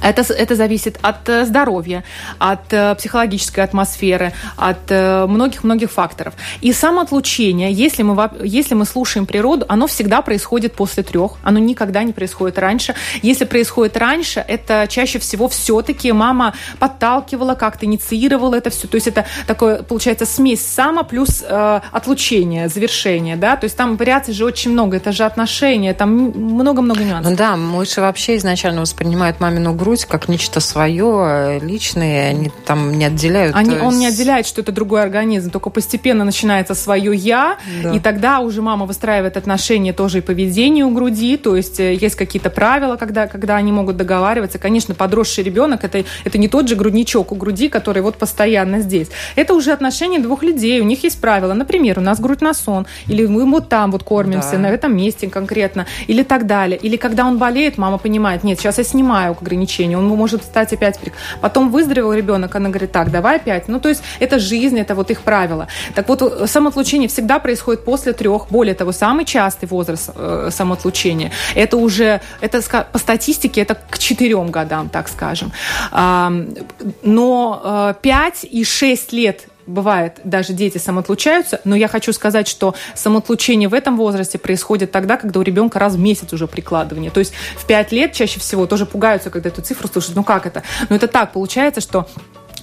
Это, 0.04 0.22
это 0.34 0.54
зависит 0.54 0.98
от 1.00 1.28
э, 1.28 1.46
здоровья, 1.46 2.04
от 2.38 2.72
э, 2.72 2.94
психологической 2.94 3.64
атмосферы, 3.64 4.32
от 4.56 4.90
э, 4.90 5.26
многих-многих 5.26 5.90
факторов. 5.90 6.34
И 6.60 6.72
самоотлучение, 6.72 7.72
если 7.72 8.02
мы, 8.02 8.30
если 8.42 8.74
мы 8.74 8.84
слушаем 8.84 9.24
природу, 9.24 9.64
оно 9.68 9.86
всегда 9.86 10.20
происходит 10.20 10.74
после 10.74 11.02
трех, 11.02 11.32
оно 11.42 11.58
никогда 11.58 12.02
не 12.02 12.12
происходит 12.12 12.58
раньше. 12.58 12.94
Если 13.22 13.46
происходит 13.46 13.96
раньше, 13.96 14.44
это 14.46 14.86
чаще 14.90 15.18
всего 15.18 15.48
все-таки 15.48 16.12
мама 16.12 16.54
подталкивала, 16.78 17.54
как-то 17.54 17.86
инициировала 17.86 18.56
это 18.56 18.68
все. 18.68 18.86
То 18.86 18.96
есть 18.96 19.06
это 19.06 19.24
такое, 19.46 19.82
получается, 19.82 20.26
смесь 20.26 20.64
само 20.64 21.02
плюс 21.02 21.42
э, 21.46 21.80
отлучение, 21.92 22.68
завершение, 22.68 23.36
да, 23.36 23.56
то 23.56 23.64
есть 23.64 23.76
там 23.76 23.96
вариаций 23.96 24.34
же 24.34 24.44
очень 24.44 24.72
много, 24.72 24.98
это 24.98 25.12
же 25.12 25.24
отношения, 25.24 25.94
там 25.94 26.10
много-много 26.10 27.02
нюансов. 27.02 27.30
Ну 27.30 27.36
да, 27.38 27.56
мыши 27.56 28.02
вообще 28.02 28.36
изначально 28.36 28.82
воспринимают 28.82 29.40
мамину 29.40 29.72
грудь 29.72 29.93
грудь 29.94 30.06
как 30.06 30.28
нечто 30.28 30.60
свое, 30.60 31.60
личное, 31.60 32.30
они 32.30 32.50
там 32.66 32.92
не 32.94 33.04
отделяют. 33.04 33.54
Они, 33.54 33.76
он 33.76 33.98
не 33.98 34.06
отделяет, 34.06 34.46
что 34.46 34.60
это 34.60 34.72
другой 34.72 35.02
организм, 35.02 35.50
только 35.50 35.70
постепенно 35.70 36.24
начинается 36.24 36.74
свое 36.74 37.14
«я», 37.14 37.58
да. 37.82 37.92
и 37.92 38.00
тогда 38.00 38.40
уже 38.40 38.60
мама 38.60 38.86
выстраивает 38.86 39.36
отношения 39.36 39.92
тоже 39.92 40.18
и 40.18 40.20
поведение 40.20 40.84
у 40.84 40.90
груди, 40.90 41.36
то 41.36 41.56
есть 41.56 41.78
э, 41.78 41.94
есть 41.94 42.16
какие-то 42.16 42.50
правила, 42.50 42.96
когда, 42.96 43.26
когда 43.28 43.56
они 43.56 43.70
могут 43.70 43.96
договариваться. 43.96 44.58
Конечно, 44.58 44.94
подросший 44.94 45.44
ребенок 45.44 45.84
это,– 45.84 46.04
это 46.24 46.38
не 46.38 46.48
тот 46.48 46.68
же 46.68 46.74
грудничок 46.74 47.30
у 47.30 47.34
груди, 47.36 47.68
который 47.68 48.02
вот 48.02 48.16
постоянно 48.16 48.80
здесь. 48.80 49.08
Это 49.36 49.54
уже 49.54 49.72
отношения 49.72 50.18
двух 50.18 50.42
людей, 50.42 50.80
у 50.80 50.84
них 50.84 51.04
есть 51.04 51.20
правила. 51.20 51.54
Например, 51.54 51.98
у 51.98 52.02
нас 52.02 52.18
грудь 52.18 52.40
на 52.40 52.54
сон, 52.54 52.86
или 53.06 53.26
мы 53.26 53.48
вот 53.48 53.68
там 53.68 53.92
вот 53.92 54.02
кормимся, 54.02 54.52
да. 54.52 54.58
на 54.58 54.70
этом 54.70 54.96
месте 54.96 55.28
конкретно, 55.28 55.86
или 56.08 56.22
так 56.22 56.46
далее. 56.46 56.78
Или 56.78 56.96
когда 56.96 57.26
он 57.26 57.38
болеет, 57.38 57.78
мама 57.78 57.98
понимает, 57.98 58.42
нет, 58.42 58.58
сейчас 58.58 58.78
я 58.78 58.84
снимаю 58.84 59.36
ограничения, 59.40 59.83
лечения, 59.84 59.98
он 59.98 60.06
может 60.08 60.42
стать 60.42 60.72
опять... 60.72 60.98
Потом 61.40 61.70
выздоровел 61.70 62.12
ребенок, 62.12 62.54
она 62.54 62.68
говорит, 62.68 62.92
так, 62.92 63.10
давай 63.10 63.36
опять. 63.36 63.68
Ну, 63.68 63.80
то 63.80 63.88
есть 63.88 64.02
это 64.20 64.38
жизнь, 64.38 64.78
это 64.78 64.94
вот 64.94 65.10
их 65.10 65.20
правила. 65.20 65.66
Так 65.94 66.08
вот, 66.08 66.22
э, 66.22 66.46
самоотлучение 66.46 67.08
всегда 67.08 67.38
происходит 67.38 67.84
после 67.84 68.12
трех. 68.12 68.46
Более 68.50 68.74
того, 68.74 68.92
самый 68.92 69.24
частый 69.24 69.68
возраст 69.68 70.10
э, 70.14 70.50
самоотлучения, 70.50 71.30
это 71.54 71.76
уже, 71.76 72.20
это 72.40 72.60
по 72.92 72.98
статистике, 72.98 73.62
это 73.62 73.74
к 73.74 73.98
четырем 73.98 74.50
годам, 74.50 74.88
так 74.88 75.08
скажем. 75.08 75.52
Но 77.02 77.62
э, 77.64 77.94
5 78.00 78.44
и 78.44 78.64
6 78.64 79.12
лет 79.12 79.48
бывает, 79.66 80.20
даже 80.24 80.52
дети 80.52 80.78
самоотлучаются, 80.78 81.60
но 81.64 81.76
я 81.76 81.88
хочу 81.88 82.12
сказать, 82.12 82.48
что 82.48 82.74
самоотлучение 82.94 83.68
в 83.68 83.74
этом 83.74 83.96
возрасте 83.96 84.38
происходит 84.38 84.92
тогда, 84.92 85.16
когда 85.16 85.40
у 85.40 85.42
ребенка 85.42 85.78
раз 85.78 85.94
в 85.94 85.98
месяц 85.98 86.32
уже 86.32 86.46
прикладывание. 86.46 87.10
То 87.10 87.20
есть 87.20 87.32
в 87.56 87.66
5 87.66 87.92
лет 87.92 88.12
чаще 88.12 88.40
всего 88.40 88.66
тоже 88.66 88.86
пугаются, 88.86 89.30
когда 89.30 89.48
эту 89.48 89.62
цифру 89.62 89.88
слышат. 89.88 90.14
Ну 90.14 90.24
как 90.24 90.46
это? 90.46 90.62
Но 90.88 90.96
это 90.96 91.08
так 91.08 91.32
получается, 91.32 91.80
что 91.80 92.08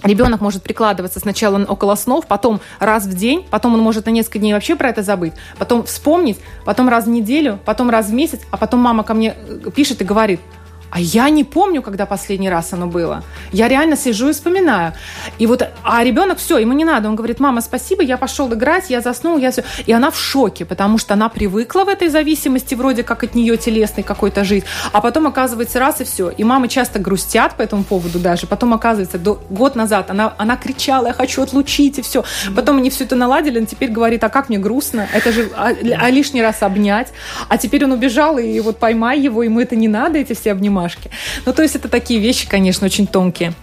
Ребенок 0.04 0.42
может 0.42 0.64
прикладываться 0.64 1.20
сначала 1.20 1.64
около 1.64 1.94
снов, 1.94 2.26
потом 2.26 2.60
раз 2.80 3.06
в 3.06 3.16
день, 3.16 3.46
потом 3.52 3.76
он 3.76 3.82
может 3.82 4.08
на 4.08 4.10
несколько 4.10 4.40
дней 4.40 4.52
вообще 4.52 4.76
про 4.76 4.90
это 4.90 5.04
забыть, 5.04 5.34
потом 5.60 5.84
вспомнить, 5.84 6.40
потом 6.66 6.90
раз 6.90 7.06
в 7.06 7.10
неделю, 7.10 7.60
потом 7.66 7.92
раз 7.92 8.08
в 8.08 8.14
месяц, 8.14 8.40
а 8.50 8.58
потом 8.58 8.80
мама 8.80 9.04
ко 9.04 9.14
мне 9.14 9.36
э, 9.38 9.70
пишет 9.76 10.02
и 10.02 10.04
говорит– 10.04 10.40
а 10.92 11.00
я 11.00 11.30
не 11.30 11.46
помню, 11.46 11.82
когда 11.82 12.06
последний 12.06 12.50
раз 12.50 12.74
оно 12.74 12.86
было. 12.86 13.24
Я 13.54 13.70
реально 13.70 13.96
сижу 13.96 14.30
и 14.30 14.34
вспоминаю. 14.34 14.94
И 15.40 15.48
вот, 15.48 15.66
а 15.84 16.04
ребенок 16.04 16.38
все, 16.38 16.58
ему 16.58 16.74
не 16.74 16.84
надо. 16.84 17.08
Он 17.08 17.16
говорит, 17.16 17.40
мама, 17.40 17.62
спасибо, 17.62 18.04
я 18.04 18.18
пошел 18.18 18.54
играть, 18.54 18.90
я 18.90 19.00
заснул, 19.00 19.38
я 19.38 19.52
все. 19.52 19.64
И 19.86 19.94
она 19.94 20.12
в 20.12 20.20
шоке, 20.20 20.66
потому 20.66 20.98
что 20.98 21.14
она 21.14 21.30
привыкла 21.30 21.86
в 21.86 21.88
этой 21.88 22.10
зависимости, 22.10 22.76
вроде 22.76 23.04
как 23.04 23.24
от 23.24 23.36
нее 23.36 23.56
телесной 23.56 24.04
какой-то 24.04 24.44
жизнь. 24.44 24.66
А 24.92 25.00
потом 25.00 25.28
оказывается 25.28 25.80
раз 25.80 26.02
и 26.02 26.04
все. 26.04 26.30
И 26.30 26.44
мамы 26.44 26.68
часто 26.68 27.00
грустят 27.00 27.56
по 27.56 27.62
этому 27.62 27.86
поводу 27.86 28.20
даже. 28.20 28.46
Потом 28.46 28.74
оказывается, 28.74 29.18
до, 29.18 29.42
год 29.50 29.76
назад 29.76 30.12
она, 30.12 30.34
она 30.38 30.58
кричала, 30.58 31.08
я 31.08 31.14
хочу 31.14 31.42
отлучить, 31.42 32.00
и 32.00 32.02
все. 32.02 32.26
Потом 32.54 32.78
они 32.78 32.90
все 32.90 33.06
это 33.06 33.16
наладили, 33.16 33.60
он 33.60 33.66
теперь 33.66 33.92
говорит, 33.92 34.26
а 34.26 34.30
как 34.30 34.50
мне 34.50 34.58
грустно, 34.58 35.08
это 35.14 35.32
же 35.32 35.50
а, 35.56 35.70
а 35.70 36.10
лишний 36.10 36.42
раз 36.42 36.62
обнять. 36.62 37.14
А 37.48 37.58
теперь 37.58 37.86
он 37.86 37.94
убежал, 37.94 38.38
и 38.38 38.60
вот 38.60 38.78
поймай 38.78 39.22
его, 39.22 39.42
ему 39.42 39.62
это 39.62 39.78
не 39.78 39.88
надо, 39.88 40.20
эти 40.20 40.34
все 40.34 40.52
обнимать 40.52 40.81
бумажки. 40.82 41.12
Ну, 41.46 41.54
то 41.54 41.62
есть 41.62 41.76
это 41.76 41.88
такие 41.88 42.20
вещи, 42.20 42.48
конечно, 42.48 42.86
очень 42.86 43.08
тонкие. 43.08 43.54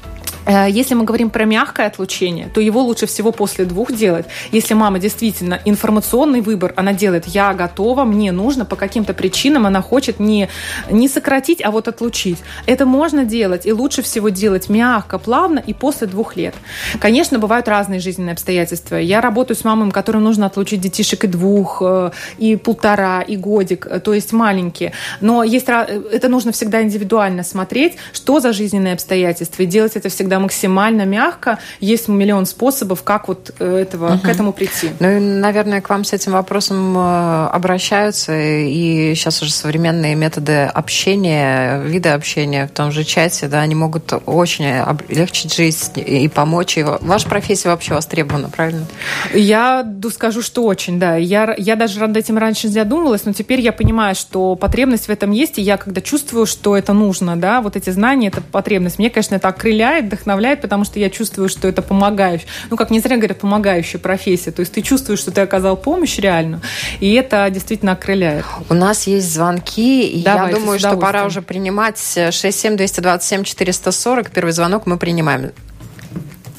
Э, 0.49 0.67
если 0.69 0.95
мы 0.95 1.05
говорим 1.05 1.31
про 1.31 1.45
мягкое 1.45 1.87
отлучение, 1.87 2.49
то 2.53 2.61
его 2.61 2.83
лучше 2.83 3.07
всего 3.07 3.33
после 3.33 3.67
двух 3.67 3.93
делать. 3.93 4.27
Если 4.51 4.75
мама 4.75 4.99
действительно 4.99 5.61
информационный 5.65 6.41
выбор, 6.41 6.73
она 6.77 6.95
делает 6.95 7.27
«я 7.27 7.53
готова, 7.53 8.05
мне 8.05 8.33
нужно», 8.33 8.65
по 8.65 8.77
каким-то 8.77 9.13
причинам 9.13 9.67
она 9.67 9.83
хочет 9.83 10.19
не, 10.19 10.49
не 10.91 11.09
сократить, 11.09 11.63
а 11.63 11.71
вот 11.71 11.87
отлучить. 11.87 12.39
Это 12.67 12.87
можно 12.87 13.25
делать, 13.25 13.67
и 13.67 13.73
лучше 13.73 14.03
всего 14.03 14.31
делать 14.31 14.71
мягко, 14.71 15.19
плавно 15.19 15.59
и 15.59 15.75
после 15.75 16.07
двух 16.07 16.37
лет. 16.37 16.55
Конечно, 16.99 17.39
бывают 17.39 17.69
разные 17.69 18.01
жизненные 18.01 18.33
обстоятельства. 18.33 18.97
Я 18.97 19.21
работаю 19.21 19.57
с 19.57 19.65
мамами, 19.65 19.91
которым 19.91 20.25
нужно 20.25 20.47
отлучить 20.47 20.81
детишек 20.81 21.25
и 21.25 21.27
двух, 21.27 21.83
э, 21.85 22.11
и 22.39 22.57
полтора, 22.57 23.21
и 23.21 23.37
годик, 23.37 23.87
э, 23.87 24.01
то 24.01 24.15
есть 24.15 24.33
маленькие. 24.33 24.93
Но 25.21 25.45
есть, 25.45 25.69
это 25.69 26.29
нужно 26.29 26.53
всегда 26.53 26.83
индивидуально 26.83 27.43
смотреть, 27.43 27.97
что 28.13 28.41
за 28.41 28.55
жизненные 28.55 28.95
обстоятельства, 28.95 29.63
и 29.63 29.67
делать 29.67 29.97
это 29.97 30.09
всегда 30.09 30.38
максимально 30.39 31.05
мягко. 31.05 31.59
Есть 31.81 32.09
миллион 32.09 32.47
способов, 32.47 33.03
как 33.03 33.29
вот 33.29 33.51
э, 33.59 33.77
этого, 33.79 34.15
угу. 34.15 34.21
к 34.21 34.29
этому 34.29 34.53
прийти. 34.53 34.91
Ну 35.01 35.17
и, 35.17 35.21
наверное, 35.21 35.81
к 35.81 35.89
вам 35.91 36.05
с 36.05 36.13
этим 36.13 36.33
вопросом 36.33 36.97
э, 36.97 37.47
обращаются, 37.53 38.33
и 38.39 39.15
сейчас 39.15 39.43
уже 39.43 39.53
современные 39.53 40.15
методы 40.15 40.63
общения, 40.63 41.81
виды 41.83 42.11
общения 42.11 42.67
в 42.67 42.71
том 42.71 42.93
же 42.93 43.05
чате, 43.05 43.49
да, 43.49 43.61
они 43.61 43.75
могут 43.75 44.13
очень 44.27 44.71
облегчить 44.79 45.55
жизнь 45.55 45.93
и 45.97 46.29
помочь. 46.29 46.79
И 46.79 46.83
ваша 46.83 47.29
профессия 47.29 47.69
вообще 47.69 47.95
востребована, 47.95 48.49
правильно? 48.49 48.87
Я 49.35 49.87
скажу, 50.13 50.43
что 50.43 50.65
очень, 50.65 50.99
да. 50.99 51.17
Я, 51.17 51.55
я 51.59 51.77
даже 51.77 52.01
над 52.01 52.17
этим 52.17 52.39
раньше 52.39 52.69
не 52.69 52.73
задумывалась, 52.73 53.25
но 53.25 53.33
теперь 53.33 53.61
я 53.61 53.73
понимаю, 53.73 54.15
что 54.15 54.55
потребность 54.57 55.07
в 55.07 55.11
этом 55.11 55.31
есть, 55.31 55.59
и 55.59 55.63
я 55.63 55.77
когда 55.77 56.01
чувствую, 56.01 56.47
что 56.47 56.77
это 56.77 56.93
нужно, 56.93 57.37
да, 57.37 57.61
вот 57.61 57.77
эти 57.77 57.91
знания, 57.91 58.29
это 58.29 58.41
потребность. 58.41 58.99
Мне, 58.99 59.11
конечно, 59.11 59.37
это 59.37 59.49
окрыляет, 59.49 60.07
вдохновляет, 60.07 60.28
вдохновляет, 60.29 60.61
потому 60.61 60.85
что 60.85 60.99
я 60.99 61.09
чувствую, 61.11 61.49
что 61.49 61.69
это 61.69 61.81
помогающая, 61.83 62.49
ну, 62.71 62.77
как 62.77 62.91
не 62.91 63.01
зря 63.01 63.17
говорят, 63.17 63.41
помогающая 63.41 63.99
профессия. 63.99 64.53
То 64.53 64.61
есть 64.61 64.75
ты 64.75 64.83
чувствуешь, 64.83 65.21
что 65.21 65.33
ты 65.33 65.41
оказал 65.41 65.75
помощь 65.77 66.19
реально, 66.19 66.61
и 67.01 67.15
это 67.15 67.49
действительно 67.51 67.93
окрыляет. 67.93 68.45
У 68.69 68.75
нас 68.75 69.07
есть 69.07 69.33
звонки, 69.33 70.07
и 70.07 70.23
Давайте, 70.23 70.55
я 70.55 70.61
думаю, 70.61 70.79
что 70.79 70.99
пора 70.99 71.25
уже 71.25 71.41
принимать 71.41 71.97
67-227-440. 71.97 74.31
Первый 74.35 74.53
звонок 74.53 74.85
мы 74.87 74.99
принимаем. 74.99 75.53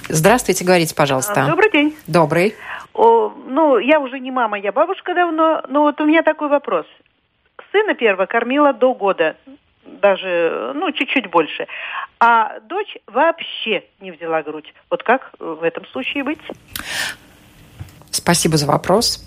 Здравствуйте, 0.10 0.66
говорите, 0.66 0.96
пожалуйста. 0.96 1.46
Добрый 1.48 1.70
день. 1.72 1.96
Добрый. 2.08 2.56
О, 2.94 3.32
ну, 3.48 3.78
я 3.78 4.00
уже 4.00 4.20
не 4.20 4.32
мама, 4.32 4.58
я 4.58 4.72
бабушка 4.72 5.14
давно, 5.14 5.62
но 5.70 5.84
вот 5.84 6.02
у 6.02 6.06
меня 6.06 6.24
такой 6.24 6.50
вопрос. 6.50 6.88
Сына 7.72 7.94
первого 7.94 8.26
кормила 8.26 8.74
до 8.74 8.96
года 8.96 9.36
даже, 10.02 10.72
ну, 10.76 10.92
чуть-чуть 10.92 11.30
больше. 11.30 11.68
А 12.20 12.60
дочь 12.62 12.98
вообще 13.08 13.86
не 14.02 14.12
взяла 14.12 14.44
грудь. 14.44 14.74
Вот 14.90 15.04
как 15.04 15.32
в 15.40 15.64
этом 15.64 15.86
случае 15.88 16.24
быть? 16.24 16.40
Спасибо 18.12 18.58
за 18.58 18.68
вопрос. 18.68 19.26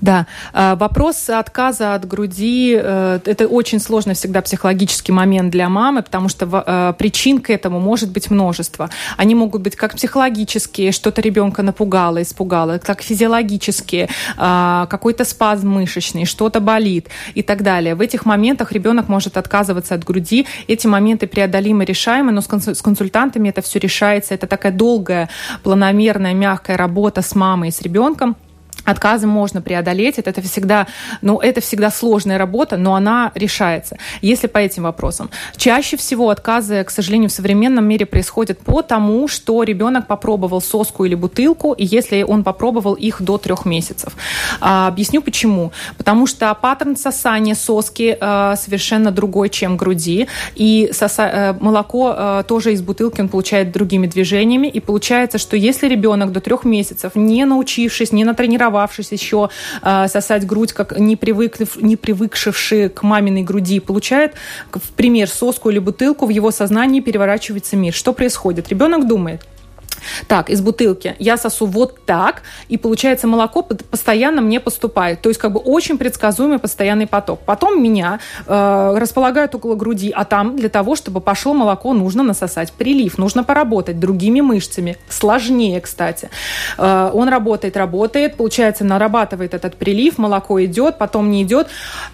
Да, 0.00 0.26
а, 0.52 0.76
вопрос 0.76 1.28
отказа 1.28 1.94
от 1.94 2.06
груди 2.06 2.78
э,– 2.80 3.18
это 3.24 3.48
очень 3.48 3.80
сложный 3.80 4.14
всегда 4.14 4.42
психологический 4.42 5.10
момент 5.10 5.50
для 5.50 5.68
мамы, 5.68 6.02
потому 6.02 6.28
что 6.28 6.46
э, 6.46 6.92
причин 6.96 7.40
к 7.40 7.50
этому 7.50 7.80
может 7.80 8.10
быть 8.12 8.30
множество. 8.30 8.90
Они 9.16 9.34
могут 9.34 9.62
быть 9.62 9.74
как 9.74 9.96
психологические, 9.96 10.92
что-то 10.92 11.20
ребенка 11.20 11.62
напугало, 11.62 12.22
испугало, 12.22 12.78
так 12.78 13.02
физиологические, 13.02 14.08
а, 14.36 14.86
какой-то 14.86 15.24
спазм 15.24 15.70
мышечный, 15.70 16.26
что-то 16.26 16.60
болит 16.60 17.08
и 17.34 17.42
так 17.42 17.62
далее. 17.62 17.96
В 17.96 18.00
этих 18.00 18.24
моментах 18.24 18.70
ребенок 18.70 19.08
может 19.08 19.36
отказываться 19.36 19.96
от 19.96 20.04
груди. 20.04 20.46
Эти 20.68 20.86
моменты 20.86 21.26
преодолимы, 21.26 21.84
решаемы, 21.84 22.30
но 22.30 22.40
с 22.40 22.46
консультантами 22.82 23.48
это 23.48 23.62
все 23.62 23.80
решается. 23.80 24.34
Это 24.34 24.46
такая 24.46 24.70
долгая, 24.70 25.28
планомерная, 25.64 26.34
мягкая 26.34 26.76
работа 26.76 27.20
с 27.20 27.34
мамой 27.34 27.70
и 27.70 27.72
с 27.72 27.82
ребенком– 27.82 28.36
Отказы 28.84 29.26
можно 29.26 29.60
преодолеть, 29.60 30.18
это, 30.18 30.30
это 30.30 30.40
всегда, 30.42 30.86
ну, 31.20 31.38
это 31.40 31.60
всегда 31.60 31.90
сложная 31.90 32.38
работа, 32.38 32.76
но 32.76 32.94
она 32.94 33.32
решается. 33.34 33.98
Если 34.22 34.46
по 34.46 34.58
этим 34.58 34.84
вопросам. 34.84 35.30
Чаще 35.56 35.96
всего 35.96 36.30
отказы, 36.30 36.84
к 36.84 36.90
сожалению, 36.90 37.28
в 37.28 37.32
современном 37.32 37.84
мире 37.84 38.06
происходят 38.06 38.58
по 38.60 38.82
тому, 38.82 39.28
что 39.28 39.62
ребенок 39.62 40.06
попробовал 40.06 40.62
соску 40.62 41.04
или 41.04 41.14
бутылку, 41.14 41.72
и 41.72 41.84
если 41.84 42.22
он 42.22 42.44
попробовал 42.44 42.94
их 42.94 43.20
до 43.20 43.36
трех 43.36 43.66
месяцев. 43.66 44.14
А, 44.60 44.88
объясню 44.88 45.20
почему. 45.20 45.72
Потому 45.98 46.26
что 46.26 46.54
паттерн 46.54 46.96
сосания 46.96 47.54
соски 47.54 48.16
а, 48.20 48.56
совершенно 48.56 49.10
другой, 49.10 49.50
чем 49.50 49.76
груди, 49.76 50.28
и 50.54 50.90
соса, 50.92 51.30
а, 51.30 51.56
молоко 51.60 52.14
а, 52.16 52.42
тоже 52.42 52.72
из 52.72 52.80
бутылки 52.80 53.20
он 53.20 53.28
получает 53.28 53.72
другими 53.72 54.06
движениями, 54.06 54.68
и 54.68 54.80
получается, 54.80 55.36
что 55.36 55.56
если 55.56 55.88
ребенок 55.88 56.32
до 56.32 56.40
трех 56.40 56.64
месяцев, 56.64 57.12
не 57.14 57.44
научившись, 57.44 58.12
не 58.12 58.24
натренировавшись, 58.24 58.67
тренировавшись 58.68 59.12
еще 59.12 59.50
э, 59.82 60.08
сосать 60.08 60.46
грудь, 60.46 60.72
как 60.72 60.98
не, 60.98 61.16
привык, 61.16 61.56
не 61.76 61.96
привыкшивший 61.96 62.88
к 62.88 63.02
маминой 63.02 63.42
груди, 63.42 63.80
получает, 63.80 64.34
в 64.72 64.92
пример, 64.92 65.28
соску 65.28 65.70
или 65.70 65.78
бутылку, 65.78 66.26
в 66.26 66.30
его 66.30 66.50
сознании 66.50 67.00
переворачивается 67.00 67.76
мир. 67.76 67.92
Что 67.92 68.12
происходит? 68.12 68.68
Ребенок 68.68 69.06
думает, 69.06 69.42
так, 70.26 70.50
из 70.50 70.60
бутылки 70.60 71.16
я 71.18 71.36
сосу 71.36 71.66
вот 71.66 72.04
так, 72.04 72.42
и 72.68 72.76
получается 72.76 73.26
молоко 73.26 73.62
постоянно 73.62 74.40
мне 74.40 74.60
поступает. 74.60 75.20
То 75.22 75.28
есть 75.28 75.40
как 75.40 75.52
бы 75.52 75.60
очень 75.60 75.98
предсказуемый 75.98 76.58
постоянный 76.58 77.06
поток. 77.06 77.40
Потом 77.44 77.82
меня 77.82 78.20
э, 78.46 78.94
располагают 78.96 79.54
около 79.54 79.74
груди, 79.74 80.12
а 80.14 80.24
там 80.24 80.56
для 80.56 80.68
того, 80.68 80.96
чтобы 80.96 81.20
пошло 81.20 81.54
молоко, 81.54 81.92
нужно 81.94 82.22
насосать 82.22 82.72
прилив, 82.72 83.18
нужно 83.18 83.44
поработать 83.44 83.98
другими 83.98 84.40
мышцами. 84.40 84.96
Сложнее, 85.08 85.80
кстати. 85.80 86.30
Э, 86.76 87.10
он 87.12 87.28
работает, 87.28 87.76
работает, 87.76 88.36
получается, 88.36 88.84
нарабатывает 88.84 89.54
этот 89.54 89.76
прилив, 89.76 90.18
молоко 90.18 90.62
идет, 90.64 90.98
потом 90.98 91.30
не 91.30 91.42
идет. 91.42 91.68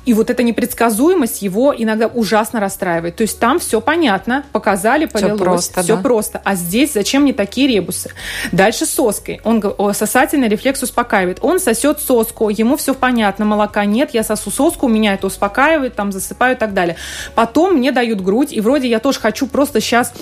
И 0.05 0.14
вот 0.14 0.30
эта 0.30 0.43
непредсказуемость 0.43 1.43
его 1.43 1.74
иногда 1.76 2.07
ужасно 2.07 2.61
расстраивает. 2.61 3.16
То 3.16 3.22
есть 3.22 3.39
там 3.39 3.59
все 3.59 3.80
понятно, 3.80 4.45
показали, 4.53 5.07
полилось, 5.07 5.35
все 5.35 5.45
просто. 5.45 5.82
Все 5.82 5.97
да? 5.97 6.03
просто. 6.03 6.41
А 6.45 6.55
здесь 6.55 6.93
зачем 6.93 7.22
мне 7.22 7.32
такие 7.32 7.68
ребусы. 7.85 8.11
Дальше 8.53 8.87
соской. 8.87 9.41
Он 9.45 9.62
сосательный 9.95 10.49
рефлекс 10.49 10.82
успокаивает. 10.82 11.39
Он 11.43 11.61
сосет 11.61 12.01
соску, 12.01 12.49
ему 12.49 12.76
все 12.76 12.95
понятно, 12.95 13.45
молока 13.45 13.85
нет, 13.85 14.11
я 14.14 14.24
сосу 14.24 14.51
соску, 14.51 14.89
меня 14.89 15.14
это 15.14 15.26
успокаивает, 15.26 15.95
там 15.95 16.12
засыпаю 16.12 16.57
и 16.57 16.59
так 16.59 16.74
далее. 16.74 16.97
Потом 17.35 17.74
мне 17.74 17.93
дают 17.93 18.20
грудь, 18.20 18.53
и 18.53 18.61
вроде 18.61 18.89
я 18.89 18.99
тоже 18.99 19.20
хочу 19.20 19.47
просто 19.47 19.80
сейчас 19.80 20.12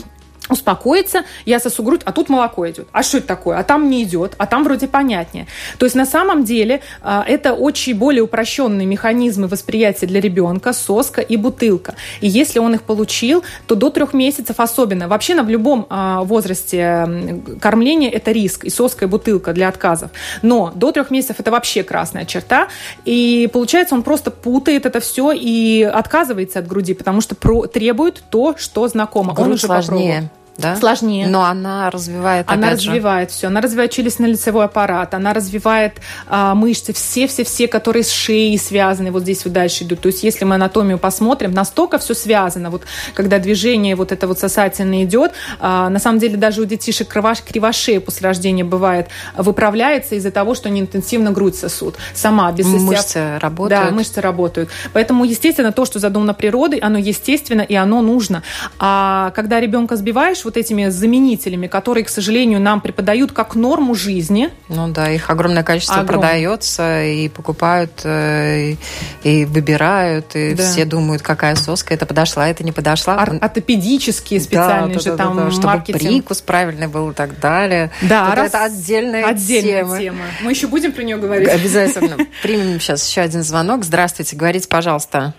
успокоиться, 0.49 1.24
я 1.45 1.61
сосу 1.61 1.82
грудь, 1.82 2.01
а 2.05 2.12
тут 2.12 2.28
молоко 2.28 2.68
идет. 2.68 2.88
А 2.93 3.03
что 3.03 3.18
это 3.18 3.28
такое? 3.28 3.59
А 3.59 3.62
там 3.62 3.88
не 3.88 4.03
идет, 4.03 4.34
а 4.38 4.47
там 4.47 4.64
вроде 4.64 4.88
понятнее. 4.88 5.47
То 5.78 5.86
есть 5.86 5.95
на 5.95 6.05
самом 6.07 6.45
деле 6.45 6.80
а, 7.01 7.24
это 7.26 7.55
очень 7.55 7.95
более 7.97 8.22
упрощенные 8.22 8.86
механизмы 8.86 9.47
восприятия 9.47 10.07
для 10.07 10.20
ребенка, 10.20 10.72
соска 10.72 11.20
и 11.20 11.36
бутылка. 11.36 11.95
И 12.20 12.28
если 12.28 12.59
он 12.59 12.74
их 12.74 12.82
получил, 12.82 13.45
то 13.66 13.74
до 13.74 13.90
трех 13.90 14.14
месяцев 14.14 14.59
особенно. 14.59 15.09
Вообще 15.09 15.34
на 15.34 15.43
в 15.43 15.49
любом 15.49 15.86
а, 15.90 16.22
возрасте 16.22 17.40
кормления 17.61 18.11
это 18.11 18.32
риск, 18.32 18.64
и 18.64 18.70
соска, 18.70 19.05
и 19.05 19.09
бутылка 19.09 19.53
для 19.53 19.68
отказов. 19.68 20.11
Но 20.43 20.72
до 20.74 20.93
трех 20.93 21.11
месяцев 21.11 21.40
это 21.40 21.51
вообще 21.51 21.82
красная 21.82 22.24
черта, 22.24 22.68
и 23.05 23.49
получается 23.53 23.95
он 23.95 24.03
просто 24.03 24.30
путает 24.30 24.86
это 24.86 25.01
все 25.01 25.32
и 25.32 25.82
отказывается 25.82 26.59
от 26.59 26.66
груди, 26.66 26.95
потому 26.95 27.20
что 27.20 27.34
требует 27.68 28.22
то, 28.30 28.55
что 28.59 28.86
знакомо. 28.88 29.34
Грудь 29.34 29.47
он 29.47 29.53
уже 29.53 29.66
сложнее. 29.66 30.30
Попробовал 30.30 30.41
да? 30.59 30.76
сложнее. 30.76 31.26
Но 31.26 31.44
она 31.44 31.90
развивает. 31.90 32.46
Она 32.48 32.70
развивает 32.70 33.30
же. 33.30 33.36
все. 33.36 33.46
Она 33.46 33.61
развивает 33.61 33.92
челюстно-лицевой 33.92 34.64
аппарат, 34.64 35.14
она 35.14 35.32
развивает 35.32 35.94
а, 36.26 36.55
мышцы, 36.55 36.92
все-все-все, 36.92 37.68
которые 37.68 38.03
с 38.03 38.11
шеей 38.11 38.59
связаны, 38.59 39.11
вот 39.11 39.22
здесь 39.22 39.44
вот 39.44 39.55
дальше 39.55 39.84
идут. 39.84 40.00
То 40.00 40.09
есть, 40.09 40.22
если 40.22 40.44
мы 40.44 40.57
анатомию 40.57 40.98
посмотрим, 40.98 41.53
настолько 41.53 41.98
все 41.98 42.14
связано. 42.14 42.70
Вот 42.70 42.82
когда 43.14 43.38
движение 43.38 43.96
вот 43.96 44.12
это 44.12 44.26
вот 44.26 44.38
сосательное 44.38 45.05
идет, 45.05 45.32
а, 45.61 45.88
на 45.88 45.98
самом 45.98 46.18
деле 46.18 46.36
даже 46.36 46.61
у 46.61 46.64
детишек 46.64 47.09
кривошея 47.09 48.00
после 48.00 48.28
рождения 48.28 48.64
бывает 48.64 49.09
выправляется 49.36 50.14
из-за 50.16 50.30
того, 50.30 50.55
что 50.55 50.68
они 50.68 50.80
интенсивно 50.80 51.30
грудь 51.30 51.57
сосут. 51.57 51.96
Сама, 52.14 52.53
без 52.53 52.66
Мышцы 52.66 53.38
работают. 53.38 53.84
Да, 53.84 53.90
мышцы 53.90 54.20
работают. 54.20 54.70
Поэтому, 54.92 55.24
естественно, 55.24 55.72
то, 55.72 55.84
что 55.84 55.98
задумано 55.98 56.34
природой, 56.34 56.78
оно 56.78 56.98
естественно 56.98 57.62
и 57.62 57.74
оно 57.74 58.03
нужно. 58.03 58.42
А 58.78 59.30
когда 59.34 59.61
ребенка 59.61 59.96
сбиваешь, 59.96 60.41
вот 60.45 60.57
этими 60.57 60.88
заменителями, 60.88 61.66
которые, 61.66 62.05
к 62.05 62.09
сожалению, 62.09 62.61
нам 62.61 62.80
преподают 62.80 63.32
как 63.32 63.55
норму 63.55 63.95
жизни. 63.95 64.51
Ну 64.68 64.88
да, 64.93 65.11
их 65.11 65.30
огромное 65.30 65.62
количество 65.62 66.01
Огром... 66.01 66.20
продается, 66.20 67.05
и 67.05 67.28
покупают, 67.28 68.03
э, 68.05 68.72
и, 68.72 68.78
и 69.22 69.45
выбирают, 69.45 70.34
и 70.34 70.55
да. 70.55 70.62
все 70.62 70.84
думают, 70.84 71.22
какая 71.22 71.55
соска, 71.57 71.95
это 71.95 72.07
подошла, 72.07 72.49
это 72.49 72.64
не 72.64 72.72
подошла. 72.72 73.22
Ор- 73.22 73.38
ортопедические 73.40 74.40
специальные 74.40 74.95
да, 74.95 75.01
же 75.01 75.11
да, 75.11 75.16
там 75.16 75.36
да, 75.36 75.45
да, 75.45 75.51
чтобы 75.51 75.66
маркетинг. 75.66 76.03
прикус 76.03 76.40
правильный 76.40 76.86
был 76.88 77.11
и 77.11 77.14
так 77.14 77.38
далее. 77.40 77.90
Да, 78.03 78.34
раз... 78.34 78.49
это 78.49 78.64
отдельная, 78.64 79.26
отдельная 79.26 79.84
тема. 79.84 79.99
тема. 79.99 80.24
Мы 80.43 80.51
еще 80.51 80.66
будем 80.66 80.93
про 80.93 81.03
нее 81.03 81.16
говорить. 81.16 81.49
Обязательно. 81.49 82.16
Примем 82.43 82.80
сейчас 82.80 83.09
еще 83.09 83.20
один 83.20 83.43
звонок. 83.43 83.84
Здравствуйте, 83.84 84.36
говорите, 84.36 84.68
пожалуйста. 84.68 85.34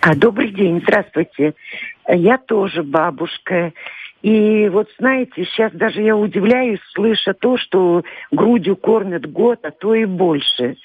А, 0.00 0.14
добрый 0.14 0.52
день, 0.52 0.80
здравствуйте. 0.82 1.54
Я 2.08 2.38
тоже 2.38 2.82
бабушка. 2.82 3.72
И 4.24 4.70
вот 4.70 4.88
знаете, 4.98 5.44
сейчас 5.44 5.70
даже 5.72 6.00
я 6.00 6.16
удивляюсь, 6.16 6.80
слыша 6.94 7.34
то, 7.34 7.58
что 7.58 8.04
грудью 8.30 8.74
кормят 8.74 9.30
год, 9.30 9.58
а 9.64 9.70
то 9.70 9.94
и 9.94 10.06
больше. 10.06 10.78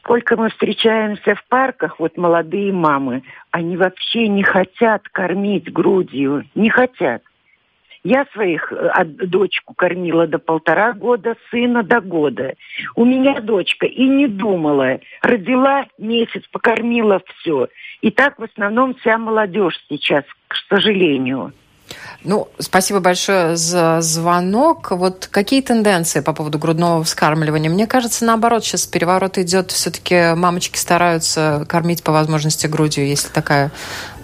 Сколько 0.00 0.36
мы 0.36 0.50
встречаемся 0.50 1.36
в 1.36 1.44
парках, 1.48 2.00
вот 2.00 2.16
молодые 2.16 2.72
мамы, 2.72 3.22
они 3.52 3.76
вообще 3.76 4.26
не 4.26 4.42
хотят 4.42 5.08
кормить 5.10 5.72
грудью, 5.72 6.44
не 6.56 6.70
хотят. 6.70 7.22
Я 8.02 8.26
своих 8.32 8.72
а, 8.72 9.04
дочку 9.04 9.74
кормила 9.74 10.26
до 10.26 10.40
полтора 10.40 10.92
года, 10.92 11.36
сына 11.52 11.84
до 11.84 12.00
года. 12.00 12.54
У 12.96 13.04
меня 13.04 13.40
дочка 13.40 13.86
и 13.86 14.08
не 14.08 14.26
думала. 14.26 14.98
Родила 15.22 15.86
месяц, 15.98 16.42
покормила 16.50 17.22
все. 17.26 17.68
И 18.00 18.10
так 18.10 18.40
в 18.40 18.42
основном 18.42 18.96
вся 18.96 19.18
молодежь 19.18 19.78
сейчас, 19.88 20.24
к 20.48 20.56
сожалению. 20.68 21.52
Ну, 22.24 22.48
спасибо 22.58 23.00
большое 23.00 23.56
за 23.56 24.00
звонок. 24.00 24.92
Вот 24.92 25.28
какие 25.30 25.60
тенденции 25.60 26.20
по 26.20 26.32
поводу 26.32 26.58
грудного 26.58 27.02
вскармливания? 27.02 27.68
Мне 27.68 27.86
кажется, 27.86 28.24
наоборот, 28.24 28.64
сейчас 28.64 28.86
переворот 28.86 29.38
идет. 29.38 29.72
Все-таки 29.72 30.34
мамочки 30.34 30.78
стараются 30.78 31.66
кормить 31.68 32.02
по 32.04 32.12
возможности 32.12 32.68
грудью, 32.68 33.06
если 33.08 33.28
такая 33.28 33.72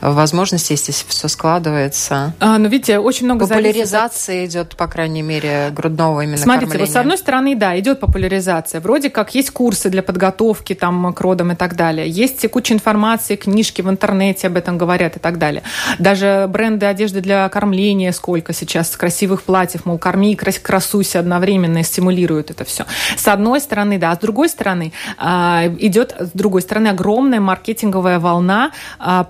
возможность, 0.00 0.70
если 0.70 0.92
все 0.92 1.28
складывается. 1.28 2.34
А, 2.40 2.58
ну, 2.58 2.68
видите, 2.68 2.98
очень 2.98 3.26
много 3.26 3.46
Популяризация 3.46 4.36
зависит... 4.36 4.50
идет, 4.50 4.76
по 4.76 4.86
крайней 4.86 5.22
мере, 5.22 5.70
грудного 5.72 6.22
именно 6.22 6.36
Смотрите, 6.36 6.66
кормления. 6.66 6.86
вот 6.86 6.92
с 6.92 6.96
одной 6.96 7.18
стороны, 7.18 7.56
да, 7.56 7.78
идет 7.78 8.00
популяризация. 8.00 8.80
Вроде 8.80 9.10
как 9.10 9.34
есть 9.34 9.50
курсы 9.50 9.90
для 9.90 10.02
подготовки 10.02 10.74
там, 10.74 11.12
к 11.12 11.20
родам 11.20 11.52
и 11.52 11.54
так 11.54 11.76
далее. 11.76 12.08
Есть 12.08 12.48
куча 12.50 12.74
информации, 12.74 13.36
книжки 13.36 13.82
в 13.82 13.88
интернете 13.88 14.46
об 14.46 14.56
этом 14.56 14.78
говорят 14.78 15.16
и 15.16 15.20
так 15.20 15.38
далее. 15.38 15.62
Даже 15.98 16.46
бренды 16.48 16.86
одежды 16.86 17.20
для 17.20 17.48
кормления 17.48 18.12
сколько 18.12 18.52
сейчас 18.52 18.96
красивых 18.96 19.42
платьев, 19.42 19.86
мол, 19.86 19.98
корми 19.98 20.32
и 20.32 20.34
красуйся 20.36 21.20
одновременно 21.20 21.78
и 21.78 21.82
стимулируют 21.82 22.50
это 22.50 22.64
все. 22.64 22.84
С 23.16 23.28
одной 23.28 23.60
стороны, 23.60 23.98
да, 23.98 24.12
а 24.12 24.16
с 24.16 24.18
другой 24.18 24.48
стороны 24.48 24.92
а, 25.16 25.64
идет, 25.78 26.14
с 26.18 26.30
другой 26.32 26.62
стороны, 26.62 26.88
огромная 26.88 27.40
маркетинговая 27.40 28.18
волна 28.18 28.72
а, 28.98 29.24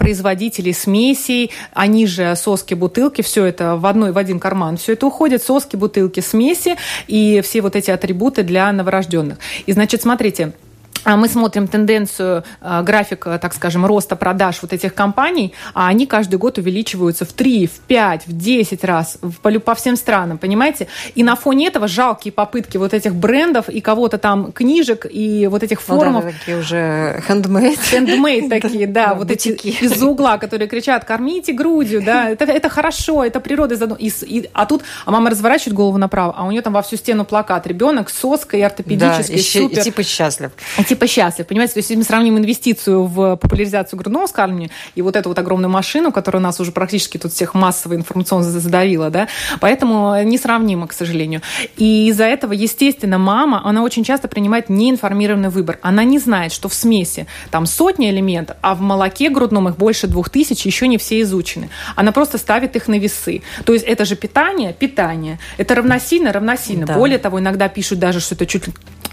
производителей 0.59 0.75
смесей, 0.75 1.51
они 1.73 2.07
же 2.07 2.35
соски, 2.37 2.75
бутылки, 2.75 3.23
все 3.23 3.45
это 3.45 3.77
в 3.77 3.87
одной, 3.87 4.13
в 4.13 4.19
один 4.19 4.41
карман, 4.41 4.77
все 4.77 4.93
это 4.93 5.07
уходит, 5.07 5.43
соски, 5.43 5.77
бутылки, 5.77 6.21
смеси 6.21 6.77
и 7.07 7.41
все 7.43 7.61
вот 7.61 7.77
эти 7.77 7.91
атрибуты 7.91 8.43
для 8.43 8.73
новорожденных. 8.73 9.39
И, 9.67 9.73
значит, 9.73 10.03
смотрите, 10.03 10.53
мы 11.05 11.29
смотрим 11.29 11.69
тенденцию, 11.69 12.45
э, 12.61 12.83
график, 12.83 13.25
так 13.41 13.55
скажем, 13.55 13.87
роста 13.87 14.17
продаж 14.17 14.59
вот 14.63 14.73
этих 14.73 14.95
компаний, 14.95 15.55
а 15.75 15.89
они 15.89 16.07
каждый 16.07 16.37
год 16.37 16.59
увеличиваются 16.59 17.25
в 17.25 17.33
3, 17.33 17.67
в 17.67 17.81
5, 17.81 18.27
в 18.27 18.37
10 18.37 18.85
раз 18.85 19.19
по, 19.43 19.51
по 19.61 19.75
всем 19.75 19.97
странам, 19.97 20.39
понимаете? 20.39 20.89
И 21.15 21.23
на 21.23 21.37
фоне 21.37 21.69
этого 21.69 21.89
жалкие 21.89 22.33
попытки 22.33 22.77
вот 22.77 22.95
этих 22.95 23.15
брендов 23.15 23.69
и 23.69 23.81
кого-то 23.81 24.19
там 24.19 24.53
книжек 24.53 25.07
и 25.11 25.47
вот 25.47 25.63
этих 25.63 25.81
форумов. 25.81 26.25
Ну, 26.25 26.31
да, 26.31 26.37
такие 26.39 26.59
уже 26.59 27.23
handmade. 27.29 27.79
Handmade 27.93 28.49
такие, 28.61 28.87
да, 28.87 29.15
вот 29.15 29.31
эти 29.31 29.49
из 29.49 30.03
угла, 30.03 30.39
которые 30.39 30.69
кричат, 30.69 31.05
кормите 31.05 31.53
грудью, 31.53 32.03
да, 32.03 32.31
это, 32.31 32.45
это 32.45 32.69
хорошо, 32.69 33.25
это 33.25 33.41
природа. 33.41 33.75
И, 33.99 34.11
и, 34.23 34.51
а 34.53 34.67
тут, 34.67 34.83
а 35.05 35.11
мама 35.11 35.31
разворачивает 35.31 35.75
голову 35.75 35.99
направо, 35.99 36.35
а 36.37 36.45
у 36.45 36.51
нее 36.51 36.63
там 36.63 36.73
во 36.73 36.83
всю 36.83 36.97
стену 36.97 37.25
плакат. 37.25 37.67
Ребенок 37.67 38.11
с 38.11 38.19
соской 38.19 38.63
ортопедической, 38.63 39.37
да, 39.37 39.43
супер. 39.43 39.79
И 39.81 39.83
типа 39.83 40.03
счастлив 40.03 40.53
типа 40.89 41.07
счастлив, 41.07 41.47
понимаете? 41.47 41.75
То 41.75 41.79
есть, 41.79 41.91
если 41.91 41.99
мы 41.99 42.05
сравним 42.05 42.39
инвестицию 42.39 43.05
в 43.05 43.37
популяризацию 43.37 43.99
грудного 43.99 44.27
скармливания 44.27 44.71
и 44.95 45.03
вот 45.03 45.17
эту 45.17 45.29
вот 45.29 45.39
огромную 45.39 45.71
машину, 45.71 46.13
которая 46.13 46.43
нас 46.43 46.61
уже 46.61 46.73
практически 46.73 47.19
тут 47.19 47.33
всех 47.33 47.55
массово 47.55 47.95
информационно 47.95 48.45
задавила, 48.45 49.11
да, 49.11 49.29
поэтому 49.61 50.23
несравнимо, 50.23 50.87
к 50.87 50.93
сожалению. 50.93 51.43
И 51.77 52.09
из-за 52.09 52.25
этого, 52.25 52.53
естественно, 52.53 53.19
мама, 53.19 53.63
она 53.65 53.83
очень 53.83 54.05
часто 54.05 54.29
принимает 54.29 54.69
неинформированный 54.69 55.51
выбор. 55.51 55.79
Она 55.83 56.05
не 56.05 56.19
знает, 56.19 56.53
что 56.53 56.69
в 56.69 56.75
смеси 56.75 57.27
там 57.51 57.67
сотни 57.67 58.11
элементов, 58.11 58.57
а 58.63 58.75
в 58.75 58.81
молоке 58.81 59.29
грудном 59.31 59.69
их 59.69 59.77
больше 59.77 60.07
двух 60.07 60.31
тысяч, 60.31 60.65
еще 60.65 60.89
не 60.89 60.97
все 60.97 61.21
изучены. 61.21 61.69
Она 61.97 62.13
просто 62.13 62.39
ставит 62.39 62.77
их 62.77 62.89
на 62.89 62.99
весы. 62.99 63.43
То 63.65 63.73
есть 63.75 63.85
это 63.85 64.05
же 64.05 64.17
питание, 64.17 64.73
питание. 64.73 65.39
Это 65.59 65.75
равносильно, 65.75 66.33
равносильно. 66.33 66.87
Да. 66.87 66.95
Более 66.95 67.19
того, 67.19 67.41
иногда 67.41 67.69
пишут 67.69 67.99
даже, 67.99 68.21
что 68.21 68.35
это 68.35 68.47
чуть 68.47 68.65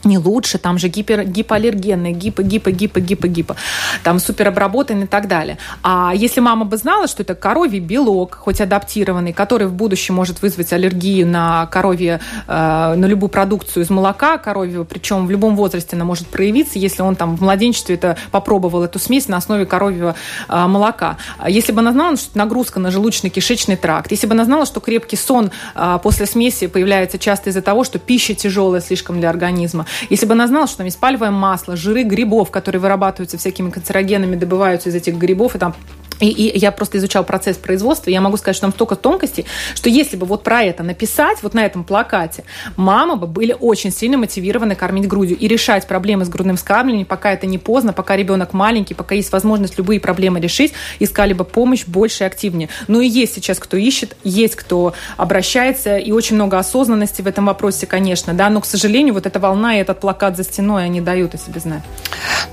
не 0.05 0.17
лучше, 0.17 0.57
там 0.57 0.78
же 0.78 0.88
гипер, 0.88 1.23
гипоаллергенные, 1.66 2.13
гипо, 2.13 2.43
гипо, 2.43 2.72
гипо, 2.72 2.99
гипо, 2.99 3.28
гипо, 3.28 3.55
там 4.03 4.20
суперобработанный 4.20 5.05
и 5.05 5.07
так 5.07 5.28
далее. 5.28 5.57
А 5.84 6.11
если 6.16 6.39
мама 6.39 6.66
бы 6.66 6.78
знала, 6.78 7.07
что 7.07 7.24
это 7.24 7.36
коровий 7.36 7.80
белок, 7.80 8.36
хоть 8.36 8.61
адаптированный, 8.61 9.34
который 9.34 9.68
в 9.68 9.74
будущем 9.74 10.16
может 10.16 10.41
вызвать 10.41 10.74
аллергию 10.74 11.28
на 11.28 11.66
коровье, 11.68 12.20
э, 12.47 12.95
на 12.95 13.05
любую 13.05 13.30
продукцию 13.30 13.84
из 13.84 13.89
молока 13.89 14.38
коровьего, 14.38 14.84
причем 14.84 15.28
в 15.28 15.32
любом 15.32 15.55
возрасте 15.55 15.95
она 15.95 16.05
может 16.05 16.28
проявиться, 16.28 16.80
если 16.80 17.01
он 17.01 17.16
там 17.16 17.36
в 17.36 17.41
младенчестве 17.41 17.95
это 17.95 18.18
попробовал 18.32 18.84
эту 18.84 18.99
смесь 18.99 19.28
на 19.28 19.38
основе 19.38 19.66
коровьего 19.66 20.16
э, 20.47 20.68
молока. 20.68 21.18
Если 21.47 21.72
бы 21.72 21.80
она 21.80 21.91
знала, 21.91 22.18
что 22.18 22.38
нагрузка 22.38 22.80
на 22.80 22.88
желудочно-кишечный 22.88 23.76
тракт, 23.76 24.11
если 24.11 24.28
бы 24.28 24.34
она 24.34 24.45
знала, 24.45 24.66
что 24.66 24.80
крепкий 24.80 25.18
сон 25.18 25.51
э, 25.76 25.99
после 26.03 26.26
смеси 26.26 26.68
появляется 26.68 27.18
часто 27.18 27.49
из-за 27.49 27.61
того, 27.61 27.84
что 27.84 27.99
пища 27.99 28.36
тяжелая 28.36 28.82
слишком 28.82 29.20
для 29.20 29.30
организма, 29.30 29.86
если 30.09 30.26
бы 30.26 30.34
она 30.34 30.47
знала, 30.47 30.68
что 30.68 30.78
там 30.78 30.86
есть 30.86 30.99
пальмовое 30.99 31.32
масло, 31.56 31.78
жиры 31.78 32.03
грибов, 32.03 32.51
которые 32.51 32.82
вырабатываются 32.82 33.38
всякими 33.38 33.70
канцерогенами, 33.70 34.36
добываются 34.36 34.89
из 34.89 34.95
этих 34.95 35.16
грибов, 35.16 35.56
и 35.56 35.58
там 35.58 35.74
и, 36.20 36.28
и 36.28 36.57
я 36.57 36.72
просто 36.72 36.97
изучал 36.97 37.24
процесс 37.24 37.57
производства, 37.57 38.09
и 38.09 38.13
я 38.13 38.22
могу 38.22 38.38
сказать, 38.38 38.55
что 38.55 38.66
там 38.68 38.74
столько 38.74 38.95
тонкостей, 38.95 39.45
что 39.74 39.89
если 39.89 40.18
бы 40.18 40.26
вот 40.26 40.43
про 40.43 40.63
это 40.63 40.84
написать, 40.84 41.41
вот 41.41 41.53
на 41.53 41.66
этом 41.66 41.84
плакате, 41.84 42.43
мама 42.76 43.16
бы 43.16 43.28
были 43.28 43.55
очень 43.59 43.91
сильно 43.91 44.18
мотивированы 44.18 44.76
кормить 44.76 45.07
грудью 45.07 45.38
и 45.38 45.47
решать 45.47 45.88
проблемы 45.88 46.26
с 46.26 46.30
грудным 46.30 46.57
скармливанием, 46.57 47.05
пока 47.05 47.32
это 47.32 47.47
не 47.47 47.57
поздно, 47.57 47.93
пока 47.93 48.16
ребенок 48.16 48.53
маленький, 48.53 48.93
пока 48.93 49.16
есть 49.16 49.32
возможность 49.32 49.78
любые 49.78 49.99
проблемы 49.99 50.39
решить, 50.39 50.74
искали 50.99 51.34
бы 51.34 51.43
помощь 51.43 51.86
больше 51.86 52.24
и 52.24 52.28
активнее. 52.28 52.70
Ну 52.88 53.01
и 53.01 53.07
есть 53.07 53.36
сейчас 53.36 53.59
кто 53.59 53.78
ищет, 53.78 54.16
есть 54.24 54.55
кто 54.55 54.93
обращается, 55.18 55.97
и 55.97 56.11
очень 56.11 56.36
много 56.36 56.57
осознанности 56.57 57.22
в 57.22 57.28
этом 57.28 57.45
вопросе, 57.45 57.86
конечно, 57.86 58.34
да, 58.34 58.49
но, 58.49 58.61
к 58.61 58.66
сожалению, 58.66 59.13
вот 59.13 59.26
эта 59.26 59.39
волна 59.39 59.78
и 59.78 59.82
этот 59.82 59.99
плакат 59.99 60.38
за 60.38 60.43
стеной, 60.43 60.86
они 60.86 61.01
дают 61.01 61.34
о 61.36 61.38
себе 61.38 61.59
знать. 61.59 61.84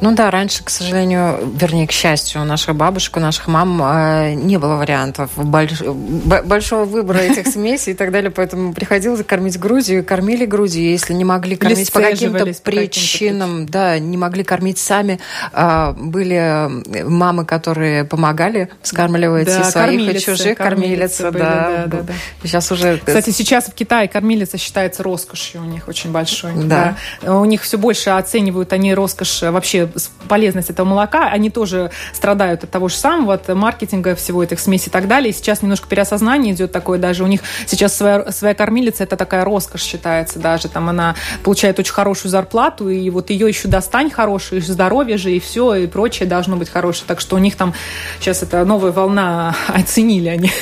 Ну 0.00 0.14
да, 0.14 0.30
раньше, 0.30 0.64
к 0.64 0.70
сожалению, 0.70 1.38
вернее, 1.54 1.86
к 1.86 1.92
счастью, 1.92 2.42
у 2.42 2.44
наших 2.44 2.74
бабушек, 2.74 3.16
у 3.16 3.20
наших 3.20 3.48
мам 3.52 3.82
э, 3.82 4.34
не 4.34 4.58
было 4.58 4.76
вариантов 4.76 5.30
больш... 5.36 5.80
большого 5.82 6.84
выбора 6.84 7.18
этих 7.18 7.46
смесей 7.52 7.92
и 7.92 7.96
так 7.96 8.10
далее, 8.10 8.30
поэтому 8.30 8.72
приходилось 8.72 9.22
кормить 9.24 9.58
грудью, 9.58 10.04
кормили 10.04 10.46
грудью, 10.46 10.84
если 10.90 11.12
не 11.12 11.24
могли 11.24 11.56
кормить 11.56 11.92
по 11.92 12.00
каким-то 12.00 12.46
причинам, 12.64 13.66
да, 13.66 13.98
не 13.98 14.16
могли 14.16 14.42
кормить 14.42 14.78
сами, 14.78 15.20
э, 15.52 15.92
были 15.96 17.04
мамы, 17.04 17.44
которые 17.44 18.04
помогали 18.04 18.70
скармливать 18.82 19.46
да, 19.46 19.60
и 19.60 19.64
своих, 19.64 20.16
и 20.16 20.20
чужих, 20.20 20.58
кормилицы, 20.58 21.30
были, 21.30 21.42
да, 21.42 21.68
да, 21.68 21.86
да, 21.86 22.02
да. 22.02 22.12
Сейчас 22.42 22.72
уже... 22.72 22.98
Кстати, 23.04 23.30
сейчас 23.30 23.66
в 23.66 23.74
Китае 23.74 24.08
кормилица 24.08 24.56
считается 24.56 25.02
роскошью 25.02 25.62
у 25.62 25.64
них 25.64 25.88
очень 25.88 26.10
большой. 26.10 26.52
Да. 26.54 26.96
да. 27.20 27.36
У 27.36 27.44
них 27.44 27.62
все 27.62 27.76
больше 27.76 28.10
оценивают 28.10 28.72
они 28.72 28.94
роскошь, 28.94 29.42
вообще 29.42 29.88
полезность 30.28 30.70
этого 30.70 30.86
молока, 30.86 31.28
они 31.28 31.50
тоже 31.50 31.90
страдают 32.14 32.64
от 32.64 32.70
того 32.70 32.88
же 32.88 32.96
самого, 32.96 33.41
от 33.48 33.56
маркетинга, 33.56 34.14
всего 34.14 34.42
этих 34.42 34.60
смесей 34.60 34.88
и 34.88 34.90
так 34.90 35.08
далее. 35.08 35.30
И 35.30 35.32
сейчас 35.32 35.62
немножко 35.62 35.88
переосознание 35.88 36.54
идет 36.54 36.72
такое 36.72 36.98
даже. 36.98 37.24
У 37.24 37.26
них 37.26 37.40
сейчас 37.66 37.96
своя, 37.96 38.30
своя 38.32 38.54
кормилица, 38.54 39.04
это 39.04 39.16
такая 39.16 39.44
роскошь 39.44 39.82
считается 39.82 40.38
даже. 40.38 40.68
Там 40.68 40.88
она 40.88 41.14
получает 41.42 41.78
очень 41.78 41.92
хорошую 41.92 42.30
зарплату, 42.30 42.88
и 42.88 43.08
вот 43.10 43.30
ее 43.30 43.48
еще 43.48 43.68
достань 43.68 44.10
хорошую, 44.10 44.60
и 44.60 44.64
здоровье 44.64 45.16
же, 45.16 45.32
и 45.32 45.40
все, 45.40 45.74
и 45.74 45.86
прочее 45.86 46.28
должно 46.28 46.56
быть 46.56 46.68
хорошее. 46.68 47.04
Так 47.06 47.20
что 47.20 47.36
у 47.36 47.38
них 47.38 47.56
там 47.56 47.74
сейчас 48.20 48.42
это 48.42 48.64
новая 48.64 48.92
волна, 48.92 49.54
оценили 49.68 50.28
они. 50.28 50.52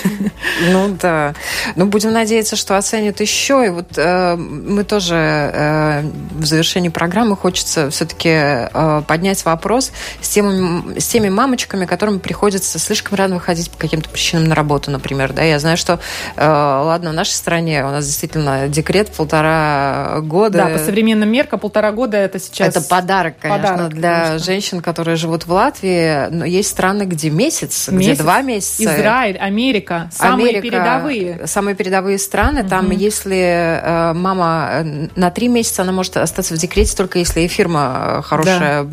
Ну 0.71 0.97
да. 1.01 1.35
Ну 1.77 1.87
будем 1.87 2.13
надеяться, 2.13 2.57
что 2.57 2.77
оценят 2.77 3.21
еще. 3.21 3.67
И 3.67 3.69
вот 3.69 3.97
э, 3.97 4.37
мы 4.37 4.85
тоже 4.85 5.15
э, 5.15 6.03
в 6.33 6.45
завершении 6.45 6.89
программы 6.89 7.37
хочется 7.37 7.91
все-таки 7.91 8.31
э, 8.31 9.03
поднять 9.07 9.45
вопрос 9.45 9.93
с 10.21 10.29
теми, 10.29 10.99
с 10.99 11.07
теми 11.07 11.29
мамочками, 11.29 11.87
которым 11.87 12.21
приходится 12.21 12.70
слишком 12.79 13.17
рано 13.17 13.37
выходить 13.37 13.71
по 13.71 13.79
каким-то 13.79 14.09
причинам 14.09 14.45
на 14.45 14.55
работу, 14.55 14.91
например. 14.91 15.33
Да? 15.33 15.43
Я 15.43 15.59
знаю, 15.59 15.77
что, 15.77 16.01
э, 16.37 16.47
ладно, 16.47 17.11
в 17.11 17.15
нашей 17.15 17.33
стране 17.33 17.85
у 17.85 17.89
нас 17.89 18.07
действительно 18.07 18.69
декрет 18.69 19.11
полтора 19.11 20.21
года. 20.23 20.59
Да, 20.59 20.67
по 20.69 20.79
современным 20.79 21.31
меркам 21.31 21.59
полтора 21.59 21.93
года 21.93 22.17
это 22.17 22.39
сейчас... 22.39 22.69
Это 22.69 22.81
подарок, 22.81 23.35
конечно, 23.41 23.69
подарок, 23.69 23.95
для 23.95 24.21
конечно. 24.21 24.39
женщин, 24.39 24.81
которые 24.81 25.17
живут 25.17 25.47
в 25.47 25.53
Латвии. 25.53 26.29
Но 26.31 26.45
есть 26.45 26.69
страны, 26.69 27.05
где 27.05 27.31
месяц, 27.31 27.89
месяц. 27.89 28.13
где 28.13 28.23
два 28.23 28.43
месяца. 28.43 28.85
Израиль, 28.85 29.37
Америка, 29.39 30.11
самые 30.13 30.49
Америка, 30.51 30.63
передовые. 30.63 31.47
Самые 31.47 31.75
передовые 31.75 32.19
страны. 32.19 32.61
Угу. 32.63 32.69
Там, 32.69 32.91
если 32.91 33.81
э, 33.83 34.13
мама 34.15 34.71
э, 34.73 35.09
на 35.17 35.31
три 35.31 35.49
месяца, 35.49 35.83
она 35.83 35.93
может 35.93 36.17
остаться 36.17 36.55
в 36.55 36.59
декрете 36.59 36.97
только 36.97 37.19
если 37.19 37.41
и 37.43 37.49
фирма 37.49 38.19
э, 38.19 38.23
хорошая 38.23 38.85
да 38.85 38.91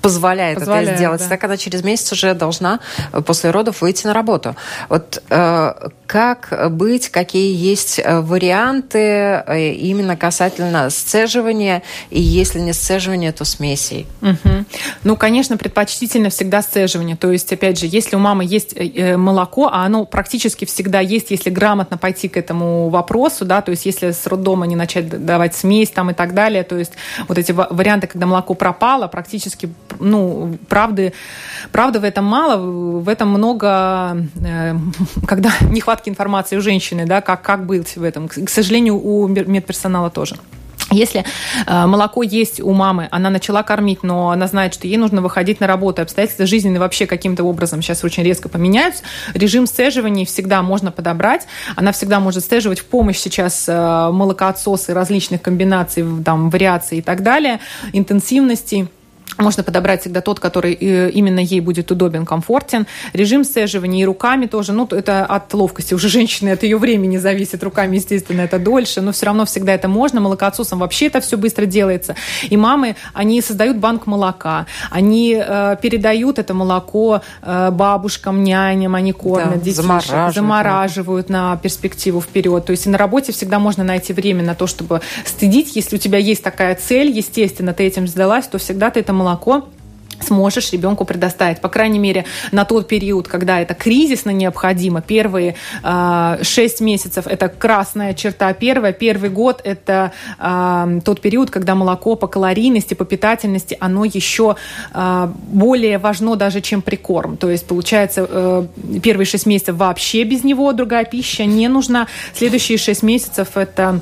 позволяет, 0.00 0.58
позволяет 0.58 0.88
это 0.88 0.96
сделать. 0.96 1.20
Да. 1.20 1.28
Так 1.28 1.44
она 1.44 1.56
через 1.56 1.82
месяц 1.82 2.12
уже 2.12 2.34
должна 2.34 2.80
э, 3.12 3.20
после 3.20 3.50
родов 3.50 3.82
выйти 3.82 4.06
на 4.06 4.14
работу. 4.14 4.56
Вот 4.88 5.22
э, 5.28 5.88
как 6.06 6.70
быть, 6.72 7.08
какие 7.08 7.54
есть 7.54 8.00
э, 8.02 8.20
варианты 8.20 8.98
э, 8.98 9.72
именно 9.72 10.16
касательно 10.16 10.90
сцеживания, 10.90 11.82
и 12.10 12.20
если 12.20 12.60
не 12.60 12.72
сцеживания, 12.72 13.32
то 13.32 13.44
смесей? 13.44 14.06
Угу. 14.22 14.64
Ну, 15.04 15.16
конечно, 15.16 15.56
предпочтительно 15.56 16.30
всегда 16.30 16.62
сцеживание. 16.62 17.16
То 17.16 17.30
есть, 17.30 17.52
опять 17.52 17.78
же, 17.78 17.86
если 17.86 18.16
у 18.16 18.18
мамы 18.18 18.44
есть 18.44 18.74
молоко, 19.16 19.68
а 19.72 19.84
оно 19.84 20.04
практически 20.04 20.64
всегда 20.64 21.00
есть, 21.00 21.30
если 21.30 21.50
грамотно 21.50 21.98
пойти 21.98 22.28
к 22.28 22.36
этому 22.36 22.88
вопросу, 22.88 23.44
да, 23.44 23.60
то 23.60 23.70
есть 23.70 23.86
если 23.86 24.12
с 24.12 24.26
роддома 24.26 24.66
не 24.66 24.76
начать 24.76 25.08
давать 25.24 25.54
смесь 25.54 25.90
там 25.90 26.10
и 26.10 26.14
так 26.14 26.34
далее, 26.34 26.62
то 26.64 26.76
есть 26.76 26.92
вот 27.28 27.38
эти 27.38 27.52
варианты, 27.52 28.06
когда 28.06 28.26
молоко 28.26 28.54
пропало, 28.54 29.08
практически 29.08 29.70
ну, 29.98 30.58
правды, 30.68 31.12
правды 31.72 32.00
в 32.00 32.04
этом 32.04 32.24
мало, 32.24 32.56
в 33.00 33.08
этом 33.08 33.28
много, 33.28 34.16
э, 34.44 34.74
когда 35.26 35.52
нехватки 35.62 36.08
информации 36.08 36.56
у 36.56 36.60
женщины, 36.60 37.06
да, 37.06 37.20
как, 37.20 37.42
как 37.42 37.66
быть 37.66 37.96
в 37.96 38.02
этом. 38.02 38.28
К 38.28 38.48
сожалению, 38.48 38.96
у 38.96 39.26
медперсонала 39.26 40.10
тоже. 40.10 40.36
Если 40.90 41.24
э, 41.66 41.86
молоко 41.86 42.22
есть 42.22 42.60
у 42.60 42.72
мамы, 42.72 43.08
она 43.12 43.30
начала 43.30 43.62
кормить, 43.62 44.02
но 44.02 44.30
она 44.30 44.48
знает, 44.48 44.74
что 44.74 44.88
ей 44.88 44.96
нужно 44.96 45.22
выходить 45.22 45.60
на 45.60 45.68
работу, 45.68 46.02
обстоятельства 46.02 46.46
жизненные 46.46 46.80
вообще 46.80 47.06
каким-то 47.06 47.44
образом 47.44 47.80
сейчас 47.80 48.02
очень 48.02 48.24
резко 48.24 48.48
поменяются, 48.48 49.04
режим 49.34 49.66
сцеживания 49.66 50.26
всегда 50.26 50.62
можно 50.62 50.90
подобрать. 50.90 51.46
Она 51.76 51.92
всегда 51.92 52.18
может 52.18 52.44
сцеживать 52.44 52.80
в 52.80 52.86
помощь 52.86 53.18
сейчас 53.18 53.68
э, 53.68 54.10
молокоотсосы 54.10 54.92
различных 54.92 55.42
комбинаций, 55.42 56.04
там, 56.24 56.50
вариаций 56.50 56.98
и 56.98 57.02
так 57.02 57.22
далее, 57.22 57.60
интенсивности 57.92 58.88
можно 59.40 59.62
подобрать 59.62 60.02
всегда 60.02 60.20
тот, 60.20 60.40
который 60.40 60.74
э, 60.74 61.10
именно 61.10 61.40
ей 61.40 61.60
будет 61.60 61.90
удобен, 61.90 62.26
комфортен. 62.26 62.86
Режим 63.12 63.44
сцеживания 63.44 64.02
и 64.02 64.04
руками 64.04 64.46
тоже, 64.46 64.72
ну, 64.72 64.86
это 64.90 65.24
от 65.24 65.52
ловкости 65.54 65.94
уже 65.94 66.08
женщины, 66.08 66.50
от 66.50 66.62
ее 66.62 66.78
времени 66.78 67.18
зависит. 67.18 67.62
Руками, 67.62 67.96
естественно, 67.96 68.42
это 68.42 68.58
дольше, 68.58 69.00
но 69.00 69.12
все 69.12 69.26
равно 69.26 69.44
всегда 69.44 69.72
это 69.74 69.88
можно. 69.88 70.20
Молокоотсосом 70.20 70.78
вообще 70.78 71.06
это 71.06 71.20
все 71.20 71.36
быстро 71.36 71.66
делается. 71.66 72.16
И 72.48 72.56
мамы, 72.56 72.96
они 73.14 73.40
создают 73.40 73.76
банк 73.78 74.06
молока, 74.06 74.66
они 74.90 75.40
э, 75.40 75.76
передают 75.80 76.38
это 76.38 76.54
молоко 76.54 77.22
э, 77.42 77.70
бабушкам, 77.70 78.44
няням, 78.44 78.94
они 78.94 79.12
кормят 79.12 79.54
да, 79.54 79.56
детей, 79.56 79.72
замораживают, 79.72 80.34
замораживают 80.34 81.28
на 81.28 81.56
перспективу 81.56 82.20
вперед. 82.20 82.64
То 82.64 82.72
есть 82.72 82.86
и 82.86 82.90
на 82.90 82.98
работе 82.98 83.32
всегда 83.32 83.58
можно 83.58 83.84
найти 83.84 84.12
время 84.12 84.42
на 84.42 84.54
то, 84.54 84.66
чтобы 84.66 85.00
стыдить. 85.24 85.76
Если 85.76 85.96
у 85.96 85.98
тебя 85.98 86.18
есть 86.18 86.42
такая 86.42 86.74
цель, 86.74 87.10
естественно, 87.10 87.72
ты 87.72 87.84
этим 87.84 88.06
сдалась, 88.06 88.46
то 88.46 88.58
всегда 88.58 88.90
ты 88.90 89.00
это 89.00 89.12
молоко 89.12 89.29
молоко 89.30 89.64
сможешь 90.22 90.72
ребенку 90.72 91.06
предоставить. 91.06 91.60
По 91.60 91.68
крайней 91.70 91.98
мере, 91.98 92.24
на 92.52 92.64
тот 92.64 92.88
период, 92.88 93.26
когда 93.26 93.60
это 93.60 93.72
кризисно 93.72 94.30
необходимо. 94.30 95.00
Первые 95.00 95.54
э, 95.82 96.38
6 96.42 96.80
месяцев– 96.82 97.26
это 97.26 97.48
красная 97.48 98.12
черта 98.12 98.52
первая. 98.52 98.92
Первый 98.92 99.30
год– 99.30 99.62
это 99.64 100.12
э, 100.38 101.00
тот 101.04 101.22
период, 101.22 101.50
когда 101.50 101.74
молоко 101.74 102.16
по 102.16 102.26
калорийности, 102.26 102.92
по 102.92 103.06
питательности, 103.06 103.78
оно 103.80 104.04
еще 104.04 104.56
э, 104.92 105.28
более 105.48 105.96
важно 105.96 106.36
даже, 106.36 106.60
чем 106.60 106.82
прикорм. 106.82 107.38
То 107.38 107.48
есть, 107.48 107.66
получается, 107.66 108.26
э, 108.28 108.66
первые 109.02 109.26
6 109.26 109.46
месяцев 109.46 109.76
вообще 109.76 110.24
без 110.24 110.44
него 110.44 110.70
другая 110.74 111.06
пища 111.06 111.46
не 111.46 111.68
нужна. 111.68 112.06
Следующие 112.34 112.76
6 112.76 113.02
месяцев– 113.02 113.48
это 113.54 114.00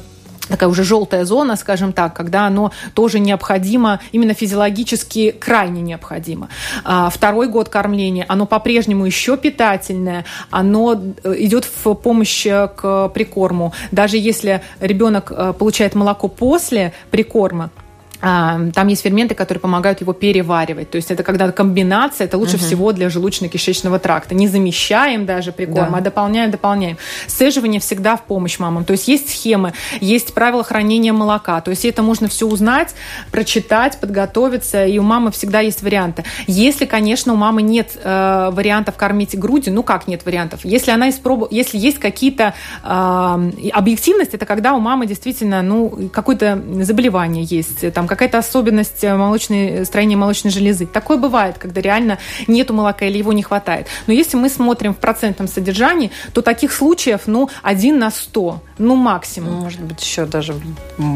такая 0.49 0.69
уже 0.69 0.85
желтая 0.85 1.25
зона, 1.25 1.57
скажем 1.57 1.93
так, 1.93 2.15
когда 2.15 2.47
оно 2.47 2.73
тоже 2.95 3.21
необходимо, 3.21 4.01
именно 4.13 4.35
физиологически 4.35 5.31
крайне 5.31 5.83
необходимо. 5.83 6.49
А, 6.85 7.11
второй 7.11 7.49
год 7.49 7.69
кормления, 7.69 8.25
оно 8.29 8.47
по-прежнему 8.47 9.07
еще 9.07 9.37
питательное, 9.37 10.25
оно 10.51 11.01
э, 11.23 11.35
идет 11.39 11.65
в 11.65 11.95
помощь 11.95 12.47
э, 12.47 12.69
к 12.69 13.09
прикорму. 13.09 13.73
Даже 13.93 14.17
если 14.17 14.63
ребенок 14.81 15.33
э, 15.35 15.53
получает 15.53 15.95
молоко 15.95 16.29
после 16.29 16.93
прикорма, 17.11 17.71
там 18.21 18.87
есть 18.89 19.03
ферменты, 19.03 19.35
которые 19.35 19.61
помогают 19.61 20.01
его 20.01 20.13
переваривать. 20.13 20.91
То 20.91 20.97
есть 20.97 21.11
это 21.11 21.23
когда 21.23 21.51
комбинация, 21.53 22.27
это 22.27 22.37
лучше 22.37 22.57
угу. 22.57 22.65
всего 22.65 22.93
для 22.93 23.07
желудочно-кишечного 23.09 23.99
тракта. 23.99 24.35
Не 24.35 24.49
замещаем 24.49 25.25
даже 25.25 25.53
прикорм, 25.53 25.93
да. 25.93 25.99
а 25.99 26.01
дополняем, 26.01 26.51
дополняем. 26.51 26.99
Сцеживание 27.27 27.81
всегда 27.81 28.17
в 28.17 28.25
помощь 28.25 28.59
мамам. 28.59 28.85
То 28.85 28.93
есть 28.93 29.07
есть 29.07 29.31
схемы, 29.31 29.73
есть 30.01 30.35
правила 30.35 30.65
хранения 30.65 31.13
молока. 31.13 31.61
То 31.61 31.71
есть 31.71 31.85
это 31.85 32.03
можно 32.03 32.29
все 32.29 32.49
узнать, 32.49 32.95
прочитать, 33.31 33.99
подготовиться, 34.01 34.85
и 34.85 34.99
у 34.99 35.03
мамы 35.03 35.31
всегда 35.31 35.61
есть 35.61 35.83
варианты. 35.83 36.25
Если, 36.47 36.87
конечно, 36.87 37.33
у 37.33 37.37
мамы 37.37 37.63
нет 37.63 37.93
э, 38.03 38.51
вариантов 38.53 38.97
кормить 38.97 39.39
грудью, 39.39 39.75
ну 39.75 39.83
как 39.85 40.09
нет 40.09 40.25
вариантов? 40.25 40.65
Если 40.65 40.91
она 40.91 41.11
испробовала, 41.11 41.49
если 41.53 41.79
есть 41.79 41.99
какие-то 41.99 42.55
э, 42.83 42.89
объективность, 43.73 44.35
это 44.35 44.45
когда 44.45 44.75
у 44.75 44.81
мамы 44.81 45.07
действительно, 45.07 45.63
ну, 45.63 46.11
какое-то 46.13 46.61
заболевание 46.81 47.45
есть, 47.45 47.93
там 47.93 48.08
какая-то 48.09 48.39
особенность 48.39 49.05
э, 49.05 49.15
молочной, 49.15 49.67
э, 49.67 49.85
строения 49.85 50.17
молочной 50.17 50.53
железы. 50.53 50.87
Такое 50.87 51.17
бывает, 51.17 51.59
когда 51.59 51.81
реально 51.81 52.19
нету 52.47 52.75
молока 52.75 53.07
или 53.07 53.19
его 53.19 53.33
не 53.33 53.43
хватает. 53.43 53.87
Но 54.07 54.13
если 54.13 54.37
мы 54.37 54.49
смотрим 54.49 54.95
в 54.95 54.99
процентном 54.99 55.49
содержании, 55.49 56.11
то 56.33 56.43
таких 56.43 56.73
случаев, 56.73 57.23
ну, 57.27 57.49
один 57.63 57.99
на 57.99 58.11
сто, 58.11 58.63
ну, 58.79 58.97
максимум. 58.97 59.55
Может 59.55 59.81
быть, 59.81 60.03
еще 60.03 60.27
даже 60.27 60.55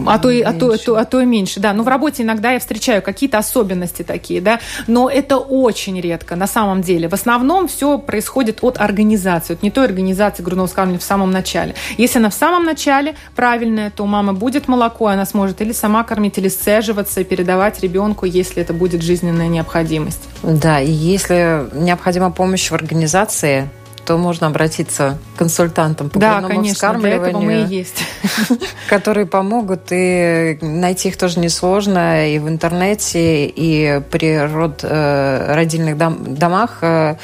а 0.06 0.18
то, 0.18 0.30
и, 0.30 0.40
а, 0.40 0.52
то, 0.52 0.72
а, 0.72 0.78
то, 0.78 0.96
а 0.96 1.04
то 1.04 1.20
и 1.20 1.26
меньше, 1.26 1.60
да. 1.60 1.72
Ну, 1.72 1.82
в 1.82 1.88
работе 1.88 2.22
иногда 2.22 2.52
я 2.52 2.58
встречаю 2.58 3.02
какие-то 3.02 3.38
особенности 3.38 4.02
такие, 4.02 4.40
да, 4.40 4.60
но 4.86 5.08
это 5.08 5.38
очень 5.38 6.00
редко 6.00 6.36
на 6.36 6.46
самом 6.46 6.82
деле. 6.82 7.08
В 7.08 7.14
основном 7.14 7.68
все 7.68 7.98
происходит 7.98 8.58
от 8.62 8.78
организации, 8.80 9.54
от 9.54 9.62
не 9.62 9.70
той 9.70 9.86
организации 9.86 10.42
грудного 10.42 10.68
вскармливания 10.68 11.00
в 11.00 11.04
самом 11.04 11.30
начале. 11.30 11.74
Если 11.98 12.18
она 12.18 12.30
в 12.30 12.34
самом 12.34 12.64
начале 12.64 13.14
правильная, 13.34 13.90
то 13.90 14.04
у 14.04 14.06
мамы 14.06 14.32
будет 14.32 14.68
молоко, 14.68 15.06
она 15.06 15.26
сможет 15.26 15.60
или 15.60 15.72
сама 15.72 16.04
кормить, 16.04 16.38
или 16.38 16.48
сцеживать, 16.48 16.82
отслеживаться 16.82 17.20
и 17.20 17.24
передавать 17.24 17.80
ребенку, 17.80 18.26
если 18.26 18.62
это 18.62 18.72
будет 18.72 19.02
жизненная 19.02 19.48
необходимость. 19.48 20.22
Да, 20.42 20.80
и 20.80 20.90
если 20.90 21.66
необходима 21.74 22.30
помощь 22.30 22.70
в 22.70 22.74
организации, 22.74 23.68
то 24.04 24.18
можно 24.18 24.46
обратиться 24.48 25.18
к 25.34 25.38
консультантам 25.38 26.10
по 26.10 26.18
да, 26.18 26.42
конечно, 26.42 26.74
вскармливанию. 26.74 27.20
Для 27.20 27.28
этого 27.28 27.42
мы 27.42 27.62
и 27.62 27.76
есть. 27.76 28.04
Которые 28.88 29.26
помогут, 29.26 29.88
и 29.90 30.58
найти 30.60 31.08
их 31.08 31.16
тоже 31.16 31.38
несложно, 31.38 32.28
и 32.28 32.38
в 32.38 32.48
интернете, 32.48 33.46
и 33.46 34.00
при 34.10 34.38
род, 34.38 34.80
э, 34.82 35.54
родильных 35.54 35.96
дом, 35.96 36.34
домах. 36.34 36.78
Э, 36.82 37.16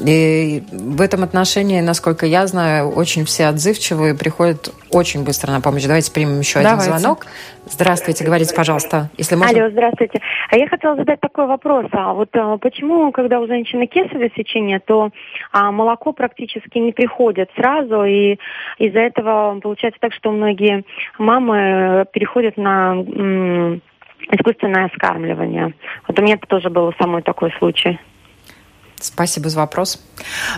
и 0.00 0.62
в 0.72 1.00
этом 1.00 1.22
отношении, 1.22 1.80
насколько 1.80 2.26
я 2.26 2.46
знаю, 2.46 2.90
очень 2.90 3.24
все 3.24 3.46
отзывчивые, 3.46 4.14
приходят 4.14 4.72
очень 4.94 5.24
быстро 5.24 5.50
на 5.50 5.60
помощь. 5.60 5.84
Давайте 5.84 6.12
примем 6.12 6.38
еще 6.38 6.60
Давайте. 6.60 6.84
один 6.84 6.98
звонок. 6.98 7.26
Здравствуйте, 7.66 8.24
говорите, 8.24 8.54
пожалуйста, 8.54 9.10
если 9.16 9.34
можно. 9.34 9.58
Алло, 9.58 9.70
здравствуйте. 9.70 10.20
А 10.50 10.56
я 10.56 10.68
хотела 10.68 10.96
задать 10.96 11.20
такой 11.20 11.46
вопрос. 11.46 11.86
А 11.92 12.12
вот 12.12 12.28
а, 12.34 12.56
почему, 12.58 13.10
когда 13.12 13.40
у 13.40 13.46
женщины 13.46 13.86
кесарево 13.86 14.30
сечение, 14.36 14.80
то 14.80 15.10
а, 15.52 15.72
молоко 15.72 16.12
практически 16.12 16.78
не 16.78 16.92
приходит 16.92 17.50
сразу, 17.56 18.04
и 18.04 18.38
из-за 18.78 19.00
этого 19.00 19.58
получается 19.60 19.98
так, 20.00 20.12
что 20.12 20.30
многие 20.30 20.84
мамы 21.18 22.06
переходят 22.12 22.56
на 22.56 22.92
м, 22.92 23.82
искусственное 24.30 24.90
скармливание. 24.94 25.74
Вот 26.06 26.18
у 26.18 26.22
меня 26.22 26.36
тоже 26.36 26.70
был 26.70 26.92
самый 26.98 27.22
такой 27.22 27.52
случай. 27.58 27.98
Спасибо 29.00 29.50
за 29.50 29.58
вопрос. 29.58 29.98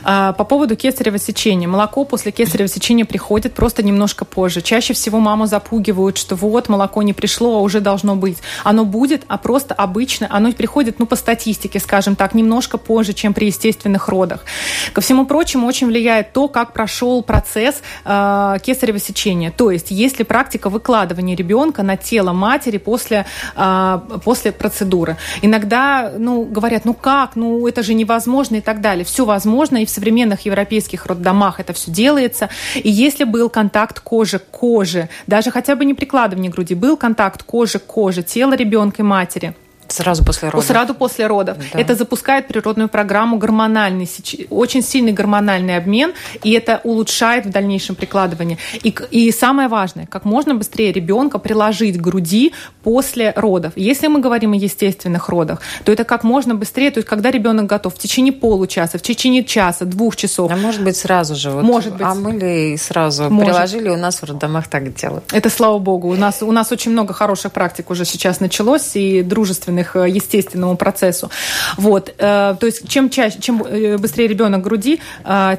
А, 0.04 0.32
по 0.32 0.44
поводу 0.44 0.76
кесарево 0.76 1.18
сечения. 1.18 1.66
Молоко 1.66 2.04
после 2.04 2.30
кесарево 2.30 2.68
сечения 2.68 3.04
приходит 3.04 3.54
просто 3.54 3.82
немножко 3.82 4.24
позже. 4.24 4.60
Чаще 4.60 4.94
всего 4.94 5.18
маму 5.18 5.46
запугивают, 5.46 6.16
что 6.16 6.36
вот, 6.36 6.68
молоко 6.68 7.02
не 7.02 7.12
пришло, 7.12 7.58
а 7.58 7.60
уже 7.60 7.80
должно 7.80 8.14
быть. 8.14 8.38
Оно 8.62 8.84
будет, 8.84 9.24
а 9.28 9.38
просто 9.38 9.74
обычно 9.74 10.28
оно 10.30 10.52
приходит, 10.52 10.98
ну, 10.98 11.06
по 11.06 11.16
статистике, 11.16 11.80
скажем 11.80 12.14
так, 12.14 12.34
немножко 12.34 12.78
позже, 12.78 13.14
чем 13.14 13.34
при 13.34 13.46
естественных 13.46 14.08
родах. 14.08 14.44
Ко 14.92 15.00
всему 15.00 15.26
прочему, 15.26 15.66
очень 15.66 15.88
влияет 15.88 16.32
то, 16.32 16.48
как 16.48 16.72
прошел 16.72 17.22
процесс 17.22 17.82
э, 18.04 18.56
кесарево 18.62 18.98
сечения. 18.98 19.50
То 19.50 19.70
есть, 19.70 19.90
есть 19.90 20.18
ли 20.18 20.24
практика 20.24 20.68
выкладывания 20.68 21.34
ребенка 21.34 21.82
на 21.82 21.96
тело 21.96 22.32
матери 22.32 22.78
после, 22.78 23.26
э, 23.56 24.00
после 24.22 24.52
процедуры. 24.52 25.16
Иногда, 25.42 26.12
ну, 26.16 26.44
говорят, 26.44 26.84
ну 26.84 26.94
как, 26.94 27.34
ну, 27.34 27.66
это 27.66 27.82
же 27.82 27.94
невозможно 27.94 28.25
возможно 28.26 28.56
и 28.56 28.60
так 28.60 28.80
далее. 28.80 29.04
Все 29.04 29.24
возможно, 29.24 29.78
и 29.78 29.86
в 29.86 29.90
современных 29.90 30.46
европейских 30.46 31.06
роддомах 31.06 31.60
это 31.60 31.72
все 31.72 31.90
делается. 31.92 32.48
И 32.74 32.90
если 32.90 33.24
был 33.24 33.48
контакт 33.48 34.00
кожи 34.00 34.38
к 34.40 34.46
коже, 34.50 35.08
даже 35.28 35.50
хотя 35.50 35.76
бы 35.76 35.84
не 35.84 35.94
прикладывание 35.94 36.50
груди, 36.50 36.74
был 36.74 36.96
контакт 36.96 37.44
кожи 37.44 37.78
к 37.78 37.86
коже, 37.86 38.22
тела 38.22 38.54
ребенка 38.54 39.02
и 39.02 39.04
матери– 39.04 39.54
Сразу 39.88 40.24
после 40.24 40.48
родов. 40.48 40.66
Сразу 40.66 40.94
после 40.94 41.26
родов. 41.26 41.58
Да. 41.72 41.80
Это 41.80 41.94
запускает 41.94 42.48
природную 42.48 42.88
программу 42.88 43.38
гормональный, 43.38 44.08
очень 44.50 44.82
сильный 44.82 45.12
гормональный 45.12 45.76
обмен, 45.76 46.12
и 46.42 46.52
это 46.52 46.80
улучшает 46.84 47.46
в 47.46 47.50
дальнейшем 47.50 47.94
прикладывание. 47.94 48.58
И, 48.82 48.94
и 49.10 49.30
самое 49.32 49.68
важное, 49.68 50.06
как 50.06 50.24
можно 50.24 50.54
быстрее 50.54 50.92
ребенка 50.92 51.38
приложить 51.38 51.98
к 51.98 52.00
груди 52.00 52.52
после 52.82 53.32
родов. 53.36 53.72
Если 53.76 54.06
мы 54.06 54.20
говорим 54.20 54.52
о 54.52 54.56
естественных 54.56 55.28
родах, 55.28 55.60
то 55.84 55.92
это 55.92 56.04
как 56.04 56.24
можно 56.24 56.54
быстрее, 56.54 56.90
то 56.90 56.98
есть 56.98 57.08
когда 57.08 57.30
ребенок 57.30 57.66
готов, 57.66 57.94
в 57.94 57.98
течение 57.98 58.32
получаса, 58.32 58.98
в 58.98 59.02
течение 59.02 59.44
часа, 59.44 59.84
двух 59.84 60.16
часов. 60.16 60.50
А 60.50 60.56
может 60.56 60.82
быть 60.82 60.96
сразу 60.96 61.34
же. 61.34 61.50
Вот 61.50 61.62
может 61.62 61.92
быть. 61.92 62.02
А 62.02 62.14
мы 62.14 62.32
ли 62.32 62.76
сразу 62.76 63.30
может. 63.30 63.52
приложили, 63.52 63.88
у 63.88 63.96
нас 63.96 64.22
в 64.22 64.24
роддомах 64.24 64.68
так 64.68 64.94
делают. 64.94 65.24
Это 65.32 65.50
слава 65.50 65.78
богу. 65.78 66.08
У 66.08 66.16
нас, 66.16 66.42
у 66.42 66.52
нас 66.52 66.72
очень 66.72 66.92
много 66.92 67.12
хороших 67.14 67.52
практик 67.52 67.90
уже 67.90 68.04
сейчас 68.04 68.40
началось, 68.40 68.96
и 68.96 69.22
дружественных 69.22 69.75
свойственных 69.84 69.96
э, 69.96 70.08
естественному 70.08 70.76
процессу. 70.76 71.30
Вот. 71.76 72.14
Э, 72.18 72.54
то 72.58 72.66
есть 72.66 72.88
чем 72.88 73.10
чаще, 73.10 73.38
чем 73.40 73.62
э, 73.62 73.98
быстрее 73.98 74.28
ребенок 74.28 74.62
груди, 74.62 75.00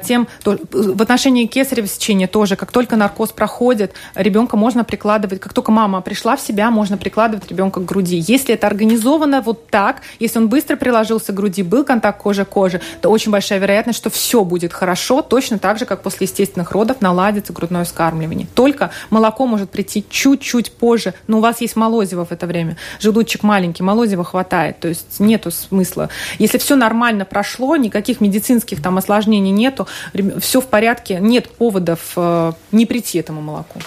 тем 0.04 0.28
в 0.44 1.02
отношении 1.02 1.46
кесарево 1.46 1.86
сечения 1.86 2.26
тоже, 2.26 2.56
как 2.56 2.72
только 2.72 2.96
наркоз 2.96 3.30
проходит, 3.30 3.92
ребенка 4.14 4.56
можно 4.56 4.84
прикладывать, 4.84 5.40
как 5.40 5.52
только 5.52 5.72
мама 5.72 6.00
пришла 6.00 6.36
в 6.36 6.40
себя, 6.40 6.70
можно 6.70 6.96
прикладывать 6.96 7.48
ребенка 7.50 7.80
к 7.80 7.84
груди. 7.84 8.22
Если 8.26 8.54
это 8.54 8.66
организовано 8.66 9.40
вот 9.40 9.68
так, 9.68 10.02
если 10.20 10.38
он 10.38 10.48
быстро 10.48 10.76
приложился 10.76 11.32
к 11.32 11.34
груди, 11.34 11.62
был 11.62 11.84
контакт 11.84 12.20
кожи 12.20 12.44
к 12.44 12.48
коже, 12.48 12.80
то 13.00 13.10
очень 13.10 13.30
большая 13.32 13.58
вероятность, 13.58 13.98
что 13.98 14.10
все 14.10 14.44
будет 14.44 14.72
хорошо, 14.72 15.22
точно 15.22 15.58
так 15.58 15.78
же, 15.78 15.84
как 15.84 16.02
после 16.02 16.26
естественных 16.26 16.72
родов 16.72 17.00
наладится 17.00 17.52
грудное 17.52 17.84
вскармливание. 17.84 18.46
Только 18.54 18.90
молоко 19.10 19.46
может 19.46 19.70
прийти 19.70 20.04
чуть-чуть 20.08 20.72
позже, 20.72 21.14
но 21.26 21.38
у 21.38 21.40
вас 21.40 21.60
есть 21.60 21.76
молозиво 21.76 22.24
в 22.24 22.32
это 22.32 22.46
время, 22.46 22.76
желудочек 23.00 23.42
маленький, 23.42 23.82
молозиво 23.82 24.07
молокозива 24.08 24.24
хватает. 24.24 24.80
То 24.80 24.88
есть 24.88 25.20
нету 25.20 25.50
смысла. 25.50 26.08
Если 26.38 26.58
все 26.58 26.76
нормально 26.76 27.24
прошло, 27.24 27.76
никаких 27.76 28.20
медицинских 28.20 28.82
там 28.82 28.98
осложнений 28.98 29.50
нету, 29.50 29.86
все 30.40 30.60
в 30.60 30.66
порядке, 30.66 31.18
нет 31.20 31.48
поводов 31.50 32.00
э, 32.16 32.52
не 32.72 32.86
прийти 32.86 33.18
этому 33.18 33.40
молоку. 33.40 33.80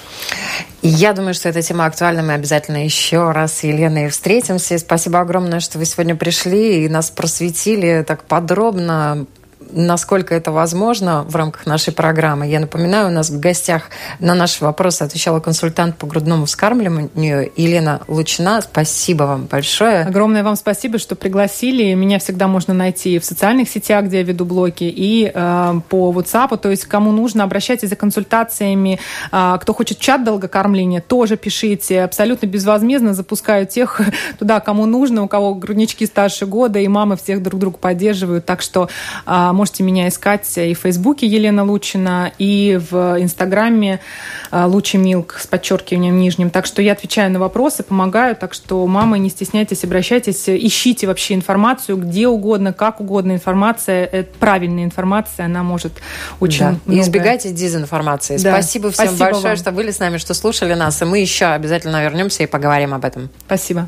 Я 0.81 1.13
думаю, 1.13 1.33
что 1.33 1.49
эта 1.49 1.61
тема 1.61 1.85
актуальна. 1.85 2.23
Мы 2.23 2.33
обязательно 2.33 2.83
еще 2.83 3.31
раз 3.31 3.59
с 3.59 3.63
Еленой 3.63 4.09
встретимся. 4.09 4.77
Спасибо 4.77 5.19
огромное, 5.19 5.59
что 5.59 5.77
вы 5.77 5.85
сегодня 5.85 6.15
пришли 6.15 6.85
и 6.85 6.89
нас 6.89 7.09
просветили 7.09 8.03
так 8.07 8.23
подробно 8.23 9.25
насколько 9.73 10.35
это 10.35 10.51
возможно 10.51 11.23
в 11.23 11.35
рамках 11.35 11.65
нашей 11.65 11.93
программы. 11.93 12.47
Я 12.47 12.59
напоминаю, 12.59 13.07
у 13.07 13.11
нас 13.11 13.29
в 13.29 13.39
гостях 13.39 13.83
на 14.19 14.35
наши 14.35 14.63
вопросы 14.63 15.03
отвечала 15.03 15.39
консультант 15.39 15.97
по 15.97 16.07
грудному 16.07 16.45
вскармливанию 16.45 17.51
Елена 17.55 18.01
Лучина. 18.07 18.61
Спасибо 18.61 19.23
вам 19.23 19.45
большое. 19.45 20.01
Огромное 20.01 20.43
вам 20.43 20.55
спасибо, 20.55 20.97
что 20.97 21.15
пригласили. 21.15 21.93
Меня 21.93 22.19
всегда 22.19 22.47
можно 22.47 22.73
найти 22.73 23.19
в 23.19 23.25
социальных 23.25 23.69
сетях, 23.69 24.05
где 24.05 24.17
я 24.17 24.23
веду 24.23 24.45
блоки, 24.45 24.83
и 24.83 25.31
э, 25.33 25.73
по 25.89 26.11
WhatsApp. 26.11 26.57
То 26.57 26.69
есть, 26.69 26.85
кому 26.85 27.11
нужно, 27.11 27.43
обращайтесь 27.43 27.89
за 27.89 27.95
консультациями. 27.95 28.99
Э, 29.31 29.57
кто 29.59 29.73
хочет 29.73 29.99
чат 29.99 30.23
долгокормления, 30.23 31.01
тоже 31.01 31.37
пишите. 31.37 32.03
Абсолютно 32.03 32.45
безвозмездно 32.45 33.13
запускаю 33.13 33.65
тех 33.65 34.01
туда, 34.39 34.59
кому 34.59 34.85
нужно, 34.85 35.23
у 35.23 35.27
кого 35.27 35.55
груднички 35.55 36.05
старше 36.05 36.45
года, 36.45 36.79
и 36.79 36.87
мамы 36.87 37.17
всех 37.17 37.41
друг 37.41 37.59
друга 37.59 37.77
поддерживают. 37.77 38.45
Так 38.45 38.61
что 38.61 38.89
э, 39.25 39.51
можете 39.61 39.83
меня 39.83 40.07
искать 40.07 40.57
и 40.57 40.73
в 40.73 40.79
Фейсбуке 40.79 41.27
Елена 41.27 41.63
Лучина, 41.63 42.31
и 42.39 42.79
в 42.89 43.21
Инстаграме 43.21 43.99
э, 44.51 44.65
Лучи 44.65 44.97
Милк 44.97 45.37
с 45.39 45.45
подчеркиванием 45.45 46.17
нижним. 46.17 46.49
Так 46.49 46.65
что 46.65 46.81
я 46.81 46.93
отвечаю 46.93 47.31
на 47.31 47.37
вопросы, 47.37 47.83
помогаю. 47.83 48.35
Так 48.35 48.55
что, 48.55 48.87
мамы, 48.87 49.19
не 49.19 49.29
стесняйтесь, 49.29 49.83
обращайтесь, 49.83 50.49
ищите 50.49 51.05
вообще 51.05 51.35
информацию 51.35 51.97
где 51.97 52.27
угодно, 52.27 52.73
как 52.73 53.01
угодно. 53.01 53.33
Информация, 53.33 54.03
это 54.05 54.33
правильная 54.39 54.83
информация, 54.83 55.45
она 55.45 55.61
может 55.61 55.91
очень 56.39 56.61
да. 56.61 56.75
многое... 56.87 57.03
избегайте 57.03 57.51
дезинформации. 57.51 58.37
Да. 58.37 58.53
Спасибо 58.53 58.89
всем 58.89 59.05
Спасибо 59.05 59.25
большое, 59.25 59.47
вам. 59.49 59.57
что 59.57 59.71
были 59.71 59.91
с 59.91 59.99
нами, 59.99 60.17
что 60.17 60.33
слушали 60.33 60.73
нас. 60.73 60.99
И 61.03 61.05
мы 61.05 61.19
еще 61.19 61.45
обязательно 61.45 62.01
вернемся 62.01 62.41
и 62.41 62.47
поговорим 62.47 62.95
об 62.95 63.05
этом. 63.05 63.29
Спасибо. 63.45 63.87